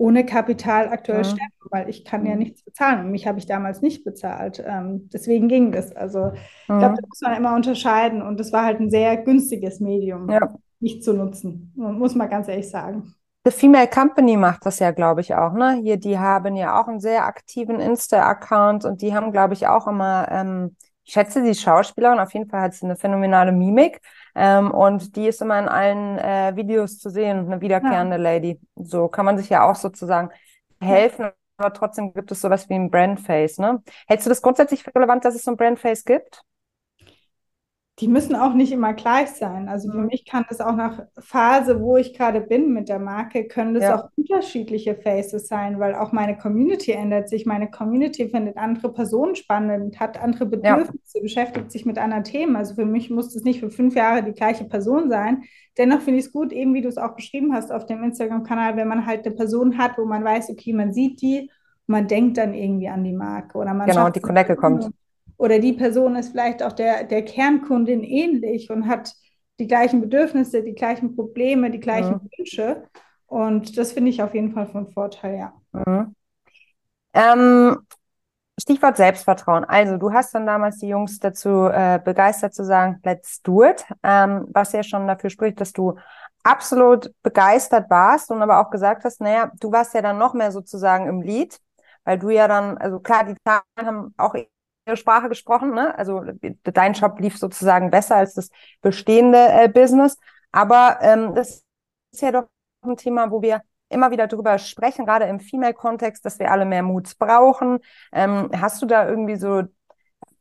ohne 0.00 0.24
Kapital 0.24 0.88
aktuell 0.88 1.18
ja. 1.18 1.24
stemmen, 1.24 1.52
weil 1.70 1.90
ich 1.90 2.06
kann 2.06 2.24
ja 2.24 2.34
nichts 2.34 2.62
bezahlen. 2.62 3.04
Und 3.04 3.10
mich 3.10 3.26
habe 3.26 3.38
ich 3.38 3.44
damals 3.44 3.82
nicht 3.82 4.02
bezahlt. 4.02 4.64
Ähm, 4.66 5.10
deswegen 5.12 5.46
ging 5.46 5.72
das. 5.72 5.94
Also 5.94 6.18
ja. 6.20 6.32
ich 6.34 6.66
glaube, 6.66 6.94
da 6.96 7.06
muss 7.06 7.20
man 7.20 7.36
immer 7.36 7.54
unterscheiden. 7.54 8.22
Und 8.22 8.40
das 8.40 8.50
war 8.50 8.64
halt 8.64 8.80
ein 8.80 8.88
sehr 8.88 9.18
günstiges 9.18 9.78
Medium, 9.78 10.30
ja. 10.30 10.54
Nicht 10.80 11.04
zu 11.04 11.12
nutzen, 11.12 11.72
muss 11.76 12.14
man 12.14 12.28
ganz 12.28 12.48
ehrlich 12.48 12.68
sagen. 12.68 13.14
The 13.44 13.50
Female 13.50 13.88
Company 13.88 14.36
macht 14.36 14.66
das 14.66 14.80
ja, 14.80 14.90
glaube 14.90 15.22
ich, 15.22 15.34
auch, 15.34 15.52
ne? 15.52 15.80
Hier, 15.82 15.96
die 15.96 16.18
haben 16.18 16.56
ja 16.56 16.78
auch 16.78 16.88
einen 16.88 17.00
sehr 17.00 17.24
aktiven 17.24 17.80
Insta-Account 17.80 18.84
und 18.84 19.00
die 19.00 19.14
haben, 19.14 19.32
glaube 19.32 19.54
ich, 19.54 19.66
auch 19.66 19.86
immer, 19.86 20.28
ähm, 20.30 20.76
ich 21.04 21.14
schätze 21.14 21.42
die 21.42 21.54
Schauspielerin, 21.54 22.18
auf 22.18 22.34
jeden 22.34 22.50
Fall 22.50 22.60
hat 22.60 22.74
sie 22.74 22.84
eine 22.84 22.96
phänomenale 22.96 23.52
Mimik. 23.52 24.00
Ähm, 24.34 24.70
und 24.70 25.16
die 25.16 25.26
ist 25.26 25.40
immer 25.40 25.58
in 25.58 25.68
allen 25.68 26.18
äh, 26.18 26.54
Videos 26.54 26.98
zu 26.98 27.08
sehen, 27.08 27.46
eine 27.46 27.62
wiederkehrende 27.62 28.16
ja. 28.16 28.22
Lady. 28.22 28.60
So 28.76 29.08
kann 29.08 29.24
man 29.24 29.38
sich 29.38 29.48
ja 29.48 29.68
auch 29.68 29.74
sozusagen 29.74 30.30
helfen, 30.78 31.30
aber 31.56 31.72
trotzdem 31.72 32.12
gibt 32.12 32.30
es 32.30 32.42
sowas 32.42 32.68
wie 32.68 32.74
ein 32.74 32.90
Brandface, 32.90 33.58
ne? 33.58 33.82
Hältst 34.06 34.26
du 34.26 34.28
das 34.28 34.42
grundsätzlich 34.42 34.82
für 34.82 34.94
relevant, 34.94 35.24
dass 35.24 35.34
es 35.34 35.44
so 35.44 35.50
ein 35.50 35.56
Brandface 35.56 36.04
gibt? 36.04 36.42
Die 38.00 38.08
müssen 38.08 38.34
auch 38.34 38.54
nicht 38.54 38.72
immer 38.72 38.94
gleich 38.94 39.28
sein. 39.28 39.68
Also 39.68 39.90
für 39.90 39.98
mhm. 39.98 40.06
mich 40.06 40.24
kann 40.24 40.46
es 40.48 40.60
auch 40.60 40.74
nach 40.74 41.02
Phase, 41.18 41.80
wo 41.80 41.98
ich 41.98 42.14
gerade 42.14 42.40
bin 42.40 42.72
mit 42.72 42.88
der 42.88 42.98
Marke, 42.98 43.46
können 43.46 43.74
das 43.74 43.82
ja. 43.82 43.96
auch 43.96 44.08
unterschiedliche 44.16 44.94
Faces 44.94 45.48
sein, 45.48 45.78
weil 45.78 45.94
auch 45.94 46.10
meine 46.10 46.38
Community 46.38 46.92
ändert 46.92 47.28
sich. 47.28 47.44
Meine 47.44 47.70
Community 47.70 48.28
findet 48.30 48.56
andere 48.56 48.92
Personen 48.92 49.34
spannend, 49.34 50.00
hat 50.00 50.20
andere 50.20 50.46
Bedürfnisse, 50.46 51.18
ja. 51.18 51.22
beschäftigt 51.22 51.70
sich 51.70 51.84
mit 51.84 51.98
anderen 51.98 52.24
Themen. 52.24 52.56
Also 52.56 52.74
für 52.74 52.86
mich 52.86 53.10
muss 53.10 53.34
es 53.36 53.44
nicht 53.44 53.60
für 53.60 53.70
fünf 53.70 53.94
Jahre 53.94 54.22
die 54.22 54.32
gleiche 54.32 54.64
Person 54.64 55.10
sein. 55.10 55.42
Dennoch 55.76 56.00
finde 56.00 56.20
ich 56.20 56.26
es 56.26 56.32
gut, 56.32 56.52
eben 56.52 56.72
wie 56.72 56.82
du 56.82 56.88
es 56.88 56.96
auch 56.98 57.14
beschrieben 57.14 57.52
hast 57.52 57.70
auf 57.70 57.84
dem 57.84 58.02
Instagram-Kanal, 58.02 58.76
wenn 58.76 58.88
man 58.88 59.04
halt 59.04 59.26
eine 59.26 59.34
Person 59.34 59.76
hat, 59.76 59.98
wo 59.98 60.06
man 60.06 60.24
weiß, 60.24 60.48
okay, 60.50 60.72
man 60.72 60.92
sieht 60.94 61.20
die, 61.20 61.50
man 61.86 62.08
denkt 62.08 62.38
dann 62.38 62.54
irgendwie 62.54 62.88
an 62.88 63.04
die 63.04 63.12
Marke 63.12 63.58
oder 63.58 63.74
man 63.74 63.88
genau, 63.88 64.08
die 64.08 64.20
Connecte 64.20 64.56
kommt 64.56 64.90
oder 65.40 65.58
die 65.58 65.72
Person 65.72 66.16
ist 66.16 66.32
vielleicht 66.32 66.62
auch 66.62 66.72
der, 66.72 67.04
der 67.04 67.24
Kernkundin 67.24 68.04
ähnlich 68.04 68.68
und 68.70 68.86
hat 68.86 69.14
die 69.58 69.66
gleichen 69.66 70.02
Bedürfnisse, 70.02 70.62
die 70.62 70.74
gleichen 70.74 71.16
Probleme, 71.16 71.70
die 71.70 71.80
gleichen 71.80 72.20
mhm. 72.22 72.30
Wünsche. 72.36 72.82
Und 73.24 73.78
das 73.78 73.92
finde 73.92 74.10
ich 74.10 74.22
auf 74.22 74.34
jeden 74.34 74.52
Fall 74.52 74.66
von 74.66 74.92
Vorteil, 74.92 75.38
ja. 75.38 75.52
Mhm. 75.72 76.14
Ähm, 77.14 77.78
Stichwort 78.60 78.98
Selbstvertrauen. 78.98 79.64
Also 79.64 79.96
du 79.96 80.12
hast 80.12 80.34
dann 80.34 80.44
damals 80.44 80.76
die 80.76 80.88
Jungs 80.88 81.18
dazu 81.20 81.70
äh, 81.72 81.98
begeistert 82.04 82.52
zu 82.52 82.62
sagen, 82.62 83.00
let's 83.02 83.40
do 83.40 83.64
it, 83.64 83.86
ähm, 84.02 84.46
was 84.52 84.72
ja 84.72 84.82
schon 84.82 85.06
dafür 85.06 85.30
spricht, 85.30 85.58
dass 85.58 85.72
du 85.72 85.96
absolut 86.42 87.14
begeistert 87.22 87.88
warst 87.88 88.30
und 88.30 88.42
aber 88.42 88.60
auch 88.60 88.68
gesagt 88.68 89.04
hast, 89.04 89.22
naja, 89.22 89.50
du 89.58 89.72
warst 89.72 89.94
ja 89.94 90.02
dann 90.02 90.18
noch 90.18 90.34
mehr 90.34 90.52
sozusagen 90.52 91.08
im 91.08 91.22
Lied, 91.22 91.58
weil 92.04 92.18
du 92.18 92.28
ja 92.28 92.46
dann, 92.46 92.76
also 92.76 93.00
klar, 93.00 93.24
die 93.24 93.36
Zahlen 93.42 93.62
haben 93.78 94.14
auch 94.18 94.34
Sprache 94.96 95.28
gesprochen. 95.28 95.74
Ne? 95.74 95.96
Also 95.98 96.22
dein 96.64 96.94
Shop 96.94 97.18
lief 97.20 97.38
sozusagen 97.38 97.90
besser 97.90 98.16
als 98.16 98.34
das 98.34 98.50
bestehende 98.82 99.38
äh, 99.38 99.68
Business. 99.68 100.18
Aber 100.52 100.98
ähm, 101.02 101.34
das 101.34 101.64
ist 102.12 102.22
ja 102.22 102.32
doch 102.32 102.46
ein 102.82 102.96
Thema, 102.96 103.30
wo 103.30 103.42
wir 103.42 103.62
immer 103.88 104.10
wieder 104.10 104.26
drüber 104.26 104.58
sprechen, 104.58 105.04
gerade 105.04 105.26
im 105.26 105.40
Female-Kontext, 105.40 106.24
dass 106.24 106.38
wir 106.38 106.50
alle 106.50 106.64
mehr 106.64 106.82
Mut 106.82 107.18
brauchen. 107.18 107.80
Ähm, 108.12 108.50
hast 108.56 108.80
du 108.82 108.86
da 108.86 109.08
irgendwie 109.08 109.36
so, 109.36 109.64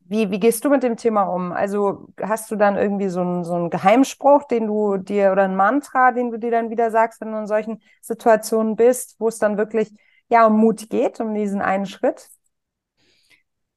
wie, 0.02 0.32
wie 0.32 0.40
gehst 0.40 0.66
du 0.66 0.70
mit 0.70 0.84
dem 0.84 0.98
Thema 0.98 1.24
um? 1.24 1.52
Also 1.52 2.08
hast 2.22 2.50
du 2.52 2.56
dann 2.56 2.78
irgendwie 2.78 3.10
so 3.10 3.22
einen, 3.22 3.44
so 3.44 3.54
einen 3.54 3.70
Geheimspruch, 3.70 4.44
den 4.46 4.68
du 4.68 4.98
dir 4.98 5.32
oder 5.32 5.44
ein 5.44 5.56
Mantra, 5.56 6.12
den 6.12 6.32
du 6.32 6.40
dir 6.40 6.52
dann 6.52 6.70
wieder 6.70 6.92
sagst, 6.92 7.22
wenn 7.22 7.32
du 7.32 7.40
in 7.40 7.48
solchen 7.48 7.82
Situationen 8.02 8.76
bist, 8.76 9.16
wo 9.20 9.28
es 9.28 9.40
dann 9.40 9.58
wirklich 9.58 9.94
ja 10.30 10.46
um 10.48 10.58
Mut 10.60 10.90
geht, 10.90 11.20
um 11.20 11.34
diesen 11.34 11.62
einen 11.62 11.86
Schritt? 11.86 12.30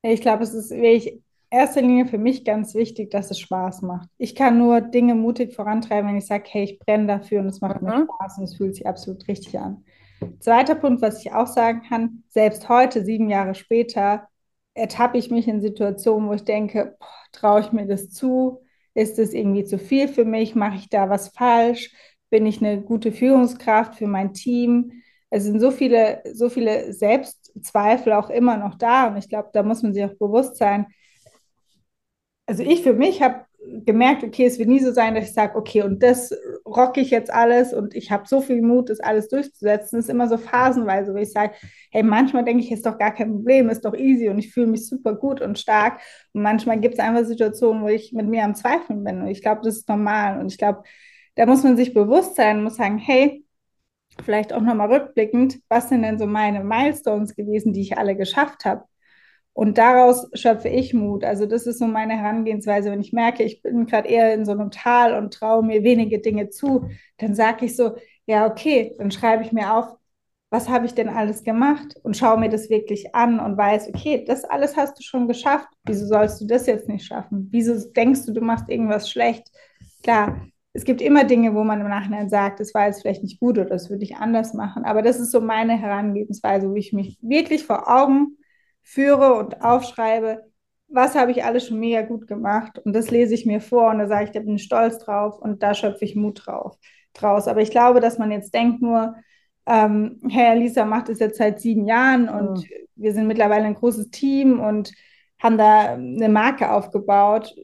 Ich 0.02 0.20
glaube, 0.20 0.42
es 0.42 0.52
ist 0.52 0.70
wirklich 0.70 1.12
in 1.12 1.22
erster 1.50 1.80
Linie 1.80 2.06
für 2.06 2.18
mich 2.18 2.44
ganz 2.44 2.74
wichtig, 2.74 3.10
dass 3.10 3.30
es 3.30 3.38
Spaß 3.38 3.82
macht. 3.82 4.08
Ich 4.18 4.34
kann 4.34 4.58
nur 4.58 4.80
Dinge 4.80 5.14
mutig 5.14 5.54
vorantreiben, 5.54 6.08
wenn 6.08 6.16
ich 6.16 6.26
sage, 6.26 6.44
hey, 6.48 6.64
ich 6.64 6.78
brenne 6.78 7.06
dafür 7.06 7.40
und 7.40 7.46
es 7.46 7.60
macht 7.60 7.82
mhm. 7.82 7.88
mir 7.88 8.06
Spaß 8.18 8.38
und 8.38 8.44
es 8.44 8.56
fühlt 8.56 8.74
sich 8.74 8.86
absolut 8.86 9.26
richtig 9.28 9.58
an. 9.58 9.84
Zweiter 10.40 10.74
Punkt, 10.74 11.02
was 11.02 11.24
ich 11.24 11.32
auch 11.32 11.46
sagen 11.46 11.82
kann, 11.88 12.24
selbst 12.28 12.68
heute, 12.68 13.04
sieben 13.04 13.28
Jahre 13.30 13.54
später, 13.54 14.28
ertappe 14.74 15.18
ich 15.18 15.30
mich 15.30 15.48
in 15.48 15.60
Situationen, 15.60 16.28
wo 16.28 16.32
ich 16.32 16.44
denke, 16.44 16.96
traue 17.32 17.60
ich 17.60 17.72
mir 17.72 17.86
das 17.86 18.10
zu? 18.10 18.60
Ist 18.94 19.18
es 19.18 19.34
irgendwie 19.34 19.64
zu 19.64 19.78
viel 19.78 20.08
für 20.08 20.24
mich? 20.24 20.54
Mache 20.54 20.76
ich 20.76 20.88
da 20.88 21.10
was 21.10 21.28
falsch? 21.28 21.94
Bin 22.30 22.46
ich 22.46 22.62
eine 22.62 22.80
gute 22.80 23.12
Führungskraft 23.12 23.96
für 23.96 24.06
mein 24.06 24.32
Team? 24.32 25.02
Es 25.30 25.44
sind 25.44 25.60
so 25.60 25.70
viele, 25.70 26.22
so 26.32 26.48
viele 26.48 26.92
Selbst 26.92 27.41
Zweifel 27.60 28.12
auch 28.12 28.30
immer 28.30 28.56
noch 28.56 28.76
da. 28.76 29.08
Und 29.08 29.16
ich 29.16 29.28
glaube, 29.28 29.50
da 29.52 29.62
muss 29.62 29.82
man 29.82 29.92
sich 29.92 30.04
auch 30.04 30.14
bewusst 30.14 30.56
sein. 30.56 30.86
Also 32.46 32.62
ich 32.62 32.82
für 32.82 32.94
mich 32.94 33.22
habe 33.22 33.46
gemerkt, 33.84 34.24
okay, 34.24 34.46
es 34.46 34.58
wird 34.58 34.68
nie 34.68 34.80
so 34.80 34.92
sein, 34.92 35.14
dass 35.14 35.24
ich 35.24 35.34
sage, 35.34 35.56
okay, 35.56 35.82
und 35.82 36.02
das 36.02 36.34
rocke 36.66 37.00
ich 37.00 37.10
jetzt 37.10 37.32
alles 37.32 37.72
und 37.72 37.94
ich 37.94 38.10
habe 38.10 38.26
so 38.26 38.40
viel 38.40 38.60
Mut, 38.60 38.90
das 38.90 39.00
alles 39.00 39.28
durchzusetzen. 39.28 39.98
Das 39.98 40.06
ist 40.06 40.10
immer 40.10 40.28
so 40.28 40.36
phasenweise, 40.36 41.14
wo 41.14 41.18
ich 41.18 41.32
sage, 41.32 41.54
hey, 41.90 42.02
manchmal 42.02 42.44
denke 42.44 42.64
ich, 42.64 42.72
ist 42.72 42.86
doch 42.86 42.98
gar 42.98 43.14
kein 43.14 43.30
Problem, 43.32 43.70
ist 43.70 43.84
doch 43.84 43.94
easy 43.94 44.28
und 44.28 44.38
ich 44.38 44.52
fühle 44.52 44.66
mich 44.66 44.88
super 44.88 45.14
gut 45.14 45.40
und 45.40 45.58
stark. 45.58 46.00
Und 46.32 46.42
manchmal 46.42 46.80
gibt 46.80 46.94
es 46.94 47.00
einfach 47.00 47.24
Situationen, 47.24 47.82
wo 47.82 47.88
ich 47.88 48.12
mit 48.12 48.26
mir 48.28 48.44
am 48.44 48.54
Zweifeln 48.54 49.04
bin. 49.04 49.22
Und 49.22 49.28
ich 49.28 49.42
glaube, 49.42 49.60
das 49.64 49.76
ist 49.76 49.88
normal. 49.88 50.40
Und 50.40 50.50
ich 50.50 50.58
glaube, 50.58 50.82
da 51.36 51.46
muss 51.46 51.62
man 51.62 51.76
sich 51.76 51.94
bewusst 51.94 52.36
sein, 52.36 52.62
muss 52.62 52.76
sagen, 52.76 52.98
hey, 52.98 53.41
vielleicht 54.25 54.53
auch 54.53 54.61
nochmal 54.61 54.92
rückblickend, 54.92 55.61
was 55.68 55.88
sind 55.88 56.03
denn 56.03 56.18
so 56.18 56.27
meine 56.27 56.62
Milestones 56.64 57.35
gewesen, 57.35 57.72
die 57.72 57.81
ich 57.83 57.98
alle 57.98 58.16
geschafft 58.16 58.64
habe? 58.64 58.85
Und 59.55 59.77
daraus 59.79 60.29
schöpfe 60.35 60.68
ich 60.68 60.94
Mut. 60.94 61.25
Also 61.25 61.46
das 61.46 61.66
ist 61.66 61.79
so 61.79 61.87
meine 61.87 62.14
Herangehensweise. 62.16 62.90
Wenn 62.90 63.01
ich 63.03 63.12
merke, 63.12 63.42
ich 63.42 63.62
bin 63.62 63.87
gerade 63.87 64.09
eher 64.09 64.33
in 64.35 64.46
so 64.46 64.53
einem 64.53 64.70
Tal 64.70 65.14
und 65.14 65.35
traue 65.35 65.62
mir 65.62 65.83
wenige 65.83 66.20
Dinge 66.20 66.48
zu, 66.48 66.88
dann 67.18 67.35
sage 67.35 67.66
ich 67.66 67.77
so, 67.77 67.96
ja, 68.27 68.46
okay, 68.46 68.94
dann 68.98 69.11
schreibe 69.11 69.44
ich 69.44 69.53
mir 69.53 69.75
auf, 69.75 69.96
was 70.51 70.68
habe 70.68 70.87
ich 70.87 70.94
denn 70.94 71.09
alles 71.09 71.44
gemacht 71.44 71.94
und 72.03 72.16
schaue 72.16 72.38
mir 72.38 72.51
das 72.51 72.68
wirklich 72.70 73.14
an 73.14 73.40
und 73.40 73.57
weiß, 73.57 73.88
okay, 73.88 74.25
das 74.27 74.44
alles 74.44 74.77
hast 74.77 74.98
du 74.98 75.03
schon 75.03 75.27
geschafft. 75.29 75.68
Wieso 75.85 76.07
sollst 76.07 76.40
du 76.40 76.46
das 76.46 76.66
jetzt 76.66 76.88
nicht 76.88 77.07
schaffen? 77.07 77.48
Wieso 77.51 77.75
denkst 77.90 78.27
du, 78.27 78.33
du 78.33 78.40
machst 78.42 78.68
irgendwas 78.68 79.11
schlecht? 79.11 79.51
Klar, 80.03 80.46
es 80.74 80.85
gibt 80.85 81.02
immer 81.02 81.24
Dinge, 81.24 81.54
wo 81.54 81.64
man 81.64 81.80
im 81.80 81.88
Nachhinein 81.88 82.30
sagt, 82.30 82.61
das 82.61 82.72
war 82.72 82.87
jetzt 82.87 83.02
vielleicht 83.02 83.22
nicht 83.22 83.40
gut 83.40 83.58
oder 83.58 83.68
das 83.68 83.90
würde 83.90 84.04
ich 84.04 84.16
anders 84.16 84.54
machen. 84.54 84.85
Aber 84.85 85.02
das 85.02 85.20
ist 85.20 85.30
so 85.30 85.40
meine 85.40 85.76
Herangehensweise, 85.76 86.70
wo 86.70 86.76
ich 86.76 86.92
mich 86.92 87.18
wirklich 87.20 87.64
vor 87.64 87.90
Augen 87.90 88.38
führe 88.82 89.35
und 89.35 89.62
aufschreibe, 89.62 90.42
was 90.88 91.14
habe 91.14 91.30
ich 91.30 91.44
alles 91.44 91.66
schon 91.66 91.78
mega 91.78 92.02
gut 92.02 92.26
gemacht. 92.26 92.78
Und 92.78 92.94
das 92.94 93.11
lese 93.11 93.35
ich 93.35 93.44
mir 93.44 93.61
vor 93.61 93.90
und 93.90 93.98
da 93.98 94.06
sage 94.06 94.24
ich, 94.24 94.30
da 94.30 94.40
bin 94.40 94.56
ich 94.56 94.62
stolz 94.62 94.98
drauf 94.98 95.38
und 95.38 95.62
da 95.62 95.74
schöpfe 95.74 96.04
ich 96.04 96.16
Mut 96.16 96.46
drauf, 96.46 96.78
draus. 97.12 97.48
Aber 97.48 97.61
ich 97.61 97.70
glaube, 97.70 98.00
dass 98.00 98.18
man 98.18 98.30
jetzt 98.30 98.54
denkt 98.54 98.80
nur, 98.80 99.14
ähm, 99.66 100.20
Herr 100.28 100.56
Lisa 100.56 100.85
macht 100.85 101.08
es 101.11 101.18
jetzt 101.18 101.38
seit 101.38 101.61
sieben 101.61 101.87
Jahren 101.87 102.28
und 102.28 102.58
mhm. 102.58 102.64
wir 102.96 103.12
sind 103.12 103.26
mittlerweile 103.26 103.64
ein 103.64 103.74
großes 103.74 104.11
Team 104.11 104.58
und 104.58 104.92
haben 105.38 105.58
da 105.58 105.94
eine 105.94 106.28
Marke 106.28 106.70
aufgebaut 106.70 107.54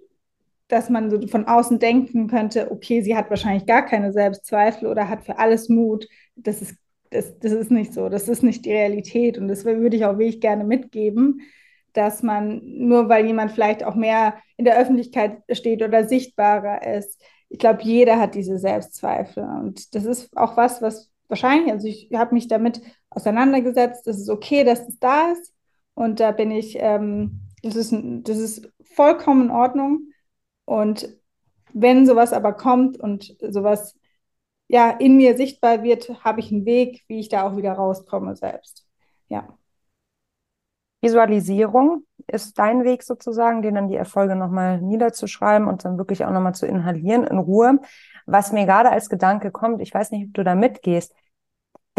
dass 0.68 0.90
man 0.90 1.10
so 1.10 1.26
von 1.28 1.46
außen 1.46 1.78
denken 1.78 2.28
könnte, 2.28 2.70
okay, 2.70 3.00
sie 3.02 3.16
hat 3.16 3.30
wahrscheinlich 3.30 3.66
gar 3.66 3.84
keine 3.84 4.12
Selbstzweifel 4.12 4.88
oder 4.88 5.08
hat 5.08 5.24
für 5.24 5.38
alles 5.38 5.68
Mut. 5.68 6.06
Das 6.36 6.62
ist, 6.62 6.76
das, 7.10 7.38
das 7.38 7.52
ist 7.52 7.70
nicht 7.70 7.94
so, 7.94 8.08
das 8.08 8.28
ist 8.28 8.42
nicht 8.42 8.64
die 8.64 8.72
Realität. 8.72 9.38
Und 9.38 9.48
das 9.48 9.64
würde 9.64 9.96
ich 9.96 10.04
auch 10.04 10.18
wirklich 10.18 10.40
gerne 10.40 10.64
mitgeben, 10.64 11.40
dass 11.94 12.22
man 12.22 12.60
nur 12.62 13.08
weil 13.08 13.26
jemand 13.26 13.52
vielleicht 13.52 13.82
auch 13.82 13.94
mehr 13.94 14.34
in 14.56 14.64
der 14.64 14.78
Öffentlichkeit 14.78 15.42
steht 15.50 15.82
oder 15.82 16.04
sichtbarer 16.04 16.86
ist, 16.86 17.20
ich 17.50 17.58
glaube, 17.58 17.82
jeder 17.82 18.18
hat 18.18 18.34
diese 18.34 18.58
Selbstzweifel. 18.58 19.44
Und 19.44 19.94
das 19.94 20.04
ist 20.04 20.36
auch 20.36 20.56
was, 20.56 20.82
was 20.82 21.10
wahrscheinlich, 21.28 21.72
also 21.72 21.86
ich 21.86 22.10
habe 22.14 22.34
mich 22.34 22.48
damit 22.48 22.80
auseinandergesetzt, 23.10 24.06
das 24.06 24.18
ist 24.18 24.28
okay, 24.28 24.64
dass 24.64 24.86
es 24.88 24.98
da 24.98 25.32
ist. 25.32 25.54
Und 25.94 26.20
da 26.20 26.30
bin 26.30 26.50
ich, 26.50 26.76
ähm, 26.78 27.40
das, 27.62 27.74
ist, 27.76 27.94
das 27.94 28.38
ist 28.38 28.70
vollkommen 28.82 29.46
in 29.46 29.50
Ordnung. 29.50 30.12
Und 30.68 31.08
wenn 31.72 32.04
sowas 32.04 32.34
aber 32.34 32.52
kommt 32.52 33.00
und 33.00 33.34
sowas 33.40 33.98
ja 34.68 34.90
in 34.90 35.16
mir 35.16 35.34
sichtbar 35.34 35.82
wird, 35.82 36.22
habe 36.22 36.40
ich 36.40 36.52
einen 36.52 36.66
Weg, 36.66 37.04
wie 37.08 37.20
ich 37.20 37.30
da 37.30 37.48
auch 37.48 37.56
wieder 37.56 37.72
rauskomme 37.72 38.36
selbst. 38.36 38.86
Ja. 39.30 39.48
Visualisierung 41.00 42.04
ist 42.26 42.58
dein 42.58 42.84
Weg 42.84 43.02
sozusagen, 43.02 43.62
den 43.62 43.76
dann 43.76 43.88
die 43.88 43.96
Erfolge 43.96 44.36
nochmal 44.36 44.82
niederzuschreiben 44.82 45.66
und 45.66 45.86
dann 45.86 45.96
wirklich 45.96 46.26
auch 46.26 46.32
nochmal 46.32 46.54
zu 46.54 46.66
inhalieren 46.66 47.24
in 47.24 47.38
Ruhe. 47.38 47.80
Was 48.26 48.52
mir 48.52 48.66
gerade 48.66 48.90
als 48.90 49.08
Gedanke 49.08 49.50
kommt, 49.50 49.80
ich 49.80 49.94
weiß 49.94 50.10
nicht, 50.10 50.26
ob 50.26 50.34
du 50.34 50.44
da 50.44 50.54
mitgehst, 50.54 51.14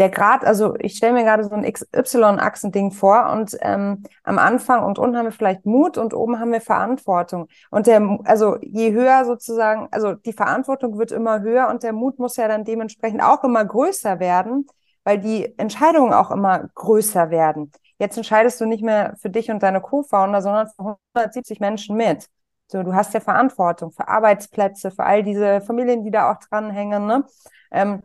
der 0.00 0.08
Grad, 0.08 0.46
also 0.46 0.76
ich 0.78 0.96
stelle 0.96 1.12
mir 1.12 1.24
gerade 1.24 1.44
so 1.44 1.50
ein 1.50 1.70
XY-Achsending 1.70 2.90
vor 2.90 3.30
und 3.32 3.54
ähm, 3.60 4.02
am 4.24 4.38
Anfang 4.38 4.82
und 4.82 4.98
unten 4.98 5.16
haben 5.18 5.26
wir 5.26 5.32
vielleicht 5.32 5.66
Mut 5.66 5.98
und 5.98 6.14
oben 6.14 6.40
haben 6.40 6.52
wir 6.52 6.62
Verantwortung. 6.62 7.48
Und 7.70 7.86
der, 7.86 8.18
also 8.24 8.56
je 8.62 8.92
höher 8.92 9.26
sozusagen, 9.26 9.88
also 9.90 10.14
die 10.14 10.32
Verantwortung 10.32 10.98
wird 10.98 11.12
immer 11.12 11.42
höher 11.42 11.68
und 11.68 11.82
der 11.82 11.92
Mut 11.92 12.18
muss 12.18 12.36
ja 12.36 12.48
dann 12.48 12.64
dementsprechend 12.64 13.22
auch 13.22 13.44
immer 13.44 13.62
größer 13.62 14.20
werden, 14.20 14.66
weil 15.04 15.18
die 15.18 15.52
Entscheidungen 15.58 16.14
auch 16.14 16.30
immer 16.30 16.70
größer 16.74 17.28
werden. 17.28 17.70
Jetzt 17.98 18.16
entscheidest 18.16 18.58
du 18.58 18.64
nicht 18.64 18.82
mehr 18.82 19.16
für 19.20 19.28
dich 19.28 19.50
und 19.50 19.62
deine 19.62 19.82
Co-Founder, 19.82 20.40
sondern 20.40 20.68
für 20.68 20.96
170 21.14 21.60
Menschen 21.60 21.94
mit. 21.96 22.26
So, 22.68 22.82
du 22.82 22.94
hast 22.94 23.12
ja 23.12 23.20
Verantwortung 23.20 23.92
für 23.92 24.08
Arbeitsplätze, 24.08 24.90
für 24.92 25.04
all 25.04 25.22
diese 25.22 25.60
Familien, 25.60 26.04
die 26.04 26.10
da 26.10 26.32
auch 26.32 26.38
dranhängen. 26.48 27.04
Ne? 27.06 27.24
Ähm, 27.70 28.00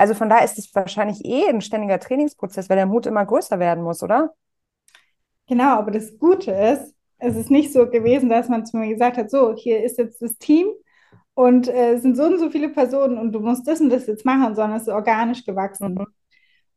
also 0.00 0.14
von 0.14 0.30
daher 0.30 0.44
ist 0.44 0.58
es 0.58 0.74
wahrscheinlich 0.74 1.24
eh 1.26 1.46
ein 1.46 1.60
ständiger 1.60 2.00
Trainingsprozess, 2.00 2.70
weil 2.70 2.76
der 2.76 2.86
Mut 2.86 3.04
immer 3.04 3.26
größer 3.26 3.58
werden 3.58 3.84
muss, 3.84 4.02
oder? 4.02 4.32
Genau, 5.46 5.76
aber 5.76 5.90
das 5.90 6.18
Gute 6.18 6.52
ist, 6.52 6.94
es 7.18 7.36
ist 7.36 7.50
nicht 7.50 7.70
so 7.70 7.86
gewesen, 7.86 8.30
dass 8.30 8.48
man 8.48 8.64
zu 8.64 8.78
mir 8.78 8.88
gesagt 8.88 9.18
hat, 9.18 9.30
so, 9.30 9.54
hier 9.54 9.84
ist 9.84 9.98
jetzt 9.98 10.22
das 10.22 10.38
Team 10.38 10.68
und 11.34 11.68
äh, 11.68 11.94
es 11.94 12.02
sind 12.02 12.16
so 12.16 12.24
und 12.24 12.38
so 12.38 12.50
viele 12.50 12.70
Personen 12.70 13.18
und 13.18 13.32
du 13.32 13.40
musst 13.40 13.68
das 13.68 13.80
und 13.82 13.90
das 13.90 14.06
jetzt 14.06 14.24
machen, 14.24 14.54
sondern 14.54 14.78
es 14.78 14.82
ist 14.84 14.88
organisch 14.88 15.44
gewachsen. 15.44 15.94
Mhm. 15.94 16.06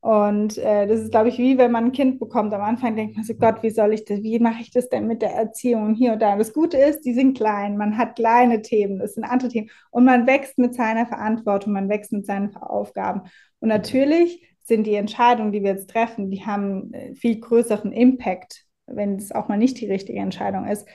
Und 0.03 0.57
äh, 0.57 0.85
das 0.85 0.99
ist, 0.99 1.11
glaube 1.11 1.29
ich, 1.29 1.37
wie 1.37 1.57
wenn 1.57 1.71
man 1.71 1.85
ein 1.85 1.91
Kind 1.93 2.19
bekommt. 2.19 2.53
Am 2.53 2.61
Anfang 2.61 2.97
denkt 2.97 3.15
man 3.15 3.23
so, 3.23 3.35
Gott, 3.35 3.63
wie 3.63 3.69
soll 3.69 3.93
ich 3.93 4.03
das, 4.03 4.21
wie 4.21 4.37
mache 4.37 4.61
ich 4.61 4.69
das 4.69 4.89
denn 4.89 5.07
mit 5.07 5.21
der 5.21 5.31
Erziehung 5.31 5.85
und 5.85 5.95
hier 5.95 6.11
und 6.11 6.21
da. 6.21 6.35
Das 6.35 6.51
Gute 6.51 6.75
ist, 6.75 7.05
die 7.05 7.13
sind 7.13 7.37
klein, 7.37 7.77
man 7.77 7.97
hat 7.97 8.17
kleine 8.17 8.61
Themen, 8.61 8.99
das 8.99 9.13
sind 9.13 9.23
andere 9.23 9.47
Themen 9.47 9.69
und 9.91 10.03
man 10.03 10.27
wächst 10.27 10.57
mit 10.57 10.75
seiner 10.75 11.05
Verantwortung, 11.05 11.71
man 11.71 11.87
wächst 11.87 12.11
mit 12.11 12.25
seinen 12.25 12.53
Aufgaben. 12.57 13.21
Und 13.61 13.69
natürlich 13.69 14.45
sind 14.63 14.87
die 14.87 14.95
Entscheidungen, 14.95 15.53
die 15.53 15.63
wir 15.63 15.71
jetzt 15.71 15.89
treffen, 15.89 16.29
die 16.29 16.45
haben 16.45 16.93
äh, 16.93 17.15
viel 17.15 17.39
größeren 17.39 17.93
Impact, 17.93 18.65
wenn 18.87 19.15
es 19.15 19.31
auch 19.31 19.47
mal 19.47 19.57
nicht 19.57 19.79
die 19.79 19.89
richtige 19.89 20.19
Entscheidung 20.19 20.67
ist. 20.67 20.85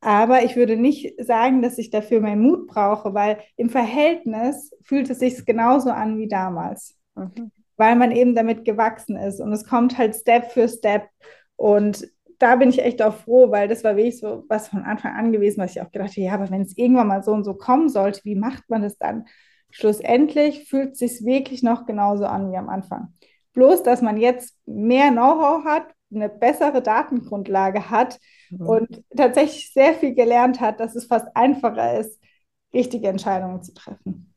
Aber 0.00 0.44
ich 0.44 0.56
würde 0.56 0.78
nicht 0.78 1.22
sagen, 1.22 1.60
dass 1.60 1.76
ich 1.76 1.90
dafür 1.90 2.22
meinen 2.22 2.40
Mut 2.40 2.68
brauche, 2.68 3.12
weil 3.12 3.36
im 3.58 3.68
Verhältnis 3.68 4.70
fühlt 4.82 5.10
es 5.10 5.18
sich 5.18 5.44
genauso 5.44 5.90
an 5.90 6.16
wie 6.16 6.28
damals. 6.28 6.96
Mhm 7.16 7.50
weil 7.76 7.96
man 7.96 8.10
eben 8.10 8.34
damit 8.34 8.64
gewachsen 8.64 9.16
ist. 9.16 9.40
Und 9.40 9.52
es 9.52 9.66
kommt 9.66 9.98
halt 9.98 10.14
Step 10.14 10.50
für 10.50 10.68
Step. 10.68 11.08
Und 11.56 12.08
da 12.38 12.56
bin 12.56 12.68
ich 12.68 12.82
echt 12.82 13.02
auch 13.02 13.14
froh, 13.14 13.50
weil 13.50 13.68
das 13.68 13.84
war 13.84 13.96
wirklich 13.96 14.18
so 14.18 14.44
was 14.48 14.68
von 14.68 14.82
Anfang 14.82 15.14
an 15.14 15.32
gewesen, 15.32 15.60
was 15.60 15.72
ich 15.72 15.80
auch 15.80 15.90
gedacht 15.90 16.10
habe, 16.10 16.20
ja, 16.20 16.34
aber 16.34 16.50
wenn 16.50 16.62
es 16.62 16.76
irgendwann 16.76 17.08
mal 17.08 17.22
so 17.22 17.32
und 17.32 17.44
so 17.44 17.54
kommen 17.54 17.88
sollte, 17.88 18.20
wie 18.24 18.34
macht 18.34 18.68
man 18.68 18.82
das 18.82 18.98
dann? 18.98 19.26
Schlussendlich 19.70 20.68
fühlt 20.68 20.92
es 20.92 20.98
sich 20.98 21.24
wirklich 21.24 21.62
noch 21.62 21.86
genauso 21.86 22.26
an 22.26 22.52
wie 22.52 22.56
am 22.56 22.68
Anfang. 22.68 23.14
Bloß, 23.54 23.82
dass 23.82 24.02
man 24.02 24.18
jetzt 24.18 24.54
mehr 24.66 25.10
Know-how 25.10 25.64
hat, 25.64 25.86
eine 26.14 26.28
bessere 26.28 26.82
Datengrundlage 26.82 27.90
hat 27.90 28.18
mhm. 28.50 28.66
und 28.66 29.04
tatsächlich 29.16 29.72
sehr 29.72 29.94
viel 29.94 30.14
gelernt 30.14 30.60
hat, 30.60 30.78
dass 30.78 30.94
es 30.94 31.06
fast 31.06 31.26
einfacher 31.34 31.98
ist, 31.98 32.20
richtige 32.72 33.08
Entscheidungen 33.08 33.62
zu 33.62 33.74
treffen. 33.74 34.34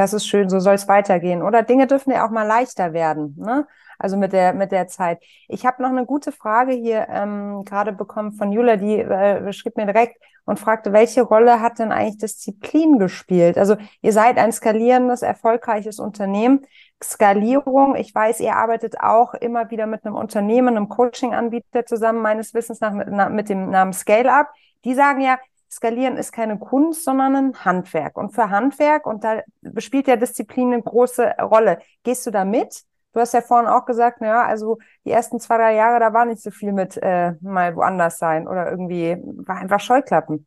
Das 0.00 0.14
ist 0.14 0.26
schön, 0.26 0.48
so 0.48 0.60
soll 0.60 0.76
es 0.76 0.88
weitergehen. 0.88 1.42
Oder 1.42 1.62
Dinge 1.62 1.86
dürfen 1.86 2.10
ja 2.10 2.26
auch 2.26 2.30
mal 2.30 2.46
leichter 2.46 2.94
werden, 2.94 3.34
ne? 3.38 3.66
Also 3.98 4.16
mit 4.16 4.32
der 4.32 4.54
mit 4.54 4.72
der 4.72 4.88
Zeit. 4.88 5.22
Ich 5.46 5.66
habe 5.66 5.82
noch 5.82 5.90
eine 5.90 6.06
gute 6.06 6.32
Frage 6.32 6.72
hier 6.72 7.06
ähm, 7.10 7.64
gerade 7.66 7.92
bekommen 7.92 8.32
von 8.32 8.50
Jula, 8.50 8.76
die 8.76 8.96
äh, 8.98 9.52
schrieb 9.52 9.76
mir 9.76 9.84
direkt 9.84 10.16
und 10.46 10.58
fragte, 10.58 10.94
welche 10.94 11.20
Rolle 11.20 11.60
hat 11.60 11.80
denn 11.80 11.92
eigentlich 11.92 12.16
Disziplin 12.16 12.98
gespielt? 12.98 13.58
Also 13.58 13.76
ihr 14.00 14.14
seid 14.14 14.38
ein 14.38 14.52
skalierendes, 14.52 15.20
erfolgreiches 15.20 15.98
Unternehmen. 15.98 16.66
Skalierung, 17.04 17.94
ich 17.94 18.14
weiß, 18.14 18.40
ihr 18.40 18.56
arbeitet 18.56 19.00
auch 19.00 19.34
immer 19.34 19.70
wieder 19.70 19.86
mit 19.86 20.06
einem 20.06 20.14
Unternehmen, 20.14 20.78
einem 20.78 20.88
Coaching-Anbieter 20.88 21.84
zusammen, 21.84 22.22
meines 22.22 22.54
Wissens 22.54 22.80
nach 22.80 22.92
mit, 22.92 23.10
mit 23.10 23.50
dem 23.50 23.68
Namen 23.68 23.92
Scale 23.92 24.32
Up. 24.32 24.48
Die 24.84 24.94
sagen 24.94 25.20
ja, 25.20 25.38
Skalieren 25.70 26.16
ist 26.16 26.32
keine 26.32 26.58
Kunst, 26.58 27.04
sondern 27.04 27.36
ein 27.36 27.64
Handwerk. 27.64 28.16
Und 28.16 28.34
für 28.34 28.50
Handwerk, 28.50 29.06
und 29.06 29.22
da 29.22 29.42
spielt 29.78 30.08
ja 30.08 30.16
Disziplin 30.16 30.72
eine 30.72 30.82
große 30.82 31.36
Rolle. 31.40 31.78
Gehst 32.02 32.26
du 32.26 32.30
da 32.30 32.44
mit? 32.44 32.82
Du 33.12 33.20
hast 33.20 33.34
ja 33.34 33.40
vorhin 33.40 33.68
auch 33.68 33.86
gesagt, 33.86 34.20
naja, 34.20 34.44
also 34.44 34.78
die 35.04 35.10
ersten 35.10 35.40
zwei, 35.40 35.56
drei 35.56 35.74
Jahre, 35.74 36.00
da 36.00 36.12
war 36.12 36.24
nicht 36.24 36.42
so 36.42 36.50
viel 36.50 36.72
mit 36.72 36.96
äh, 36.96 37.32
mal 37.40 37.74
woanders 37.76 38.18
sein 38.18 38.46
oder 38.46 38.70
irgendwie 38.70 39.16
war 39.20 39.56
einfach 39.56 39.80
Scheuklappen. 39.80 40.46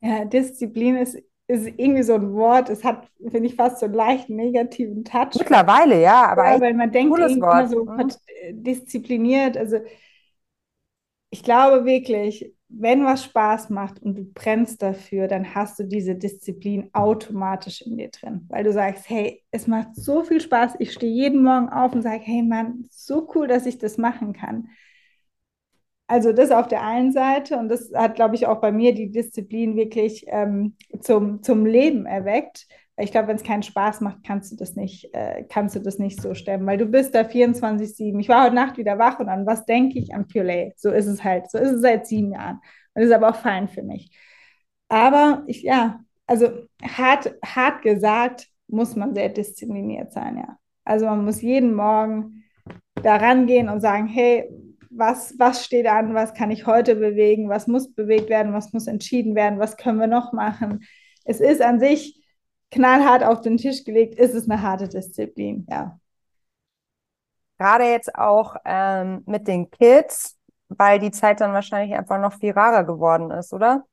Ja, 0.00 0.24
Disziplin 0.24 0.96
ist, 0.96 1.16
ist 1.46 1.66
irgendwie 1.66 2.02
so 2.02 2.14
ein 2.14 2.32
Wort, 2.34 2.68
es 2.68 2.82
hat, 2.82 3.08
finde 3.20 3.46
ich, 3.46 3.54
fast 3.54 3.78
so 3.78 3.86
einen 3.86 3.94
leicht 3.94 4.28
negativen 4.28 5.04
Touch. 5.04 5.34
Mittlerweile, 5.38 6.00
ja, 6.00 6.28
aber 6.28 6.52
ja, 6.52 6.60
weil 6.60 6.74
man 6.74 6.90
denkt 6.90 7.16
immer 7.16 7.68
so 7.68 7.84
mhm. 7.84 8.10
diszipliniert. 8.50 9.56
Also 9.56 9.78
ich 11.30 11.42
glaube 11.42 11.84
wirklich, 11.84 12.52
wenn 12.74 13.04
was 13.04 13.24
Spaß 13.24 13.70
macht 13.70 14.02
und 14.02 14.16
du 14.16 14.24
brennst 14.24 14.82
dafür, 14.82 15.28
dann 15.28 15.54
hast 15.54 15.78
du 15.78 15.84
diese 15.84 16.14
Disziplin 16.14 16.90
automatisch 16.92 17.82
in 17.82 17.98
dir 17.98 18.10
drin, 18.10 18.46
weil 18.48 18.64
du 18.64 18.72
sagst, 18.72 19.08
hey, 19.08 19.42
es 19.50 19.66
macht 19.66 19.94
so 19.94 20.24
viel 20.24 20.40
Spaß, 20.40 20.74
ich 20.78 20.92
stehe 20.92 21.12
jeden 21.12 21.42
Morgen 21.42 21.68
auf 21.68 21.92
und 21.94 22.02
sage, 22.02 22.22
hey 22.22 22.42
Mann, 22.42 22.84
so 22.90 23.28
cool, 23.34 23.46
dass 23.46 23.66
ich 23.66 23.78
das 23.78 23.98
machen 23.98 24.32
kann. 24.32 24.68
Also 26.06 26.32
das 26.32 26.50
auf 26.50 26.68
der 26.68 26.82
einen 26.82 27.12
Seite 27.12 27.56
und 27.56 27.68
das 27.68 27.90
hat, 27.94 28.16
glaube 28.16 28.34
ich, 28.34 28.46
auch 28.46 28.60
bei 28.60 28.70
mir 28.70 28.94
die 28.94 29.10
Disziplin 29.10 29.76
wirklich 29.76 30.26
ähm, 30.28 30.76
zum, 31.00 31.42
zum 31.42 31.64
Leben 31.64 32.04
erweckt. 32.04 32.66
Ich 32.98 33.10
glaube, 33.10 33.28
wenn 33.28 33.36
es 33.36 33.42
keinen 33.42 33.62
Spaß 33.62 34.00
macht, 34.02 34.22
kannst 34.24 34.52
du 34.52 34.56
das 34.56 34.76
nicht, 34.76 35.14
äh, 35.14 35.44
kannst 35.48 35.74
du 35.74 35.80
das 35.80 35.98
nicht 35.98 36.20
so 36.20 36.34
stemmen, 36.34 36.66
weil 36.66 36.78
du 36.78 36.86
bist 36.86 37.14
da 37.14 37.24
24-7. 37.24 38.20
Ich 38.20 38.28
war 38.28 38.44
heute 38.44 38.54
Nacht 38.54 38.76
wieder 38.76 38.98
wach 38.98 39.18
und 39.18 39.28
an 39.28 39.46
was 39.46 39.64
denke 39.64 39.98
ich? 39.98 40.14
An 40.14 40.28
Purelay. 40.28 40.72
So 40.76 40.90
ist 40.90 41.06
es 41.06 41.24
halt. 41.24 41.50
So 41.50 41.58
ist 41.58 41.70
es 41.70 41.80
seit 41.80 42.06
sieben 42.06 42.32
Jahren. 42.32 42.60
Und 42.94 43.02
ist 43.02 43.12
aber 43.12 43.30
auch 43.30 43.36
fein 43.36 43.68
für 43.68 43.82
mich. 43.82 44.12
Aber 44.88 45.42
ich, 45.46 45.62
ja, 45.62 46.00
also 46.26 46.50
hart, 46.82 47.34
hart 47.44 47.82
gesagt, 47.82 48.48
muss 48.68 48.94
man 48.96 49.14
sehr 49.14 49.30
diszipliniert 49.30 50.12
sein, 50.12 50.36
ja. 50.36 50.58
Also 50.84 51.06
man 51.06 51.24
muss 51.24 51.40
jeden 51.42 51.74
Morgen 51.74 52.44
da 53.02 53.16
rangehen 53.16 53.68
und 53.68 53.80
sagen, 53.80 54.06
hey, 54.06 54.48
was, 54.90 55.34
was 55.38 55.64
steht 55.64 55.86
an, 55.86 56.14
was 56.14 56.34
kann 56.34 56.50
ich 56.50 56.66
heute 56.66 56.96
bewegen, 56.96 57.48
was 57.48 57.66
muss 57.66 57.94
bewegt 57.94 58.28
werden, 58.28 58.52
was 58.52 58.72
muss 58.72 58.86
entschieden 58.86 59.34
werden, 59.34 59.58
was 59.58 59.76
können 59.76 59.98
wir 59.98 60.06
noch 60.06 60.32
machen. 60.32 60.84
Es 61.24 61.40
ist 61.40 61.62
an 61.62 61.80
sich 61.80 62.21
knallhart 62.72 63.22
auf 63.22 63.40
den 63.40 63.56
Tisch 63.58 63.84
gelegt, 63.84 64.18
ist 64.18 64.34
es 64.34 64.50
eine 64.50 64.62
harte 64.62 64.88
Disziplin, 64.88 65.66
ja. 65.70 65.98
Gerade 67.58 67.84
jetzt 67.84 68.14
auch 68.16 68.56
ähm, 68.64 69.22
mit 69.26 69.46
den 69.46 69.70
Kids, 69.70 70.36
weil 70.68 70.98
die 70.98 71.12
Zeit 71.12 71.40
dann 71.40 71.52
wahrscheinlich 71.52 71.96
einfach 71.96 72.18
noch 72.18 72.32
viel 72.32 72.50
rarer 72.50 72.82
geworden 72.82 73.30
ist, 73.30 73.52
oder? 73.52 73.84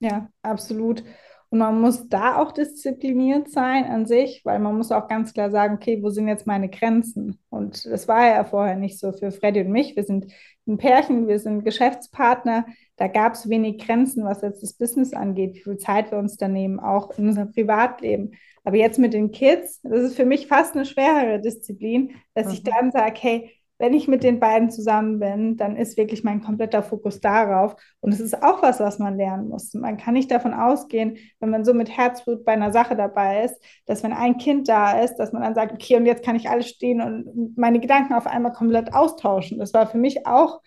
Ja, 0.00 0.28
absolut. 0.40 1.04
Und 1.50 1.58
man 1.58 1.80
muss 1.80 2.08
da 2.08 2.36
auch 2.36 2.52
diszipliniert 2.52 3.50
sein 3.50 3.84
an 3.84 4.06
sich, 4.06 4.42
weil 4.44 4.58
man 4.58 4.76
muss 4.76 4.92
auch 4.92 5.08
ganz 5.08 5.32
klar 5.32 5.50
sagen, 5.50 5.74
okay, 5.74 6.02
wo 6.02 6.10
sind 6.10 6.28
jetzt 6.28 6.46
meine 6.46 6.68
Grenzen? 6.68 7.38
Und 7.48 7.84
das 7.86 8.06
war 8.06 8.26
ja 8.26 8.44
vorher 8.44 8.76
nicht 8.76 8.98
so 8.98 9.12
für 9.12 9.30
Freddy 9.30 9.62
und 9.62 9.70
mich. 9.70 9.96
Wir 9.96 10.04
sind 10.04 10.32
ein 10.68 10.78
Pärchen, 10.78 11.26
wir 11.26 11.38
sind 11.38 11.64
Geschäftspartner. 11.64 12.66
Da 12.96 13.08
gab 13.08 13.34
es 13.34 13.48
wenig 13.48 13.78
Grenzen, 13.78 14.24
was 14.24 14.42
jetzt 14.42 14.62
das 14.62 14.74
Business 14.74 15.12
angeht, 15.12 15.54
wie 15.54 15.62
viel 15.62 15.78
Zeit 15.78 16.10
wir 16.10 16.18
uns 16.18 16.36
da 16.36 16.48
nehmen, 16.48 16.78
auch 16.78 17.16
in 17.18 17.28
unserem 17.28 17.52
Privatleben. 17.52 18.32
Aber 18.64 18.76
jetzt 18.76 18.98
mit 18.98 19.14
den 19.14 19.30
Kids, 19.30 19.80
das 19.82 20.02
ist 20.02 20.16
für 20.16 20.26
mich 20.26 20.46
fast 20.46 20.74
eine 20.74 20.84
schwerere 20.84 21.40
Disziplin, 21.40 22.10
dass 22.34 22.48
mhm. 22.48 22.52
ich 22.52 22.62
dann 22.64 22.90
sage, 22.92 23.18
hey, 23.18 23.50
wenn 23.78 23.94
ich 23.94 24.08
mit 24.08 24.22
den 24.22 24.40
beiden 24.40 24.70
zusammen 24.70 25.20
bin, 25.20 25.56
dann 25.56 25.76
ist 25.76 25.96
wirklich 25.96 26.24
mein 26.24 26.42
kompletter 26.42 26.82
Fokus 26.82 27.20
darauf. 27.20 27.76
Und 28.00 28.12
es 28.12 28.20
ist 28.20 28.42
auch 28.42 28.62
was, 28.62 28.80
was 28.80 28.98
man 28.98 29.16
lernen 29.16 29.48
muss. 29.48 29.72
Man 29.74 29.96
kann 29.96 30.14
nicht 30.14 30.30
davon 30.30 30.52
ausgehen, 30.52 31.16
wenn 31.40 31.50
man 31.50 31.64
so 31.64 31.74
mit 31.74 31.96
Herzblut 31.96 32.44
bei 32.44 32.52
einer 32.52 32.72
Sache 32.72 32.96
dabei 32.96 33.44
ist, 33.44 33.54
dass 33.86 34.02
wenn 34.02 34.12
ein 34.12 34.36
Kind 34.38 34.68
da 34.68 35.00
ist, 35.00 35.16
dass 35.16 35.32
man 35.32 35.42
dann 35.42 35.54
sagt, 35.54 35.72
okay, 35.72 35.96
und 35.96 36.06
jetzt 36.06 36.24
kann 36.24 36.36
ich 36.36 36.50
alles 36.50 36.68
stehen 36.68 37.00
und 37.00 37.56
meine 37.56 37.80
Gedanken 37.80 38.14
auf 38.14 38.26
einmal 38.26 38.52
komplett 38.52 38.92
austauschen. 38.92 39.58
Das 39.58 39.72
war 39.74 39.86
für 39.86 39.98
mich 39.98 40.26
auch 40.26 40.60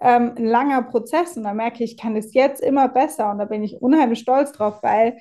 ähm, 0.00 0.34
ein 0.36 0.46
langer 0.46 0.82
Prozess 0.82 1.36
und 1.36 1.44
da 1.44 1.54
merke 1.54 1.82
ich, 1.84 1.92
ich 1.92 1.96
kann 1.96 2.16
es 2.16 2.34
jetzt 2.34 2.62
immer 2.62 2.88
besser 2.88 3.30
und 3.30 3.38
da 3.38 3.44
bin 3.44 3.62
ich 3.62 3.82
unheimlich 3.82 4.20
stolz 4.20 4.52
drauf, 4.52 4.82
weil 4.82 5.18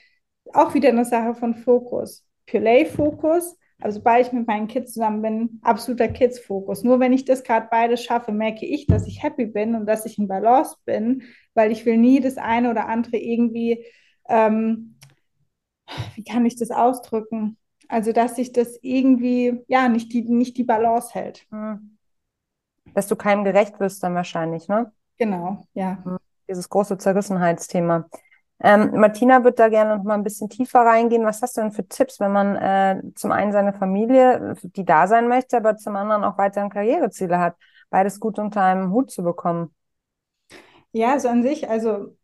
auch 0.54 0.74
wieder 0.74 0.90
eine 0.90 1.06
Sache 1.06 1.36
von 1.36 1.56
Fokus. 1.56 2.26
Purelay-Fokus, 2.48 3.58
also 3.82 3.98
sobald 3.98 4.28
ich 4.28 4.34
mit 4.34 4.48
meinen 4.48 4.68
Kids 4.68 4.94
zusammen 4.94 5.22
bin, 5.22 5.60
absoluter 5.64 6.08
Kids-Fokus. 6.08 6.84
Nur 6.84 7.00
wenn 7.00 7.14
ich 7.14 7.26
das 7.26 7.44
gerade 7.44 7.68
beides 7.70 8.04
schaffe, 8.04 8.32
merke 8.32 8.66
ich, 8.66 8.86
dass 8.86 9.08
ich 9.08 9.24
happy 9.24 9.48
bin 9.48 9.76
und 9.76 9.88
dass 9.88 10.06
ich 10.06 10.18
in 10.18 10.28
Balance 10.28 10.78
bin, 10.86 11.24
weil 11.56 11.72
ich 11.72 11.86
will 11.86 11.98
nie 11.98 12.20
das 12.20 12.38
eine 12.38 12.70
oder 12.70 12.88
andere 12.88 13.18
irgendwie, 13.18 13.86
ähm, 14.30 14.98
wie 16.16 16.24
kann 16.24 16.46
ich 16.46 16.56
das 16.56 16.72
ausdrücken? 16.72 17.58
Also, 17.88 18.14
dass 18.14 18.36
sich 18.36 18.54
das 18.54 18.80
irgendwie, 18.82 19.64
ja, 19.68 19.90
nicht 19.90 20.14
die, 20.14 20.22
nicht 20.22 20.58
die 20.58 20.64
Balance 20.64 21.14
hält. 21.14 21.46
Hm. 21.50 21.98
Dass 22.94 23.08
du 23.08 23.16
keinem 23.16 23.44
gerecht 23.44 23.80
wirst 23.80 24.04
dann 24.04 24.16
wahrscheinlich, 24.16 24.68
ne? 24.68 24.92
Genau, 25.18 25.66
ja. 25.74 26.02
Hm. 26.04 26.18
Dieses 26.48 26.70
große 26.70 26.98
Zerrissenheitsthema. 26.98 28.10
Ähm, 28.64 28.92
Martina 28.94 29.44
wird 29.44 29.60
da 29.60 29.70
gerne 29.70 29.98
noch 29.98 30.04
mal 30.04 30.14
ein 30.14 30.24
bisschen 30.24 30.50
tiefer 30.50 30.82
reingehen. 30.82 31.26
Was 31.26 31.42
hast 31.42 31.58
du 31.58 31.62
denn 31.62 31.72
für 31.72 31.88
Tipps, 31.88 32.20
wenn 32.20 32.32
man 32.32 32.56
äh, 32.56 33.02
zum 33.16 33.32
einen 33.32 33.52
seine 33.52 33.74
Familie, 33.74 34.56
die 34.62 34.86
da 34.86 35.08
sein 35.08 35.28
möchte, 35.28 35.58
aber 35.58 35.78
zum 35.78 35.96
anderen 35.96 36.24
auch 36.24 36.38
weiterhin 36.38 36.70
Karriereziele 36.70 37.40
hat, 37.40 37.56
beides 37.90 38.20
gut 38.20 38.38
unter 38.38 38.62
einem 38.62 38.92
Hut 38.92 39.10
zu 39.12 39.24
bekommen? 39.24 39.74
Ja, 40.92 41.20
so 41.20 41.30
an 41.30 41.42
sich, 41.42 41.70
also 41.70 42.16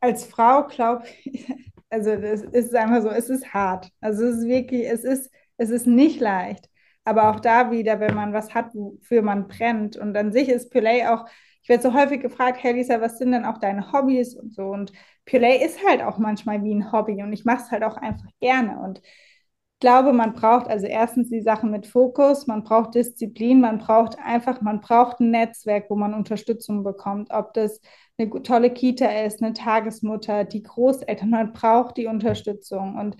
als 0.00 0.24
Frau 0.24 0.66
glaube 0.66 1.04
ich, 1.24 1.48
also 1.90 2.10
es 2.10 2.42
ist 2.42 2.74
einfach 2.74 3.02
so, 3.02 3.10
es 3.10 3.30
ist 3.30 3.54
hart. 3.54 3.90
Also 4.00 4.24
es 4.26 4.38
ist 4.38 4.48
wirklich, 4.48 4.86
es 4.88 5.04
ist, 5.04 5.30
es 5.56 5.70
ist 5.70 5.86
nicht 5.86 6.20
leicht. 6.20 6.68
Aber 7.04 7.30
auch 7.30 7.40
da 7.40 7.70
wieder, 7.70 8.00
wenn 8.00 8.14
man 8.14 8.32
was 8.32 8.54
hat, 8.54 8.74
wofür 8.74 9.22
man 9.22 9.48
brennt. 9.48 9.96
Und 9.96 10.16
an 10.16 10.32
sich 10.32 10.48
ist 10.48 10.70
Pillay 10.70 11.06
auch, 11.06 11.26
ich 11.62 11.68
werde 11.68 11.82
so 11.82 11.94
häufig 11.94 12.20
gefragt, 12.20 12.62
hey 12.62 12.72
Lisa, 12.72 13.00
was 13.00 13.18
sind 13.18 13.32
denn 13.32 13.44
auch 13.44 13.58
deine 13.58 13.92
Hobbys 13.92 14.34
und 14.34 14.54
so? 14.54 14.64
Und 14.64 14.92
Pillay 15.24 15.64
ist 15.64 15.86
halt 15.86 16.02
auch 16.02 16.18
manchmal 16.18 16.64
wie 16.64 16.74
ein 16.74 16.92
Hobby 16.92 17.22
und 17.22 17.32
ich 17.32 17.44
mache 17.44 17.62
es 17.64 17.70
halt 17.70 17.84
auch 17.84 17.96
einfach 17.96 18.28
gerne. 18.40 18.78
Und 18.80 19.00
ich 19.00 19.80
glaube, 19.80 20.12
man 20.12 20.34
braucht 20.34 20.68
also 20.68 20.86
erstens 20.86 21.30
die 21.30 21.40
Sachen 21.40 21.70
mit 21.70 21.86
Fokus, 21.86 22.46
man 22.46 22.64
braucht 22.64 22.94
Disziplin, 22.94 23.60
man 23.60 23.78
braucht 23.78 24.18
einfach, 24.18 24.60
man 24.60 24.80
braucht 24.80 25.20
ein 25.20 25.30
Netzwerk, 25.30 25.86
wo 25.88 25.96
man 25.96 26.12
Unterstützung 26.14 26.82
bekommt. 26.84 27.30
Ob 27.30 27.54
das 27.54 27.80
eine 28.18 28.42
tolle 28.42 28.70
Kita 28.72 29.06
ist, 29.24 29.42
eine 29.42 29.54
Tagesmutter, 29.54 30.44
die 30.44 30.62
Großeltern, 30.62 31.30
man 31.30 31.52
braucht 31.52 31.96
die 31.96 32.06
Unterstützung. 32.06 32.96
Und 32.96 33.16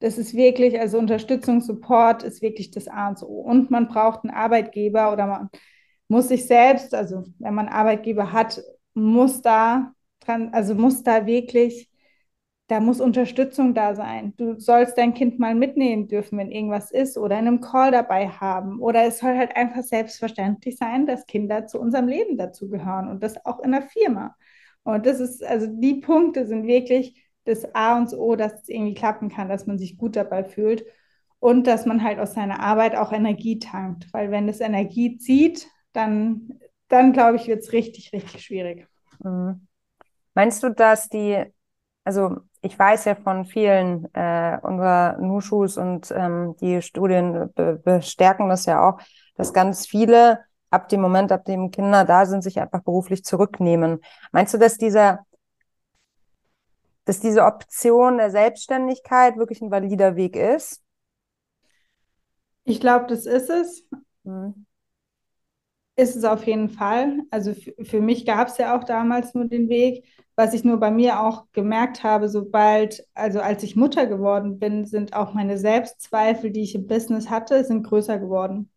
das 0.00 0.18
ist 0.18 0.34
wirklich, 0.34 0.78
also 0.78 0.98
Unterstützung, 0.98 1.60
Support 1.60 2.22
ist 2.22 2.42
wirklich 2.42 2.70
das 2.70 2.86
A 2.88 3.08
und 3.08 3.22
O. 3.22 3.40
Und 3.40 3.70
man 3.70 3.88
braucht 3.88 4.24
einen 4.24 4.34
Arbeitgeber 4.34 5.12
oder 5.12 5.26
man 5.26 5.48
muss 6.14 6.28
sich 6.28 6.46
selbst, 6.46 6.94
also 6.94 7.24
wenn 7.40 7.54
man 7.54 7.66
Arbeitgeber 7.66 8.30
hat, 8.30 8.62
muss 8.94 9.42
da 9.42 9.92
dran, 10.20 10.50
also 10.52 10.76
muss 10.76 11.02
da 11.02 11.26
wirklich, 11.26 11.90
da 12.68 12.78
muss 12.78 13.00
Unterstützung 13.00 13.74
da 13.74 13.96
sein. 13.96 14.32
Du 14.36 14.60
sollst 14.60 14.96
dein 14.96 15.12
Kind 15.12 15.40
mal 15.40 15.56
mitnehmen 15.56 16.06
dürfen, 16.06 16.38
wenn 16.38 16.52
irgendwas 16.52 16.92
ist 16.92 17.18
oder 17.18 17.36
in 17.36 17.48
einem 17.48 17.60
Call 17.60 17.90
dabei 17.90 18.28
haben. 18.28 18.80
Oder 18.80 19.02
es 19.06 19.18
soll 19.18 19.36
halt 19.36 19.56
einfach 19.56 19.82
selbstverständlich 19.82 20.76
sein, 20.76 21.04
dass 21.06 21.26
Kinder 21.26 21.66
zu 21.66 21.80
unserem 21.80 22.06
Leben 22.06 22.36
dazugehören 22.38 23.08
und 23.08 23.24
das 23.24 23.44
auch 23.44 23.58
in 23.58 23.72
der 23.72 23.82
Firma. 23.82 24.36
Und 24.84 25.06
das 25.06 25.18
ist, 25.18 25.42
also 25.42 25.66
die 25.66 25.96
Punkte 25.96 26.46
sind 26.46 26.64
wirklich 26.68 27.20
das 27.42 27.74
A 27.74 27.98
und 27.98 28.12
O, 28.14 28.36
dass 28.36 28.62
es 28.62 28.68
irgendwie 28.68 28.94
klappen 28.94 29.30
kann, 29.30 29.48
dass 29.48 29.66
man 29.66 29.78
sich 29.78 29.98
gut 29.98 30.14
dabei 30.14 30.44
fühlt 30.44 30.84
und 31.40 31.66
dass 31.66 31.86
man 31.86 32.04
halt 32.04 32.20
aus 32.20 32.34
seiner 32.34 32.60
Arbeit 32.60 32.94
auch 32.94 33.12
Energie 33.12 33.58
tankt. 33.58 34.06
Weil 34.12 34.30
wenn 34.30 34.48
es 34.48 34.60
Energie 34.60 35.18
zieht, 35.18 35.66
dann, 35.94 36.60
dann 36.88 37.12
glaube 37.12 37.36
ich, 37.36 37.46
wird 37.46 37.60
es 37.60 37.72
richtig, 37.72 38.12
richtig 38.12 38.44
schwierig. 38.44 38.86
Mhm. 39.20 39.66
Meinst 40.34 40.62
du, 40.62 40.68
dass 40.68 41.08
die, 41.08 41.42
also 42.04 42.36
ich 42.60 42.78
weiß 42.78 43.06
ja 43.06 43.14
von 43.14 43.44
vielen 43.44 44.12
äh, 44.14 44.58
unserer 44.62 45.16
Nushus 45.18 45.78
und 45.78 46.12
ähm, 46.14 46.56
die 46.60 46.82
Studien 46.82 47.50
be 47.54 47.80
bestärken 47.82 48.48
das 48.48 48.66
ja 48.66 48.86
auch, 48.86 49.00
dass 49.36 49.52
ganz 49.52 49.86
viele 49.86 50.40
ab 50.70 50.88
dem 50.88 51.00
Moment, 51.00 51.30
ab 51.30 51.44
dem 51.44 51.70
Kinder 51.70 52.04
da 52.04 52.26
sind, 52.26 52.42
sich 52.42 52.60
einfach 52.60 52.82
beruflich 52.82 53.24
zurücknehmen. 53.24 54.00
Meinst 54.32 54.52
du, 54.52 54.58
dass 54.58 54.76
dieser 54.76 55.24
dass 57.04 57.20
diese 57.20 57.44
Option 57.44 58.16
der 58.16 58.30
Selbstständigkeit 58.30 59.36
wirklich 59.36 59.60
ein 59.60 59.70
valider 59.70 60.16
Weg 60.16 60.36
ist? 60.36 60.82
Ich 62.64 62.80
glaube, 62.80 63.06
das 63.06 63.26
ist 63.26 63.50
es. 63.50 63.86
Mhm. 64.22 64.64
Ist 65.96 66.16
es 66.16 66.24
auf 66.24 66.44
jeden 66.46 66.70
Fall. 66.70 67.20
Also 67.30 67.54
für 67.82 68.00
mich 68.00 68.26
gab 68.26 68.48
es 68.48 68.58
ja 68.58 68.76
auch 68.76 68.84
damals 68.84 69.34
nur 69.34 69.44
den 69.46 69.68
Weg. 69.68 70.04
Was 70.36 70.52
ich 70.52 70.64
nur 70.64 70.78
bei 70.78 70.90
mir 70.90 71.20
auch 71.20 71.44
gemerkt 71.52 72.02
habe, 72.02 72.28
sobald, 72.28 73.06
also 73.14 73.38
als 73.40 73.62
ich 73.62 73.76
Mutter 73.76 74.06
geworden 74.08 74.58
bin, 74.58 74.84
sind 74.84 75.14
auch 75.14 75.32
meine 75.32 75.56
Selbstzweifel, 75.56 76.50
die 76.50 76.62
ich 76.64 76.74
im 76.74 76.88
Business 76.88 77.30
hatte, 77.30 77.62
sind 77.64 77.84
größer 77.84 78.18
geworden. 78.18 78.70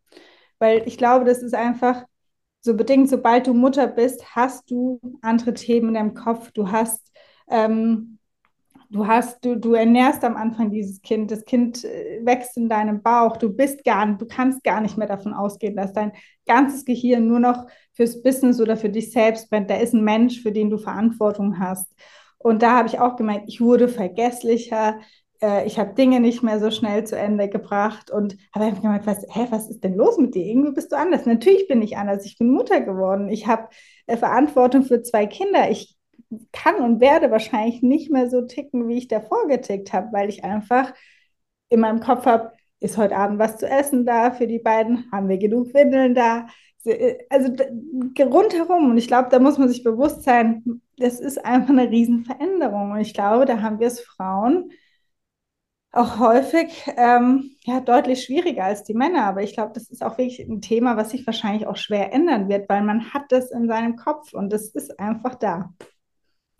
Weil 0.60 0.86
ich 0.86 0.98
glaube, 0.98 1.24
das 1.24 1.42
ist 1.42 1.54
einfach 1.54 2.04
so 2.60 2.76
bedingt, 2.76 3.08
sobald 3.10 3.46
du 3.48 3.54
Mutter 3.54 3.88
bist, 3.88 4.36
hast 4.36 4.70
du 4.70 5.00
andere 5.22 5.54
Themen 5.54 5.88
in 5.88 5.94
deinem 5.94 6.14
Kopf. 6.14 6.52
Du 6.52 6.70
hast 6.70 7.12
ähm, 7.48 8.17
Du 8.90 9.06
hast, 9.06 9.44
du, 9.44 9.54
du 9.56 9.74
ernährst 9.74 10.24
am 10.24 10.34
Anfang 10.36 10.70
dieses 10.70 11.02
Kind, 11.02 11.30
das 11.30 11.44
Kind 11.44 11.84
äh, 11.84 12.20
wächst 12.24 12.56
in 12.56 12.70
deinem 12.70 13.02
Bauch, 13.02 13.36
du 13.36 13.50
bist 13.54 13.84
gar 13.84 14.06
nicht, 14.06 14.20
du 14.20 14.26
kannst 14.26 14.64
gar 14.64 14.80
nicht 14.80 14.96
mehr 14.96 15.06
davon 15.06 15.34
ausgehen, 15.34 15.76
dass 15.76 15.92
dein 15.92 16.12
ganzes 16.46 16.86
Gehirn 16.86 17.26
nur 17.26 17.38
noch 17.38 17.66
fürs 17.92 18.22
Business 18.22 18.60
oder 18.62 18.78
für 18.78 18.88
dich 18.88 19.12
selbst 19.12 19.50
brennt. 19.50 19.68
Da 19.68 19.76
ist 19.76 19.92
ein 19.92 20.04
Mensch, 20.04 20.40
für 20.40 20.52
den 20.52 20.70
du 20.70 20.78
Verantwortung 20.78 21.58
hast. 21.58 21.86
Und 22.38 22.62
da 22.62 22.78
habe 22.78 22.88
ich 22.88 22.98
auch 22.98 23.16
gemerkt, 23.16 23.44
ich 23.48 23.60
wurde 23.60 23.88
vergesslicher, 23.88 24.98
äh, 25.42 25.66
ich 25.66 25.78
habe 25.78 25.92
Dinge 25.92 26.20
nicht 26.20 26.42
mehr 26.42 26.58
so 26.58 26.70
schnell 26.70 27.04
zu 27.04 27.18
Ende 27.18 27.50
gebracht 27.50 28.10
und 28.10 28.38
habe 28.54 28.64
einfach 28.66 28.80
gemerkt, 28.80 29.06
was, 29.06 29.18
hä, 29.28 29.48
was 29.50 29.68
ist 29.68 29.84
denn 29.84 29.96
los 29.96 30.16
mit 30.16 30.34
dir? 30.34 30.46
Irgendwie 30.46 30.72
bist 30.72 30.92
du 30.92 30.96
anders. 30.96 31.26
Natürlich 31.26 31.68
bin 31.68 31.82
ich 31.82 31.98
anders. 31.98 32.24
Ich 32.24 32.38
bin 32.38 32.50
Mutter 32.50 32.80
geworden. 32.80 33.28
Ich 33.28 33.46
habe 33.46 33.68
äh, 34.06 34.16
Verantwortung 34.16 34.82
für 34.84 35.02
zwei 35.02 35.26
Kinder. 35.26 35.70
Ich 35.70 35.97
kann 36.52 36.76
und 36.76 37.00
werde 37.00 37.30
wahrscheinlich 37.30 37.82
nicht 37.82 38.10
mehr 38.10 38.28
so 38.28 38.42
ticken, 38.42 38.88
wie 38.88 38.98
ich 38.98 39.08
davor 39.08 39.46
getickt 39.48 39.92
habe, 39.92 40.12
weil 40.12 40.28
ich 40.28 40.44
einfach 40.44 40.92
in 41.68 41.80
meinem 41.80 42.00
Kopf 42.00 42.26
habe, 42.26 42.52
ist 42.80 42.96
heute 42.96 43.16
Abend 43.16 43.38
was 43.38 43.58
zu 43.58 43.68
essen 43.68 44.06
da 44.06 44.30
für 44.30 44.46
die 44.46 44.58
beiden? 44.58 45.10
Haben 45.12 45.28
wir 45.28 45.38
genug 45.38 45.74
Windeln 45.74 46.14
da? 46.14 46.46
Also 47.30 47.52
rundherum. 48.20 48.90
Und 48.90 48.98
ich 48.98 49.08
glaube, 49.08 49.28
da 49.30 49.38
muss 49.38 49.58
man 49.58 49.68
sich 49.68 49.82
bewusst 49.82 50.22
sein, 50.22 50.80
das 50.96 51.20
ist 51.20 51.44
einfach 51.44 51.70
eine 51.70 51.90
Riesenveränderung. 51.90 52.92
Und 52.92 53.00
ich 53.00 53.14
glaube, 53.14 53.46
da 53.46 53.60
haben 53.62 53.80
wir 53.80 53.88
es 53.88 54.00
Frauen 54.00 54.70
auch 55.90 56.18
häufig 56.18 56.84
ähm, 56.96 57.56
ja, 57.64 57.80
deutlich 57.80 58.22
schwieriger 58.24 58.64
als 58.64 58.84
die 58.84 58.94
Männer. 58.94 59.24
Aber 59.24 59.42
ich 59.42 59.54
glaube, 59.54 59.72
das 59.74 59.90
ist 59.90 60.02
auch 60.02 60.18
wirklich 60.18 60.40
ein 60.40 60.60
Thema, 60.60 60.96
was 60.96 61.10
sich 61.10 61.26
wahrscheinlich 61.26 61.66
auch 61.66 61.76
schwer 61.76 62.12
ändern 62.12 62.48
wird, 62.48 62.68
weil 62.68 62.82
man 62.82 63.12
hat 63.12 63.24
das 63.30 63.50
in 63.50 63.68
seinem 63.68 63.96
Kopf 63.96 64.34
und 64.34 64.52
das 64.52 64.68
ist 64.68 64.98
einfach 65.00 65.34
da. 65.34 65.74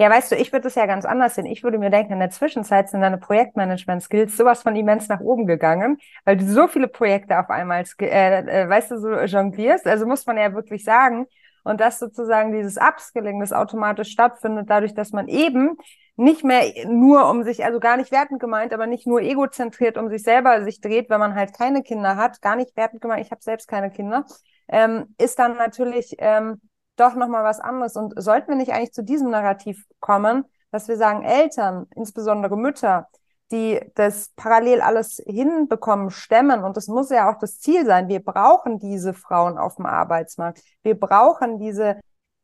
Ja, 0.00 0.08
weißt 0.10 0.30
du, 0.30 0.36
ich 0.36 0.52
würde 0.52 0.62
das 0.64 0.76
ja 0.76 0.86
ganz 0.86 1.04
anders 1.04 1.34
sehen. 1.34 1.46
Ich 1.46 1.64
würde 1.64 1.78
mir 1.78 1.90
denken, 1.90 2.12
in 2.12 2.20
der 2.20 2.30
Zwischenzeit 2.30 2.88
sind 2.88 3.00
deine 3.00 3.18
Projektmanagement-Skills 3.18 4.36
sowas 4.36 4.62
von 4.62 4.76
immens 4.76 5.08
nach 5.08 5.18
oben 5.20 5.46
gegangen, 5.46 5.98
weil 6.24 6.36
du 6.36 6.44
so 6.46 6.68
viele 6.68 6.86
Projekte 6.86 7.38
auf 7.40 7.50
einmal, 7.50 7.84
äh, 8.00 8.62
äh, 8.64 8.68
weißt 8.68 8.92
du, 8.92 8.98
so 9.00 9.10
jonglierst. 9.12 9.86
Also 9.88 10.06
muss 10.06 10.24
man 10.26 10.36
ja 10.36 10.54
wirklich 10.54 10.84
sagen. 10.84 11.26
Und 11.64 11.80
dass 11.80 11.98
sozusagen 11.98 12.52
dieses 12.52 12.76
Upskilling, 12.76 13.40
das 13.40 13.52
automatisch 13.52 14.10
stattfindet, 14.12 14.70
dadurch, 14.70 14.94
dass 14.94 15.10
man 15.10 15.26
eben 15.26 15.76
nicht 16.16 16.44
mehr 16.44 16.62
nur 16.86 17.28
um 17.28 17.42
sich, 17.42 17.64
also 17.64 17.80
gar 17.80 17.96
nicht 17.96 18.12
wertend 18.12 18.40
gemeint, 18.40 18.72
aber 18.72 18.86
nicht 18.86 19.06
nur 19.06 19.20
egozentriert 19.20 19.98
um 19.98 20.08
sich 20.08 20.22
selber 20.22 20.62
sich 20.64 20.80
dreht, 20.80 21.10
wenn 21.10 21.20
man 21.20 21.34
halt 21.34 21.54
keine 21.54 21.82
Kinder 21.82 22.16
hat, 22.16 22.40
gar 22.40 22.54
nicht 22.56 22.76
wertend 22.76 23.02
gemeint, 23.02 23.24
ich 23.24 23.30
habe 23.32 23.42
selbst 23.42 23.68
keine 23.68 23.90
Kinder, 23.90 24.24
ähm, 24.68 25.14
ist 25.18 25.38
dann 25.38 25.56
natürlich 25.56 26.14
ähm, 26.18 26.60
doch 27.00 27.14
nochmal 27.14 27.44
was 27.44 27.60
anderes. 27.60 27.96
Und 27.96 28.14
sollten 28.20 28.48
wir 28.48 28.56
nicht 28.56 28.72
eigentlich 28.72 28.92
zu 28.92 29.02
diesem 29.02 29.30
Narrativ 29.30 29.86
kommen, 30.00 30.44
dass 30.70 30.88
wir 30.88 30.96
sagen, 30.96 31.22
Eltern, 31.24 31.86
insbesondere 31.94 32.56
Mütter, 32.56 33.08
die 33.50 33.80
das 33.94 34.30
parallel 34.36 34.80
alles 34.82 35.22
hinbekommen, 35.26 36.10
stemmen, 36.10 36.64
und 36.64 36.76
das 36.76 36.88
muss 36.88 37.08
ja 37.10 37.30
auch 37.30 37.38
das 37.38 37.60
Ziel 37.60 37.86
sein, 37.86 38.08
wir 38.08 38.22
brauchen 38.22 38.78
diese 38.78 39.14
Frauen 39.14 39.56
auf 39.56 39.76
dem 39.76 39.86
Arbeitsmarkt. 39.86 40.62
Wir 40.82 40.98
brauchen 40.98 41.58
diese 41.58 41.98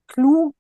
klugen, 0.09 0.55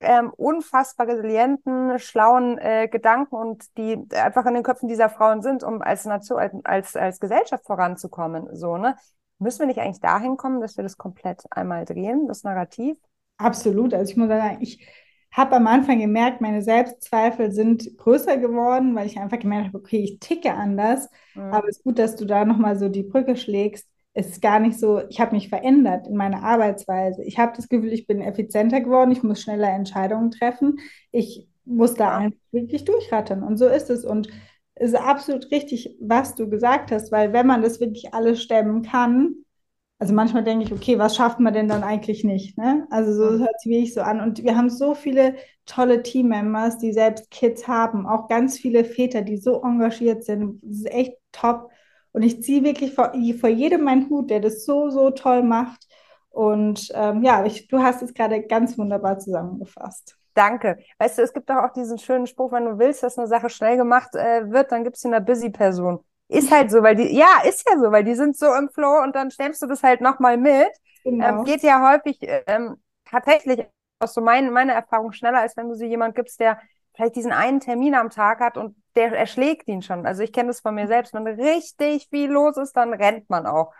ähm, 0.00 0.30
unfassbar 0.36 1.08
resilienten, 1.08 1.98
schlauen 1.98 2.58
äh, 2.58 2.88
Gedanken 2.88 3.34
und 3.34 3.76
die 3.76 4.06
einfach 4.14 4.46
in 4.46 4.54
den 4.54 4.62
Köpfen 4.62 4.88
dieser 4.88 5.08
Frauen 5.08 5.42
sind, 5.42 5.62
um 5.62 5.82
als 5.82 6.04
Nation, 6.04 6.40
als, 6.64 6.96
als 6.96 7.20
Gesellschaft 7.20 7.64
voranzukommen. 7.64 8.48
So, 8.56 8.76
ne? 8.76 8.96
Müssen 9.38 9.60
wir 9.60 9.66
nicht 9.66 9.80
eigentlich 9.80 10.00
dahin 10.00 10.36
kommen, 10.36 10.60
dass 10.60 10.76
wir 10.76 10.82
das 10.82 10.98
komplett 10.98 11.44
einmal 11.50 11.84
drehen, 11.84 12.26
das 12.28 12.44
Narrativ? 12.44 12.98
Absolut. 13.40 13.94
Also 13.94 14.10
ich 14.10 14.16
muss 14.16 14.28
sagen, 14.28 14.58
ich 14.60 14.86
habe 15.32 15.56
am 15.56 15.66
Anfang 15.66 15.98
gemerkt, 15.98 16.40
meine 16.40 16.62
Selbstzweifel 16.62 17.52
sind 17.52 17.96
größer 17.96 18.36
geworden, 18.36 18.94
weil 18.94 19.06
ich 19.06 19.18
einfach 19.18 19.38
gemerkt 19.38 19.68
habe, 19.68 19.78
okay, 19.78 19.98
ich 19.98 20.18
ticke 20.18 20.52
anders. 20.52 21.08
Mhm. 21.34 21.42
Aber 21.42 21.68
es 21.68 21.78
ist 21.78 21.84
gut, 21.84 21.98
dass 21.98 22.16
du 22.16 22.24
da 22.24 22.44
nochmal 22.44 22.76
so 22.76 22.88
die 22.88 23.02
Brücke 23.04 23.36
schlägst. 23.36 23.88
Es 24.12 24.28
ist 24.28 24.42
gar 24.42 24.58
nicht 24.58 24.78
so, 24.78 25.02
ich 25.08 25.20
habe 25.20 25.36
mich 25.36 25.48
verändert 25.48 26.08
in 26.08 26.16
meiner 26.16 26.42
Arbeitsweise. 26.42 27.22
Ich 27.22 27.38
habe 27.38 27.52
das 27.56 27.68
Gefühl, 27.68 27.92
ich 27.92 28.06
bin 28.06 28.20
effizienter 28.20 28.80
geworden, 28.80 29.12
ich 29.12 29.22
muss 29.22 29.40
schneller 29.40 29.70
Entscheidungen 29.70 30.32
treffen. 30.32 30.80
Ich 31.12 31.48
muss 31.64 31.94
da 31.94 32.16
einfach 32.16 32.38
wirklich 32.50 32.84
durchrattern. 32.84 33.42
Und 33.44 33.56
so 33.56 33.68
ist 33.68 33.88
es. 33.88 34.04
Und 34.04 34.28
es 34.74 34.92
ist 34.92 34.98
absolut 34.98 35.50
richtig, 35.52 35.96
was 36.00 36.34
du 36.34 36.50
gesagt 36.50 36.90
hast, 36.90 37.12
weil 37.12 37.32
wenn 37.32 37.46
man 37.46 37.62
das 37.62 37.80
wirklich 37.80 38.12
alles 38.12 38.42
stemmen 38.42 38.82
kann, 38.82 39.36
also 40.00 40.14
manchmal 40.14 40.42
denke 40.42 40.64
ich, 40.64 40.72
okay, 40.72 40.98
was 40.98 41.14
schafft 41.14 41.40
man 41.40 41.52
denn 41.52 41.68
dann 41.68 41.82
eigentlich 41.82 42.24
nicht? 42.24 42.56
Ne? 42.56 42.86
Also 42.90 43.12
so 43.12 43.36
mhm. 43.36 43.40
hört 43.40 43.60
sich 43.60 43.70
wirklich 43.70 43.92
so 43.92 44.00
an. 44.00 44.20
Und 44.22 44.42
wir 44.42 44.56
haben 44.56 44.70
so 44.70 44.94
viele 44.94 45.34
tolle 45.66 46.02
Teammembers, 46.02 46.78
die 46.78 46.94
selbst 46.94 47.30
Kids 47.30 47.68
haben, 47.68 48.06
auch 48.06 48.26
ganz 48.26 48.58
viele 48.58 48.84
Väter, 48.84 49.20
die 49.20 49.36
so 49.36 49.62
engagiert 49.62 50.24
sind. 50.24 50.58
Das 50.62 50.78
ist 50.78 50.90
echt 50.90 51.18
top. 51.32 51.70
Und 52.12 52.22
ich 52.22 52.42
ziehe 52.42 52.64
wirklich 52.64 52.94
vor, 52.94 53.12
vor 53.38 53.50
jedem 53.50 53.84
meinen 53.84 54.08
Hut, 54.08 54.30
der 54.30 54.40
das 54.40 54.64
so, 54.64 54.88
so 54.88 55.10
toll 55.10 55.42
macht. 55.42 55.86
Und 56.30 56.88
ähm, 56.94 57.22
ja, 57.22 57.44
ich, 57.44 57.68
du 57.68 57.80
hast 57.80 58.00
es 58.00 58.14
gerade 58.14 58.42
ganz 58.46 58.78
wunderbar 58.78 59.18
zusammengefasst. 59.18 60.16
Danke. 60.32 60.78
Weißt 60.98 61.18
du, 61.18 61.22
es 61.22 61.34
gibt 61.34 61.50
doch 61.50 61.56
auch 61.56 61.74
diesen 61.74 61.98
schönen 61.98 62.26
Spruch, 62.26 62.52
wenn 62.52 62.64
du 62.64 62.78
willst, 62.78 63.02
dass 63.02 63.18
eine 63.18 63.28
Sache 63.28 63.50
schnell 63.50 63.76
gemacht 63.76 64.14
äh, 64.14 64.50
wird, 64.50 64.72
dann 64.72 64.82
gibst 64.84 65.04
du 65.04 65.08
einer 65.08 65.20
Busy-Person. 65.20 66.00
Ist 66.30 66.50
halt 66.50 66.70
so, 66.70 66.82
weil 66.82 66.94
die, 66.94 67.14
ja, 67.16 67.42
ist 67.44 67.68
ja 67.68 67.76
so, 67.78 67.90
weil 67.90 68.04
die 68.04 68.14
sind 68.14 68.36
so 68.36 68.54
im 68.54 68.68
Flow 68.70 69.02
und 69.02 69.16
dann 69.16 69.30
stemmst 69.30 69.60
du 69.62 69.66
das 69.66 69.82
halt 69.82 70.00
nochmal 70.00 70.36
mit. 70.36 70.70
Genau. 71.04 71.40
Ähm, 71.40 71.44
geht 71.44 71.62
ja 71.62 71.90
häufig 71.90 72.18
ähm, 72.46 72.76
tatsächlich 73.04 73.66
aus 73.98 74.14
so 74.14 74.20
mein, 74.20 74.52
meiner 74.52 74.74
Erfahrung 74.74 75.12
schneller, 75.12 75.40
als 75.40 75.56
wenn 75.56 75.68
du 75.68 75.74
sie 75.74 75.86
jemand 75.86 76.14
gibst, 76.14 76.38
der 76.38 76.60
vielleicht 76.94 77.16
diesen 77.16 77.32
einen 77.32 77.60
Termin 77.60 77.94
am 77.94 78.10
Tag 78.10 78.40
hat 78.40 78.56
und 78.56 78.76
der 78.94 79.12
erschlägt 79.12 79.68
ihn 79.68 79.82
schon. 79.82 80.06
Also 80.06 80.22
ich 80.22 80.32
kenne 80.32 80.48
das 80.48 80.60
von 80.60 80.74
mir 80.74 80.86
selbst. 80.86 81.14
Wenn 81.14 81.26
richtig 81.26 82.08
viel 82.10 82.30
los 82.30 82.56
ist, 82.56 82.76
dann 82.76 82.94
rennt 82.94 83.28
man 83.28 83.46
auch. 83.46 83.72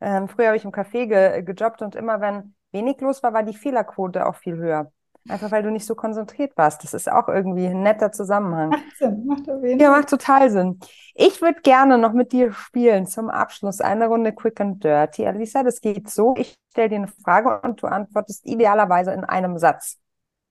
Ähm, 0.00 0.28
früher 0.28 0.48
habe 0.48 0.56
ich 0.56 0.64
im 0.64 0.72
Café 0.72 1.06
ge 1.06 1.42
gejobbt 1.42 1.82
und 1.82 1.96
immer 1.96 2.20
wenn 2.20 2.54
wenig 2.72 3.00
los 3.00 3.22
war, 3.22 3.32
war 3.32 3.42
die 3.42 3.56
Fehlerquote 3.56 4.26
auch 4.26 4.36
viel 4.36 4.56
höher. 4.56 4.92
Einfach 5.28 5.50
weil 5.50 5.62
du 5.62 5.70
nicht 5.70 5.86
so 5.86 5.94
konzentriert 5.94 6.56
warst. 6.56 6.84
Das 6.84 6.94
ist 6.94 7.10
auch 7.10 7.28
irgendwie 7.28 7.66
ein 7.66 7.82
netter 7.82 8.12
Zusammenhang. 8.12 8.70
Macht 8.70 8.96
Sinn, 8.96 9.26
macht 9.26 9.50
auf 9.50 9.62
jeden 9.62 9.80
Ja, 9.80 9.90
macht 9.90 10.08
total 10.08 10.50
Sinn. 10.50 10.78
Ich 11.14 11.42
würde 11.42 11.60
gerne 11.62 11.98
noch 11.98 12.12
mit 12.12 12.32
dir 12.32 12.52
spielen 12.52 13.06
zum 13.06 13.28
Abschluss 13.28 13.80
eine 13.80 14.06
Runde 14.06 14.32
Quick 14.32 14.60
and 14.60 14.82
Dirty. 14.84 15.26
Alisa, 15.26 15.62
das 15.62 15.80
geht 15.80 16.08
so. 16.10 16.34
Ich 16.36 16.56
stelle 16.70 16.90
dir 16.90 16.96
eine 16.96 17.08
Frage 17.08 17.60
und 17.62 17.82
du 17.82 17.86
antwortest 17.86 18.46
idealerweise 18.46 19.12
in 19.12 19.24
einem 19.24 19.58
Satz. 19.58 19.98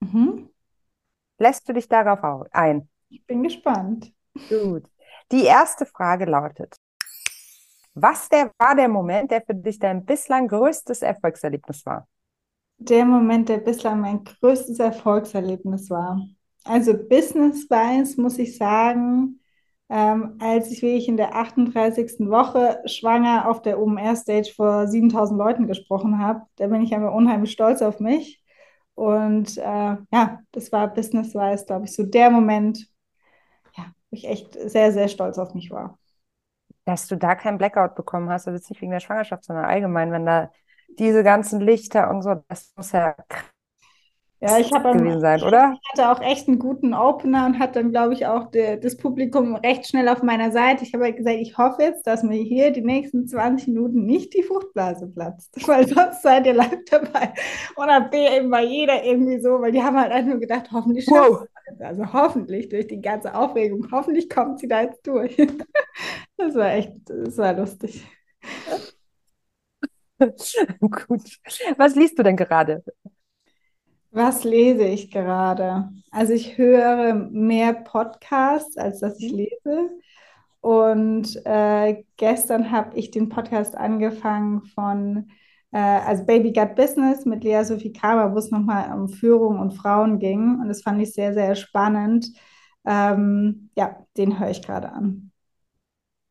Mhm. 0.02 0.50
Lässt 1.38 1.68
du 1.68 1.74
dich 1.74 1.88
darauf 1.88 2.20
ein? 2.52 2.90
Ich 3.10 3.26
bin 3.26 3.44
gespannt. 3.44 4.12
Gut. 4.50 4.84
Die 5.32 5.44
erste 5.44 5.86
Frage 5.86 6.26
lautet, 6.26 6.76
was 7.94 8.28
der, 8.28 8.52
war 8.58 8.76
der 8.76 8.90
Moment, 8.90 9.32
der 9.32 9.42
für 9.42 9.56
dich 9.56 9.80
dein 9.80 10.06
bislang 10.06 10.48
größtes 10.48 11.02
Erfolgserlebnis 11.02 11.86
war? 11.86 12.08
Der 12.78 13.06
Moment, 13.06 13.50
der 13.50 13.58
bislang 13.58 14.02
mein 14.02 14.24
größtes 14.24 14.80
Erfolgserlebnis 14.80 15.90
war. 15.90 16.22
Also 16.64 16.94
business-wise 16.94 18.20
muss 18.20 18.38
ich 18.38 18.58
sagen, 18.58 19.40
ähm, 19.90 20.38
als 20.40 20.72
ich 20.72 20.82
wirklich 20.82 21.08
in 21.08 21.18
der 21.18 21.36
38. 21.36 22.30
Woche 22.30 22.82
schwanger 22.86 23.48
auf 23.48 23.62
der 23.62 23.80
OMR-Stage 23.80 24.52
vor 24.56 24.88
7000 24.88 25.38
Leuten 25.38 25.68
gesprochen 25.68 26.20
habe, 26.20 26.42
da 26.56 26.68
bin 26.68 26.82
ich 26.82 26.94
einfach 26.94 27.14
unheimlich 27.14 27.52
stolz 27.52 27.82
auf 27.82 28.00
mich. 28.00 28.42
Und 28.96 29.58
äh, 29.58 29.62
ja, 30.12 30.40
das 30.52 30.72
war 30.72 30.94
business-wise, 30.94 31.66
glaube 31.66 31.86
ich, 31.86 31.94
so 31.96 32.04
der 32.04 32.32
Moment, 32.32 32.88
ja, 33.78 33.86
wo 34.10 34.16
ich 34.16 34.28
echt 34.28 34.54
sehr, 34.54 34.92
sehr 34.92 35.08
stolz 35.08 35.38
auf 35.38 35.54
mich 35.54 35.70
war 35.72 35.98
dass 36.86 37.08
du 37.08 37.18
da 37.18 37.36
keinen 37.36 37.58
Blackout 37.58 37.96
bekommen 37.96 38.30
hast, 38.30 38.48
also 38.48 38.58
jetzt 38.58 38.70
nicht 38.70 38.82
wegen 38.82 38.92
der 38.92 39.00
Schwangerschaft, 39.00 39.44
sondern 39.44 39.66
allgemein, 39.66 40.12
wenn 40.12 40.26
da 40.26 40.52
diese 41.00 41.24
ganzen 41.24 41.62
Lichter 41.62 42.10
und 42.10 42.22
so, 42.22 42.36
das 42.48 42.74
muss 42.76 42.92
ja 42.92 43.16
ja, 44.42 44.60
ich 44.60 44.72
habe 44.74 44.98
gewesen 44.98 45.22
sein, 45.22 45.42
oder? 45.42 45.78
Ich 45.82 45.90
hatte 45.92 46.12
auch 46.12 46.22
echt 46.22 46.48
einen 46.48 46.60
guten 46.60 46.94
Opener 46.94 47.46
und 47.46 47.58
hatte 47.58 47.80
dann, 47.80 47.92
glaube 47.92 48.14
ich, 48.14 48.28
auch 48.28 48.52
de, 48.52 48.80
das 48.80 48.98
Publikum 48.98 49.56
recht 49.56 49.88
schnell 49.88 50.10
auf 50.10 50.24
meiner 50.24 50.52
Seite. 50.52 50.84
Ich 50.84 50.94
habe 50.94 51.06
halt 51.06 51.18
gesagt, 51.18 51.38
ich 51.40 51.58
hoffe 51.58 51.82
jetzt, 51.82 52.06
dass 52.06 52.22
mir 52.22 52.38
hier 52.38 52.72
die 52.72 52.84
nächsten 52.84 53.28
20 53.28 53.70
Minuten 53.70 54.06
nicht 54.06 54.34
die 54.34 54.44
Fruchtblase 54.44 55.08
platzt, 55.08 55.56
weil 55.68 55.88
sonst 55.88 56.22
seid 56.22 56.46
ihr 56.46 56.54
live 56.54 56.84
dabei. 56.90 57.34
Und 57.76 57.90
ab 57.90 58.12
dem 58.12 58.52
war 58.52 58.62
jeder 58.62 59.04
irgendwie 59.04 59.40
so, 59.40 59.62
weil 59.62 59.72
die 59.72 59.82
haben 59.82 60.00
halt 60.00 60.12
einfach 60.12 60.32
nur 60.32 60.40
gedacht, 60.40 60.70
hoffentlich 60.72 61.08
wow. 61.08 61.46
Also 61.80 62.14
hoffentlich 62.14 62.70
durch 62.70 62.88
die 62.88 63.02
ganze 63.02 63.34
Aufregung, 63.34 63.88
hoffentlich 63.92 64.30
kommt 64.30 64.60
sie 64.60 64.68
da 64.68 64.82
jetzt 64.82 65.06
durch. 65.08 65.36
Das 66.38 66.54
war 66.54 66.74
echt, 66.74 66.92
das 67.06 67.38
war 67.38 67.54
lustig. 67.54 68.06
Gut. 70.80 71.40
Was 71.78 71.96
liest 71.96 72.18
du 72.18 72.24
denn 72.24 72.38
gerade? 72.38 72.84
Was 74.12 74.44
lese 74.46 74.86
ich 74.86 75.12
gerade? 75.12 75.90
Also 76.12 76.34
ich 76.34 76.58
höre 76.58 77.14
mehr 77.14 77.74
Podcasts, 77.74 78.78
als 78.78 79.02
dass 79.02 79.20
ich 79.20 79.32
mhm. 79.32 79.38
lese. 79.38 79.90
Und 80.62 81.46
äh, 81.46 82.04
gestern 82.18 82.72
habe 82.72 82.98
ich 82.98 83.12
den 83.12 83.30
Podcast 83.30 83.76
angefangen 83.76 84.64
von 84.64 85.30
äh, 85.72 85.78
also 85.78 86.26
Baby 86.26 86.54
Gut 86.54 86.76
Business 86.76 87.26
mit 87.26 87.44
Lea 87.44 87.64
Sophie 87.64 87.92
Kramer, 87.92 88.34
wo 88.34 88.38
es 88.38 88.50
nochmal 88.52 88.98
um 88.98 89.10
Führung 89.10 89.60
und 89.60 89.74
Frauen 89.74 90.18
ging. 90.18 90.60
Und 90.62 90.70
das 90.70 90.82
fand 90.82 91.02
ich 91.02 91.14
sehr, 91.14 91.34
sehr 91.34 91.56
spannend. 91.56 92.32
Ähm, 92.86 93.70
ja, 93.76 93.98
den 94.18 94.40
höre 94.40 94.50
ich 94.50 94.62
gerade 94.62 94.92
an. 94.92 95.32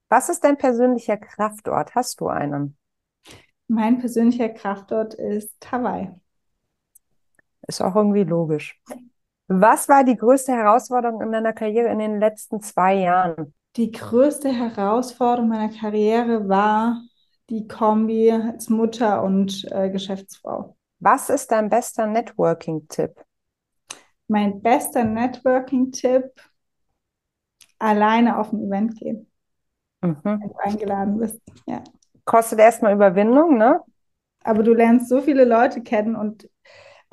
Was 0.09 0.31
ist 0.31 0.43
dein 0.43 0.57
persönlicher 0.57 1.19
Kraftort? 1.19 1.95
Hast 1.95 2.21
du 2.21 2.29
einen? 2.29 2.77
Mein 3.69 3.99
persönlicher 3.99 4.51
Kraftort 4.51 5.15
ist 5.15 5.55
Hawaii. 5.71 6.11
Ist 7.67 7.83
auch 7.83 7.97
irgendwie 7.97 8.25
logisch. 8.25 8.81
Was 9.49 9.89
war 9.89 10.05
die 10.05 10.17
größte 10.17 10.53
Herausforderung 10.53 11.21
in 11.21 11.33
deiner 11.33 11.53
Karriere 11.53 11.89
in 11.89 11.99
den 11.99 12.19
letzten 12.19 12.61
zwei 12.61 12.95
Jahren? 12.95 13.55
Die 13.77 13.91
größte 13.91 14.51
Herausforderung 14.51 15.49
meiner 15.49 15.73
Karriere 15.73 16.49
war 16.49 17.03
die 17.51 17.67
Kombi 17.67 18.31
als 18.31 18.69
Mutter 18.71 19.23
und 19.23 19.67
äh, 19.71 19.91
Geschäftsfrau. 19.91 20.77
Was 21.01 21.29
ist 21.29 21.51
dein 21.51 21.69
bester 21.69 22.07
Networking-Tipp? 22.07 23.23
Mein 24.29 24.63
bester 24.63 25.05
Networking-Tipp, 25.05 26.31
alleine 27.79 28.39
auf 28.39 28.53
ein 28.53 28.63
Event 28.67 28.99
gehen. 28.99 29.31
Mhm. 30.01 30.21
Wenn 30.23 30.49
du 30.49 30.57
eingeladen 30.59 31.19
bist. 31.19 31.41
Ja. 31.67 31.83
Kostet 32.35 32.59
erstmal 32.59 32.95
Überwindung, 32.95 33.57
ne? 33.57 33.81
Aber 34.43 34.65
du 34.65 34.75
lernst 34.75 35.09
so 35.09 35.21
viele 35.21 35.45
Leute 35.45 35.83
kennen 35.83 36.17
und 36.17 36.51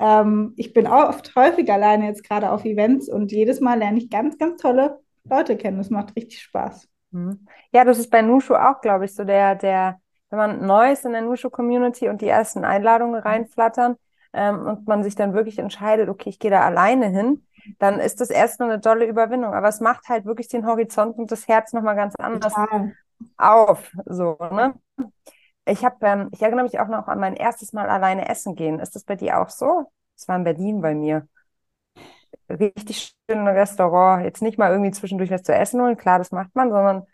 ähm, 0.00 0.52
ich 0.56 0.72
bin 0.72 0.88
auch 0.88 1.10
oft 1.10 1.36
häufig 1.36 1.72
alleine 1.72 2.06
jetzt 2.06 2.24
gerade 2.24 2.50
auf 2.50 2.64
Events 2.64 3.08
und 3.08 3.30
jedes 3.30 3.60
Mal 3.60 3.78
lerne 3.78 3.98
ich 3.98 4.10
ganz, 4.10 4.36
ganz 4.36 4.60
tolle 4.60 4.98
Leute 5.22 5.56
kennen. 5.56 5.78
Das 5.78 5.90
macht 5.90 6.16
richtig 6.16 6.42
Spaß. 6.42 6.88
Mhm. 7.12 7.46
Ja, 7.72 7.84
das 7.84 8.00
ist 8.00 8.10
bei 8.10 8.20
Nushu 8.20 8.56
auch, 8.56 8.80
glaube 8.80 9.04
ich, 9.04 9.14
so 9.14 9.22
der, 9.22 9.54
der, 9.54 10.00
wenn 10.30 10.38
man 10.40 10.66
neu 10.66 10.90
ist 10.90 11.04
in 11.04 11.12
der 11.12 11.22
Nushu-Community 11.22 12.08
und 12.08 12.20
die 12.20 12.26
ersten 12.26 12.64
Einladungen 12.64 13.20
reinflattern 13.20 13.94
ähm, 14.32 14.66
und 14.66 14.88
man 14.88 15.04
sich 15.04 15.14
dann 15.14 15.34
wirklich 15.34 15.60
entscheidet, 15.60 16.08
okay, 16.08 16.30
ich 16.30 16.40
gehe 16.40 16.50
da 16.50 16.62
alleine 16.62 17.06
hin, 17.06 17.46
dann 17.78 18.00
ist 18.00 18.20
das 18.20 18.30
erstmal 18.30 18.72
eine 18.72 18.80
tolle 18.80 19.06
Überwindung. 19.06 19.54
Aber 19.54 19.68
es 19.68 19.78
macht 19.78 20.08
halt 20.08 20.24
wirklich 20.24 20.48
den 20.48 20.66
Horizont 20.66 21.16
und 21.16 21.30
das 21.30 21.46
Herz 21.46 21.72
nochmal 21.72 21.94
ganz 21.94 22.16
anders 22.18 22.54
Total. 22.54 22.96
Auf. 23.36 23.92
So, 24.06 24.36
ne? 24.40 24.74
Ich 25.64 25.84
habe, 25.84 25.96
ähm, 26.02 26.28
ich 26.32 26.42
erinnere 26.42 26.64
mich 26.64 26.80
auch 26.80 26.88
noch 26.88 27.06
an 27.08 27.20
mein 27.20 27.34
erstes 27.34 27.72
Mal 27.72 27.88
alleine 27.88 28.28
essen 28.28 28.54
gehen. 28.54 28.80
Ist 28.80 28.94
das 28.96 29.04
bei 29.04 29.16
dir 29.16 29.40
auch 29.40 29.48
so? 29.48 29.90
Das 30.16 30.28
war 30.28 30.36
in 30.36 30.44
Berlin 30.44 30.80
bei 30.80 30.94
mir. 30.94 31.28
Richtig 32.48 33.14
schön 33.28 33.46
Restaurant. 33.46 34.24
Jetzt 34.24 34.42
nicht 34.42 34.58
mal 34.58 34.70
irgendwie 34.70 34.90
zwischendurch 34.90 35.30
was 35.30 35.42
zu 35.42 35.54
essen 35.54 35.80
holen, 35.80 35.96
klar, 35.96 36.18
das 36.18 36.32
macht 36.32 36.54
man, 36.54 36.70
sondern 36.70 37.06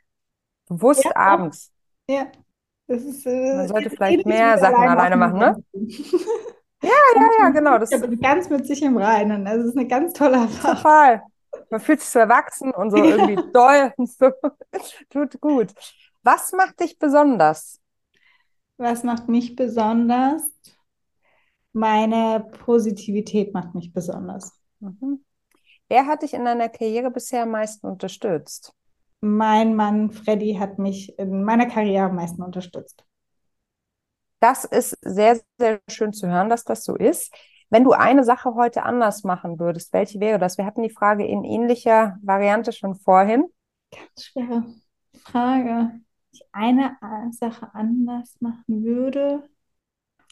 bewusst 0.69 1.05
ja, 1.05 1.15
abends. 1.15 1.73
Ja. 2.09 2.27
Das 2.87 3.03
ist, 3.03 3.27
äh, 3.27 3.57
man 3.57 3.69
sollte 3.69 3.91
vielleicht 3.91 4.25
mehr 4.25 4.59
Sachen 4.59 4.77
alleine 4.77 5.17
machen, 5.17 5.39
ne? 5.39 5.63
Ja, 6.83 6.89
ja, 7.17 7.29
ja, 7.41 7.49
genau. 7.53 7.79
Das 7.79 7.93
ist 7.93 8.23
ganz 8.23 8.49
mit 8.49 8.67
sich 8.67 8.83
im 8.83 8.97
Reinen. 8.97 9.47
Also 9.47 9.65
es 9.65 9.71
ist 9.71 9.77
eine 9.77 9.89
ganz 9.89 10.15
tolle 10.15 10.37
Erfahrung. 10.37 10.77
Total. 10.77 11.23
Man 11.71 11.81
fühlt 11.81 12.01
sich 12.01 12.11
so 12.11 12.19
erwachsen 12.19 12.71
und 12.73 12.91
so 12.91 13.05
irgendwie 13.05 13.37
doll 13.53 13.93
und 13.97 14.11
so. 14.11 14.31
Tut 15.11 15.41
gut. 15.41 15.73
Was 16.23 16.53
macht 16.53 16.81
dich 16.81 16.99
besonders? 16.99 17.81
Was 18.77 19.03
macht 19.03 19.29
mich 19.29 19.57
besonders? 19.57 20.43
Meine 21.73 22.47
Positivität 22.65 23.53
macht 23.55 23.75
mich 23.75 23.93
besonders. 23.93 24.53
Mhm. 24.81 25.25
Wer 25.89 26.07
hat 26.07 26.23
dich 26.23 26.35
in 26.35 26.45
deiner 26.45 26.69
Karriere 26.69 27.11
bisher 27.11 27.43
am 27.45 27.51
meisten 27.51 27.87
unterstützt? 27.87 28.75
Mein 29.21 29.75
Mann 29.75 30.11
Freddy 30.11 30.55
hat 30.55 30.79
mich 30.79 31.19
in 31.19 31.43
meiner 31.45 31.67
Karriere 31.67 32.07
am 32.07 32.17
meisten 32.17 32.43
unterstützt. 32.43 33.05
Das 34.41 34.65
ist 34.65 34.97
sehr, 35.03 35.41
sehr 35.59 35.81
schön 35.89 36.13
zu 36.13 36.29
hören, 36.29 36.49
dass 36.49 36.65
das 36.65 36.85
so 36.85 36.95
ist. 36.95 37.35
Wenn 37.71 37.85
du 37.85 37.93
eine 37.93 38.25
Sache 38.25 38.55
heute 38.55 38.83
anders 38.83 39.25
machen 39.25 39.59
würdest, 39.59 39.93
welche 39.93 40.21
wäre 40.21 40.39
das? 40.39 40.57
Wir 40.57 40.65
hatten 40.65 40.83
die 40.83 40.91
Frage 40.91 41.27
in 41.27 41.45
ähnlicher 41.45 42.19
Variante 42.23 42.73
schon 42.73 42.95
vorhin. 42.95 43.47
Ganz 43.91 44.25
schwere 44.25 44.65
Frage. 45.25 45.93
Ich 46.33 46.43
eine 46.53 46.97
Sache 47.33 47.69
anders 47.75 48.37
machen 48.41 48.85
würde. 48.85 49.43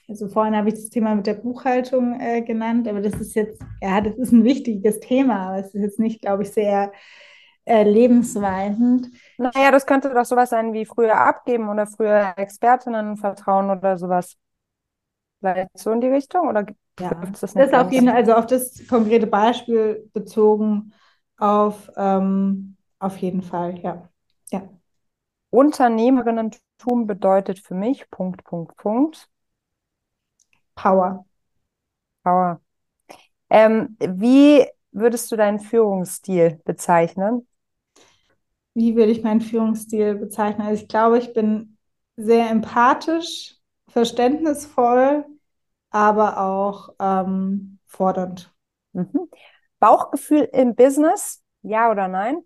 Also 0.08 0.28
vorhin 0.28 0.56
habe 0.56 0.68
ich 0.68 0.74
das 0.74 0.88
Thema 0.88 1.14
mit 1.14 1.26
der 1.26 1.34
Buchhaltung 1.34 2.20
äh, 2.20 2.42
genannt, 2.42 2.86
aber 2.86 3.00
das 3.00 3.14
ist 3.14 3.34
jetzt, 3.34 3.60
ja, 3.82 4.00
das 4.00 4.14
ist 4.16 4.32
ein 4.32 4.44
wichtiges 4.44 5.00
Thema, 5.00 5.48
aber 5.48 5.58
es 5.58 5.74
ist 5.74 5.82
jetzt 5.82 5.98
nicht, 5.98 6.20
glaube 6.20 6.44
ich, 6.44 6.52
sehr 6.52 6.92
äh, 7.64 7.82
lebensweisend. 7.82 9.08
Naja, 9.36 9.72
das 9.72 9.84
könnte 9.84 10.14
doch 10.14 10.24
sowas 10.24 10.50
sein 10.50 10.72
wie 10.72 10.86
früher 10.86 11.16
abgeben 11.18 11.68
oder 11.68 11.88
früher 11.88 12.34
Expertinnen 12.36 13.16
vertrauen 13.16 13.68
oder 13.68 13.98
sowas. 13.98 14.36
Vielleicht 15.40 15.76
so 15.76 15.90
in 15.90 16.00
die 16.00 16.08
Richtung 16.08 16.48
oder 16.48 16.64
ja, 16.98 17.14
das, 17.14 17.40
das 17.40 17.54
ist 17.54 17.74
auf 17.74 17.92
jeden 17.92 18.06
Fall, 18.06 18.16
also 18.16 18.34
auf 18.34 18.46
das 18.46 18.86
konkrete 18.88 19.26
Beispiel 19.26 20.08
bezogen 20.12 20.92
auf, 21.36 21.90
ähm, 21.96 22.76
auf 22.98 23.18
jeden 23.18 23.42
Fall, 23.42 23.78
ja. 23.80 24.08
ja. 24.50 24.68
Unternehmerinnentum 25.50 27.06
bedeutet 27.06 27.58
für 27.58 27.74
mich 27.74 28.10
Punkt, 28.10 28.44
Punkt, 28.44 28.76
Punkt. 28.76 29.28
Power. 30.74 31.24
Power. 32.22 32.60
Ähm, 33.48 33.96
wie 34.00 34.66
würdest 34.92 35.30
du 35.30 35.36
deinen 35.36 35.60
Führungsstil 35.60 36.60
bezeichnen? 36.64 37.46
Wie 38.74 38.96
würde 38.96 39.12
ich 39.12 39.22
meinen 39.22 39.40
Führungsstil 39.40 40.16
bezeichnen? 40.16 40.66
Also 40.66 40.82
ich 40.82 40.88
glaube, 40.88 41.18
ich 41.18 41.32
bin 41.32 41.78
sehr 42.16 42.50
empathisch, 42.50 43.56
verständnisvoll, 43.88 45.24
aber 45.90 46.40
auch 46.40 46.90
ähm, 46.98 47.78
fordernd. 47.86 48.52
Mhm. 48.92 49.28
Bauchgefühl 49.78 50.48
im 50.52 50.74
Business, 50.74 51.42
ja 51.62 51.90
oder 51.90 52.08
nein? 52.08 52.42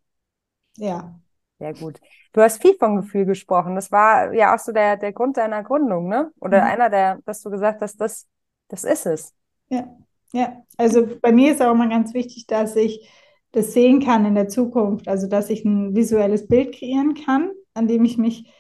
Ja. 0.76 1.20
Sehr 1.61 1.74
gut. 1.74 2.01
Du 2.32 2.41
hast 2.41 2.62
viel 2.62 2.74
von 2.78 2.97
Gefühl 2.97 3.26
gesprochen. 3.26 3.74
Das 3.74 3.93
war 3.93 4.32
ja 4.32 4.55
auch 4.55 4.59
so 4.59 4.72
der, 4.72 4.97
der 4.97 5.12
Grund 5.12 5.36
deiner 5.36 5.62
Gründung, 5.62 6.09
ne? 6.09 6.32
Oder 6.41 6.62
mhm. 6.62 6.66
einer 6.68 6.91
der, 6.91 7.18
dass 7.26 7.43
du 7.43 7.51
gesagt 7.51 7.82
hast, 7.82 8.01
das, 8.01 8.26
das 8.68 8.84
ist 8.84 9.05
es. 9.05 9.34
Ja, 9.68 9.95
ja. 10.32 10.64
Also 10.78 11.07
bei 11.20 11.32
mir 11.32 11.53
ist 11.53 11.61
auch 11.61 11.72
immer 11.72 11.88
ganz 11.88 12.14
wichtig, 12.14 12.47
dass 12.47 12.76
ich 12.76 13.07
das 13.53 13.74
sehen 13.74 14.01
kann 14.01 14.24
in 14.24 14.34
der 14.34 14.49
Zukunft. 14.49 15.07
Also 15.07 15.26
dass 15.26 15.51
ich 15.51 15.64
ein 15.64 15.95
visuelles 15.95 16.49
Bild 16.49 16.74
kreieren 16.74 17.12
kann, 17.12 17.51
an 17.74 17.88
dem 17.88 18.07
ich 18.07 18.16
mich 18.16 18.51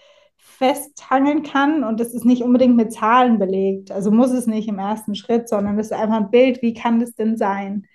festhangeln 0.42 1.42
kann. 1.42 1.84
Und 1.84 2.00
das 2.00 2.14
ist 2.14 2.24
nicht 2.24 2.42
unbedingt 2.42 2.76
mit 2.76 2.92
Zahlen 2.92 3.38
belegt. 3.38 3.90
Also 3.90 4.10
muss 4.10 4.30
es 4.30 4.46
nicht 4.46 4.68
im 4.68 4.78
ersten 4.78 5.14
Schritt, 5.14 5.48
sondern 5.48 5.78
es 5.78 5.86
ist 5.86 5.92
einfach 5.92 6.16
ein 6.16 6.30
Bild, 6.30 6.62
wie 6.62 6.74
kann 6.74 7.00
das 7.00 7.14
denn 7.14 7.36
sein? 7.36 7.86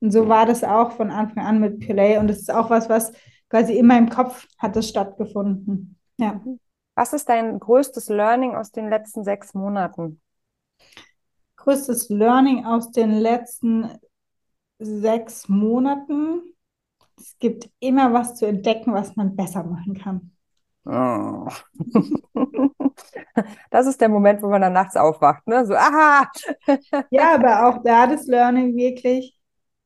Und 0.00 0.10
so 0.10 0.28
war 0.28 0.46
das 0.46 0.64
auch 0.64 0.92
von 0.92 1.10
Anfang 1.10 1.44
an 1.44 1.60
mit 1.60 1.80
Play. 1.80 2.18
Und 2.18 2.28
das 2.28 2.38
ist 2.38 2.52
auch 2.52 2.70
was, 2.70 2.88
was 2.88 3.12
quasi 3.48 3.76
in 3.76 3.86
meinem 3.86 4.08
Kopf 4.08 4.46
hat 4.58 4.76
das 4.76 4.88
stattgefunden. 4.88 5.96
Ja. 6.18 6.40
Was 6.94 7.12
ist 7.12 7.28
dein 7.28 7.58
größtes 7.58 8.08
Learning 8.08 8.54
aus 8.54 8.70
den 8.70 8.88
letzten 8.88 9.24
sechs 9.24 9.54
Monaten? 9.54 10.20
Größtes 11.56 12.08
Learning 12.08 12.66
aus 12.66 12.90
den 12.90 13.12
letzten 13.12 13.88
sechs 14.78 15.48
Monaten. 15.48 16.42
Es 17.16 17.38
gibt 17.38 17.70
immer 17.78 18.12
was 18.12 18.34
zu 18.34 18.46
entdecken, 18.46 18.92
was 18.92 19.16
man 19.16 19.36
besser 19.36 19.64
machen 19.64 19.94
kann. 19.94 20.32
Oh. 20.84 21.48
Das 23.70 23.86
ist 23.86 24.00
der 24.00 24.08
Moment, 24.08 24.42
wo 24.42 24.48
man 24.48 24.60
dann 24.62 24.72
nachts 24.72 24.96
aufwacht, 24.96 25.46
ne? 25.46 25.64
So, 25.66 25.74
aha! 25.74 26.30
Ja, 27.10 27.34
aber 27.34 27.68
auch 27.68 27.82
da 27.82 28.06
das 28.06 28.26
Learning 28.26 28.76
wirklich, 28.76 29.38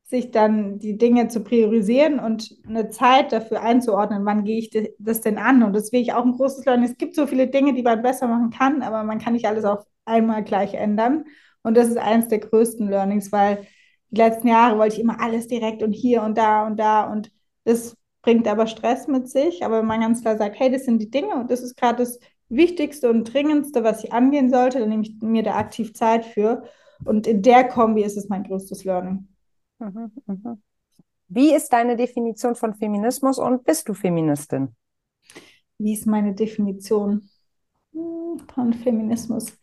sich 0.03 0.31
dann 0.31 0.79
die 0.79 0.97
Dinge 0.97 1.27
zu 1.27 1.41
priorisieren 1.43 2.19
und 2.19 2.55
eine 2.65 2.89
Zeit 2.89 3.31
dafür 3.33 3.61
einzuordnen, 3.61 4.25
wann 4.25 4.45
gehe 4.45 4.59
ich 4.59 4.71
das 4.99 5.21
denn 5.21 5.37
an? 5.37 5.63
Und 5.63 5.73
das 5.73 5.91
will 5.91 6.01
ich 6.01 6.13
auch 6.13 6.23
ein 6.25 6.31
großes 6.33 6.65
Learning. 6.65 6.89
Es 6.89 6.97
gibt 6.97 7.15
so 7.15 7.27
viele 7.27 7.47
Dinge, 7.47 7.73
die 7.73 7.83
man 7.83 8.01
besser 8.01 8.27
machen 8.27 8.49
kann, 8.51 8.81
aber 8.83 9.03
man 9.03 9.19
kann 9.19 9.33
nicht 9.33 9.47
alles 9.47 9.65
auf 9.65 9.85
einmal 10.05 10.43
gleich 10.43 10.73
ändern. 10.75 11.25
Und 11.61 11.75
das 11.75 11.89
ist 11.89 11.97
eines 11.97 12.29
der 12.29 12.39
größten 12.39 12.87
Learnings, 12.89 13.31
weil 13.33 13.67
die 14.09 14.17
letzten 14.21 14.47
Jahre 14.47 14.77
wollte 14.77 14.95
ich 14.95 15.01
immer 15.01 15.19
alles 15.21 15.47
direkt 15.47 15.83
und 15.83 15.91
hier 15.91 16.23
und 16.23 16.37
da 16.37 16.65
und 16.65 16.77
da 16.79 17.03
und 17.11 17.31
das 17.65 17.97
bringt 18.27 18.45
aber 18.49 18.67
Stress 18.67 19.07
mit 19.07 19.29
sich. 19.29 19.63
Aber 19.63 19.79
wenn 19.79 19.85
man 19.85 20.01
ganz 20.01 20.19
klar 20.19 20.37
sagt, 20.37 20.59
hey, 20.59 20.69
das 20.69 20.83
sind 20.83 20.99
die 20.99 21.09
Dinge 21.09 21.35
und 21.35 21.49
das 21.49 21.61
ist 21.61 21.77
gerade 21.77 21.99
das 21.99 22.19
Wichtigste 22.49 23.09
und 23.09 23.23
Dringendste, 23.23 23.85
was 23.85 24.03
ich 24.03 24.11
angehen 24.11 24.49
sollte, 24.49 24.79
dann 24.79 24.89
nehme 24.89 25.03
ich 25.03 25.15
mir 25.21 25.43
da 25.43 25.55
aktiv 25.55 25.93
Zeit 25.93 26.25
für. 26.25 26.63
Und 27.05 27.25
in 27.25 27.41
der 27.41 27.69
Kombi 27.69 28.03
ist 28.03 28.17
es 28.17 28.27
mein 28.27 28.43
größtes 28.43 28.83
Learning. 28.83 29.29
Mhm, 29.79 30.11
mhm. 30.25 30.61
Wie 31.29 31.55
ist 31.55 31.71
deine 31.71 31.95
Definition 31.95 32.55
von 32.55 32.73
Feminismus 32.73 33.39
und 33.39 33.63
bist 33.63 33.87
du 33.87 33.93
Feministin? 33.93 34.75
Wie 35.77 35.93
ist 35.93 36.05
meine 36.05 36.35
Definition 36.35 37.29
hm, 37.93 38.41
von 38.53 38.73
Feminismus? 38.73 39.57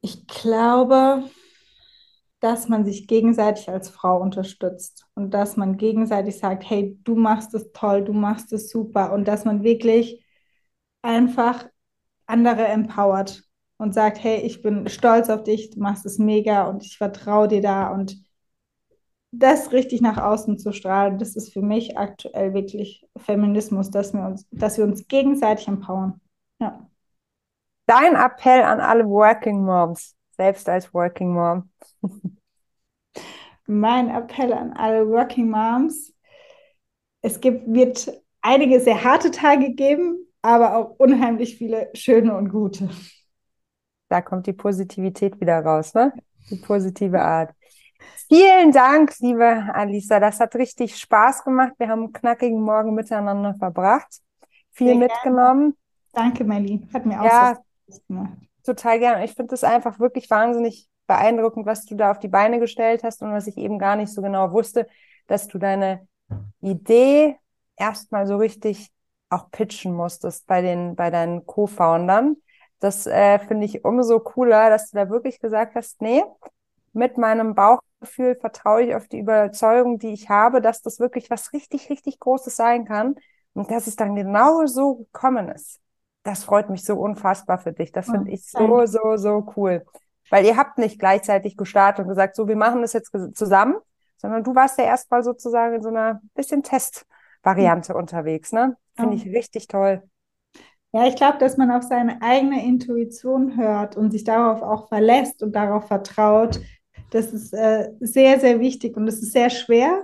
Ich 0.00 0.26
glaube, 0.26 1.24
dass 2.40 2.68
man 2.68 2.84
sich 2.84 3.08
gegenseitig 3.08 3.68
als 3.68 3.88
Frau 3.88 4.20
unterstützt 4.20 5.06
und 5.14 5.32
dass 5.34 5.56
man 5.56 5.76
gegenseitig 5.76 6.38
sagt, 6.38 6.68
hey, 6.68 6.98
du 7.02 7.16
machst 7.16 7.52
es 7.54 7.72
toll, 7.72 8.04
du 8.04 8.12
machst 8.12 8.52
es 8.52 8.70
super 8.70 9.12
und 9.12 9.26
dass 9.26 9.44
man 9.44 9.62
wirklich 9.62 10.24
einfach 11.02 11.68
andere 12.26 12.66
empowert 12.66 13.42
und 13.78 13.94
sagt, 13.94 14.22
hey, 14.22 14.40
ich 14.42 14.62
bin 14.62 14.88
stolz 14.88 15.30
auf 15.30 15.42
dich, 15.42 15.70
du 15.70 15.80
machst 15.80 16.06
es 16.06 16.18
mega 16.18 16.68
und 16.68 16.84
ich 16.84 16.98
vertraue 16.98 17.48
dir 17.48 17.60
da 17.60 17.90
und 17.90 18.16
das 19.30 19.72
richtig 19.72 20.00
nach 20.00 20.16
außen 20.16 20.58
zu 20.58 20.72
strahlen, 20.72 21.18
das 21.18 21.36
ist 21.36 21.52
für 21.52 21.60
mich 21.60 21.98
aktuell 21.98 22.54
wirklich 22.54 23.06
Feminismus, 23.16 23.90
dass 23.90 24.14
wir 24.14 24.22
uns, 24.22 24.46
dass 24.50 24.78
wir 24.78 24.84
uns 24.84 25.06
gegenseitig 25.06 25.68
empowern. 25.68 26.20
Ja. 26.60 26.88
Dein 27.86 28.14
Appell 28.14 28.62
an 28.62 28.80
alle 28.80 29.06
Working 29.06 29.64
Moms, 29.64 30.16
selbst 30.38 30.68
als 30.68 30.94
Working 30.94 31.34
Mom. 31.34 31.70
mein 33.66 34.08
Appell 34.08 34.52
an 34.52 34.72
alle 34.72 35.06
Working 35.08 35.50
Moms, 35.50 36.14
es 37.20 37.40
gibt, 37.40 37.72
wird 37.72 38.10
einige 38.40 38.80
sehr 38.80 39.04
harte 39.04 39.30
Tage 39.30 39.74
geben, 39.74 40.26
aber 40.40 40.76
auch 40.76 40.94
unheimlich 40.98 41.56
viele 41.56 41.90
schöne 41.94 42.36
und 42.36 42.48
gute. 42.48 42.88
Da 44.08 44.22
kommt 44.22 44.46
die 44.46 44.54
Positivität 44.54 45.38
wieder 45.40 45.60
raus, 45.60 45.92
ne? 45.92 46.14
Die 46.50 46.56
positive 46.56 47.20
Art. 47.20 47.54
Vielen 48.28 48.72
Dank, 48.72 49.12
liebe 49.18 49.68
Alisa. 49.74 50.20
Das 50.20 50.40
hat 50.40 50.54
richtig 50.54 50.96
Spaß 50.96 51.44
gemacht. 51.44 51.72
Wir 51.78 51.88
haben 51.88 52.04
einen 52.04 52.12
knackigen 52.12 52.60
Morgen 52.60 52.94
miteinander 52.94 53.54
verbracht. 53.54 54.22
Viel 54.70 54.88
Sehr 54.88 54.96
mitgenommen. 54.96 55.76
Gerne. 56.14 56.30
Danke, 56.30 56.44
Melly. 56.44 56.86
Hat 56.92 57.04
mir 57.04 57.20
auch 57.20 57.24
ja, 57.24 57.54
Spaß 57.86 58.06
gemacht. 58.06 58.47
Total 58.68 58.98
gerne. 58.98 59.24
Ich 59.24 59.32
finde 59.32 59.54
es 59.54 59.64
einfach 59.64 59.98
wirklich 59.98 60.28
wahnsinnig 60.28 60.90
beeindruckend, 61.06 61.64
was 61.64 61.86
du 61.86 61.94
da 61.94 62.10
auf 62.10 62.18
die 62.18 62.28
Beine 62.28 62.60
gestellt 62.60 63.02
hast 63.02 63.22
und 63.22 63.32
was 63.32 63.46
ich 63.46 63.56
eben 63.56 63.78
gar 63.78 63.96
nicht 63.96 64.12
so 64.12 64.20
genau 64.20 64.52
wusste, 64.52 64.86
dass 65.26 65.48
du 65.48 65.56
deine 65.56 66.06
Idee 66.60 67.36
erstmal 67.78 68.26
so 68.26 68.36
richtig 68.36 68.90
auch 69.30 69.50
pitchen 69.50 69.94
musstest 69.94 70.46
bei 70.46 70.60
den, 70.60 70.96
bei 70.96 71.08
deinen 71.10 71.46
Co-Foundern. 71.46 72.36
Das 72.78 73.06
äh, 73.06 73.38
finde 73.38 73.64
ich 73.64 73.86
umso 73.86 74.20
cooler, 74.20 74.68
dass 74.68 74.90
du 74.90 74.98
da 74.98 75.08
wirklich 75.08 75.40
gesagt 75.40 75.74
hast, 75.74 76.02
nee, 76.02 76.22
mit 76.92 77.16
meinem 77.16 77.54
Bauchgefühl 77.54 78.36
vertraue 78.36 78.82
ich 78.82 78.94
auf 78.94 79.08
die 79.08 79.20
Überzeugung, 79.20 79.98
die 79.98 80.12
ich 80.12 80.28
habe, 80.28 80.60
dass 80.60 80.82
das 80.82 81.00
wirklich 81.00 81.30
was 81.30 81.54
richtig, 81.54 81.88
richtig 81.88 82.20
Großes 82.20 82.54
sein 82.54 82.84
kann 82.84 83.14
und 83.54 83.70
dass 83.70 83.86
es 83.86 83.96
dann 83.96 84.14
genau 84.14 84.66
so 84.66 84.96
gekommen 84.96 85.48
ist. 85.48 85.80
Das 86.28 86.44
freut 86.44 86.68
mich 86.68 86.84
so 86.84 86.94
unfassbar 86.96 87.56
für 87.56 87.72
dich. 87.72 87.90
Das 87.90 88.10
finde 88.10 88.30
ich 88.30 88.44
so, 88.44 88.84
so, 88.84 89.16
so 89.16 89.50
cool. 89.56 89.86
Weil 90.28 90.44
ihr 90.44 90.58
habt 90.58 90.76
nicht 90.76 90.98
gleichzeitig 90.98 91.56
gestartet 91.56 92.04
und 92.04 92.10
gesagt, 92.10 92.36
so, 92.36 92.46
wir 92.46 92.56
machen 92.56 92.82
das 92.82 92.92
jetzt 92.92 93.12
zusammen, 93.32 93.76
sondern 94.18 94.44
du 94.44 94.54
warst 94.54 94.78
ja 94.78 94.84
erstmal 94.84 95.22
sozusagen 95.22 95.76
in 95.76 95.82
so 95.82 95.88
einer 95.88 96.20
bisschen 96.34 96.62
Testvariante 96.62 97.94
mhm. 97.94 97.98
unterwegs, 97.98 98.52
ne? 98.52 98.76
Finde 98.94 99.16
ich 99.16 99.24
richtig 99.24 99.68
toll. 99.68 100.02
Ja, 100.92 101.06
ich 101.06 101.16
glaube, 101.16 101.38
dass 101.38 101.56
man 101.56 101.70
auf 101.70 101.84
seine 101.84 102.20
eigene 102.20 102.62
Intuition 102.62 103.56
hört 103.56 103.96
und 103.96 104.10
sich 104.10 104.24
darauf 104.24 104.60
auch 104.60 104.88
verlässt 104.88 105.42
und 105.42 105.56
darauf 105.56 105.86
vertraut, 105.86 106.60
das 107.10 107.32
ist 107.32 107.54
äh, 107.54 107.90
sehr, 108.00 108.38
sehr 108.38 108.60
wichtig 108.60 108.98
und 108.98 109.08
es 109.08 109.22
ist 109.22 109.32
sehr 109.32 109.48
schwer, 109.48 110.02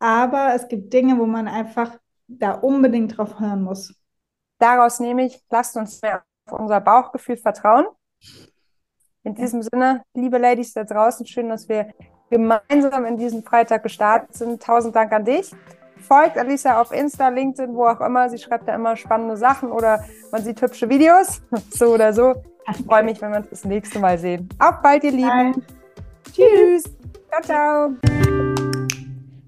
aber 0.00 0.52
es 0.52 0.66
gibt 0.66 0.92
Dinge, 0.92 1.16
wo 1.16 1.26
man 1.26 1.46
einfach 1.46 1.96
da 2.26 2.54
unbedingt 2.54 3.16
drauf 3.16 3.38
hören 3.38 3.62
muss. 3.62 3.94
Daraus 4.60 5.00
nehme 5.00 5.24
ich, 5.24 5.42
lasst 5.50 5.76
uns 5.76 6.00
mehr 6.02 6.22
auf 6.46 6.60
unser 6.60 6.80
Bauchgefühl 6.80 7.36
vertrauen. 7.36 7.86
In 9.24 9.34
diesem 9.34 9.62
Sinne, 9.62 10.04
liebe 10.14 10.38
Ladies 10.38 10.74
da 10.74 10.84
draußen, 10.84 11.26
schön, 11.26 11.48
dass 11.48 11.68
wir 11.68 11.92
gemeinsam 12.30 13.04
in 13.06 13.16
diesem 13.16 13.42
Freitag 13.42 13.82
gestartet 13.82 14.34
sind. 14.34 14.62
Tausend 14.62 14.94
Dank 14.94 15.12
an 15.12 15.24
dich. 15.24 15.50
Folgt 15.96 16.38
Alisa 16.38 16.80
auf 16.80 16.92
Insta, 16.92 17.28
LinkedIn, 17.28 17.74
wo 17.74 17.86
auch 17.86 18.00
immer. 18.00 18.30
Sie 18.30 18.38
schreibt 18.38 18.68
da 18.68 18.74
immer 18.74 18.96
spannende 18.96 19.36
Sachen 19.36 19.72
oder 19.72 20.04
man 20.30 20.42
sieht 20.42 20.60
hübsche 20.60 20.88
Videos. 20.88 21.42
So 21.70 21.94
oder 21.94 22.12
so. 22.12 22.34
Ich 22.70 22.84
freue 22.84 23.02
mich, 23.02 23.20
wenn 23.20 23.32
wir 23.32 23.38
uns 23.38 23.50
das 23.50 23.64
nächste 23.64 23.98
Mal 23.98 24.18
sehen. 24.18 24.48
Auf 24.58 24.80
bald, 24.82 25.04
ihr 25.04 25.12
Lieben. 25.12 25.52
Bye. 25.52 25.62
Tschüss. 26.32 26.84
Ciao, 27.30 27.42
ciao. 27.42 28.49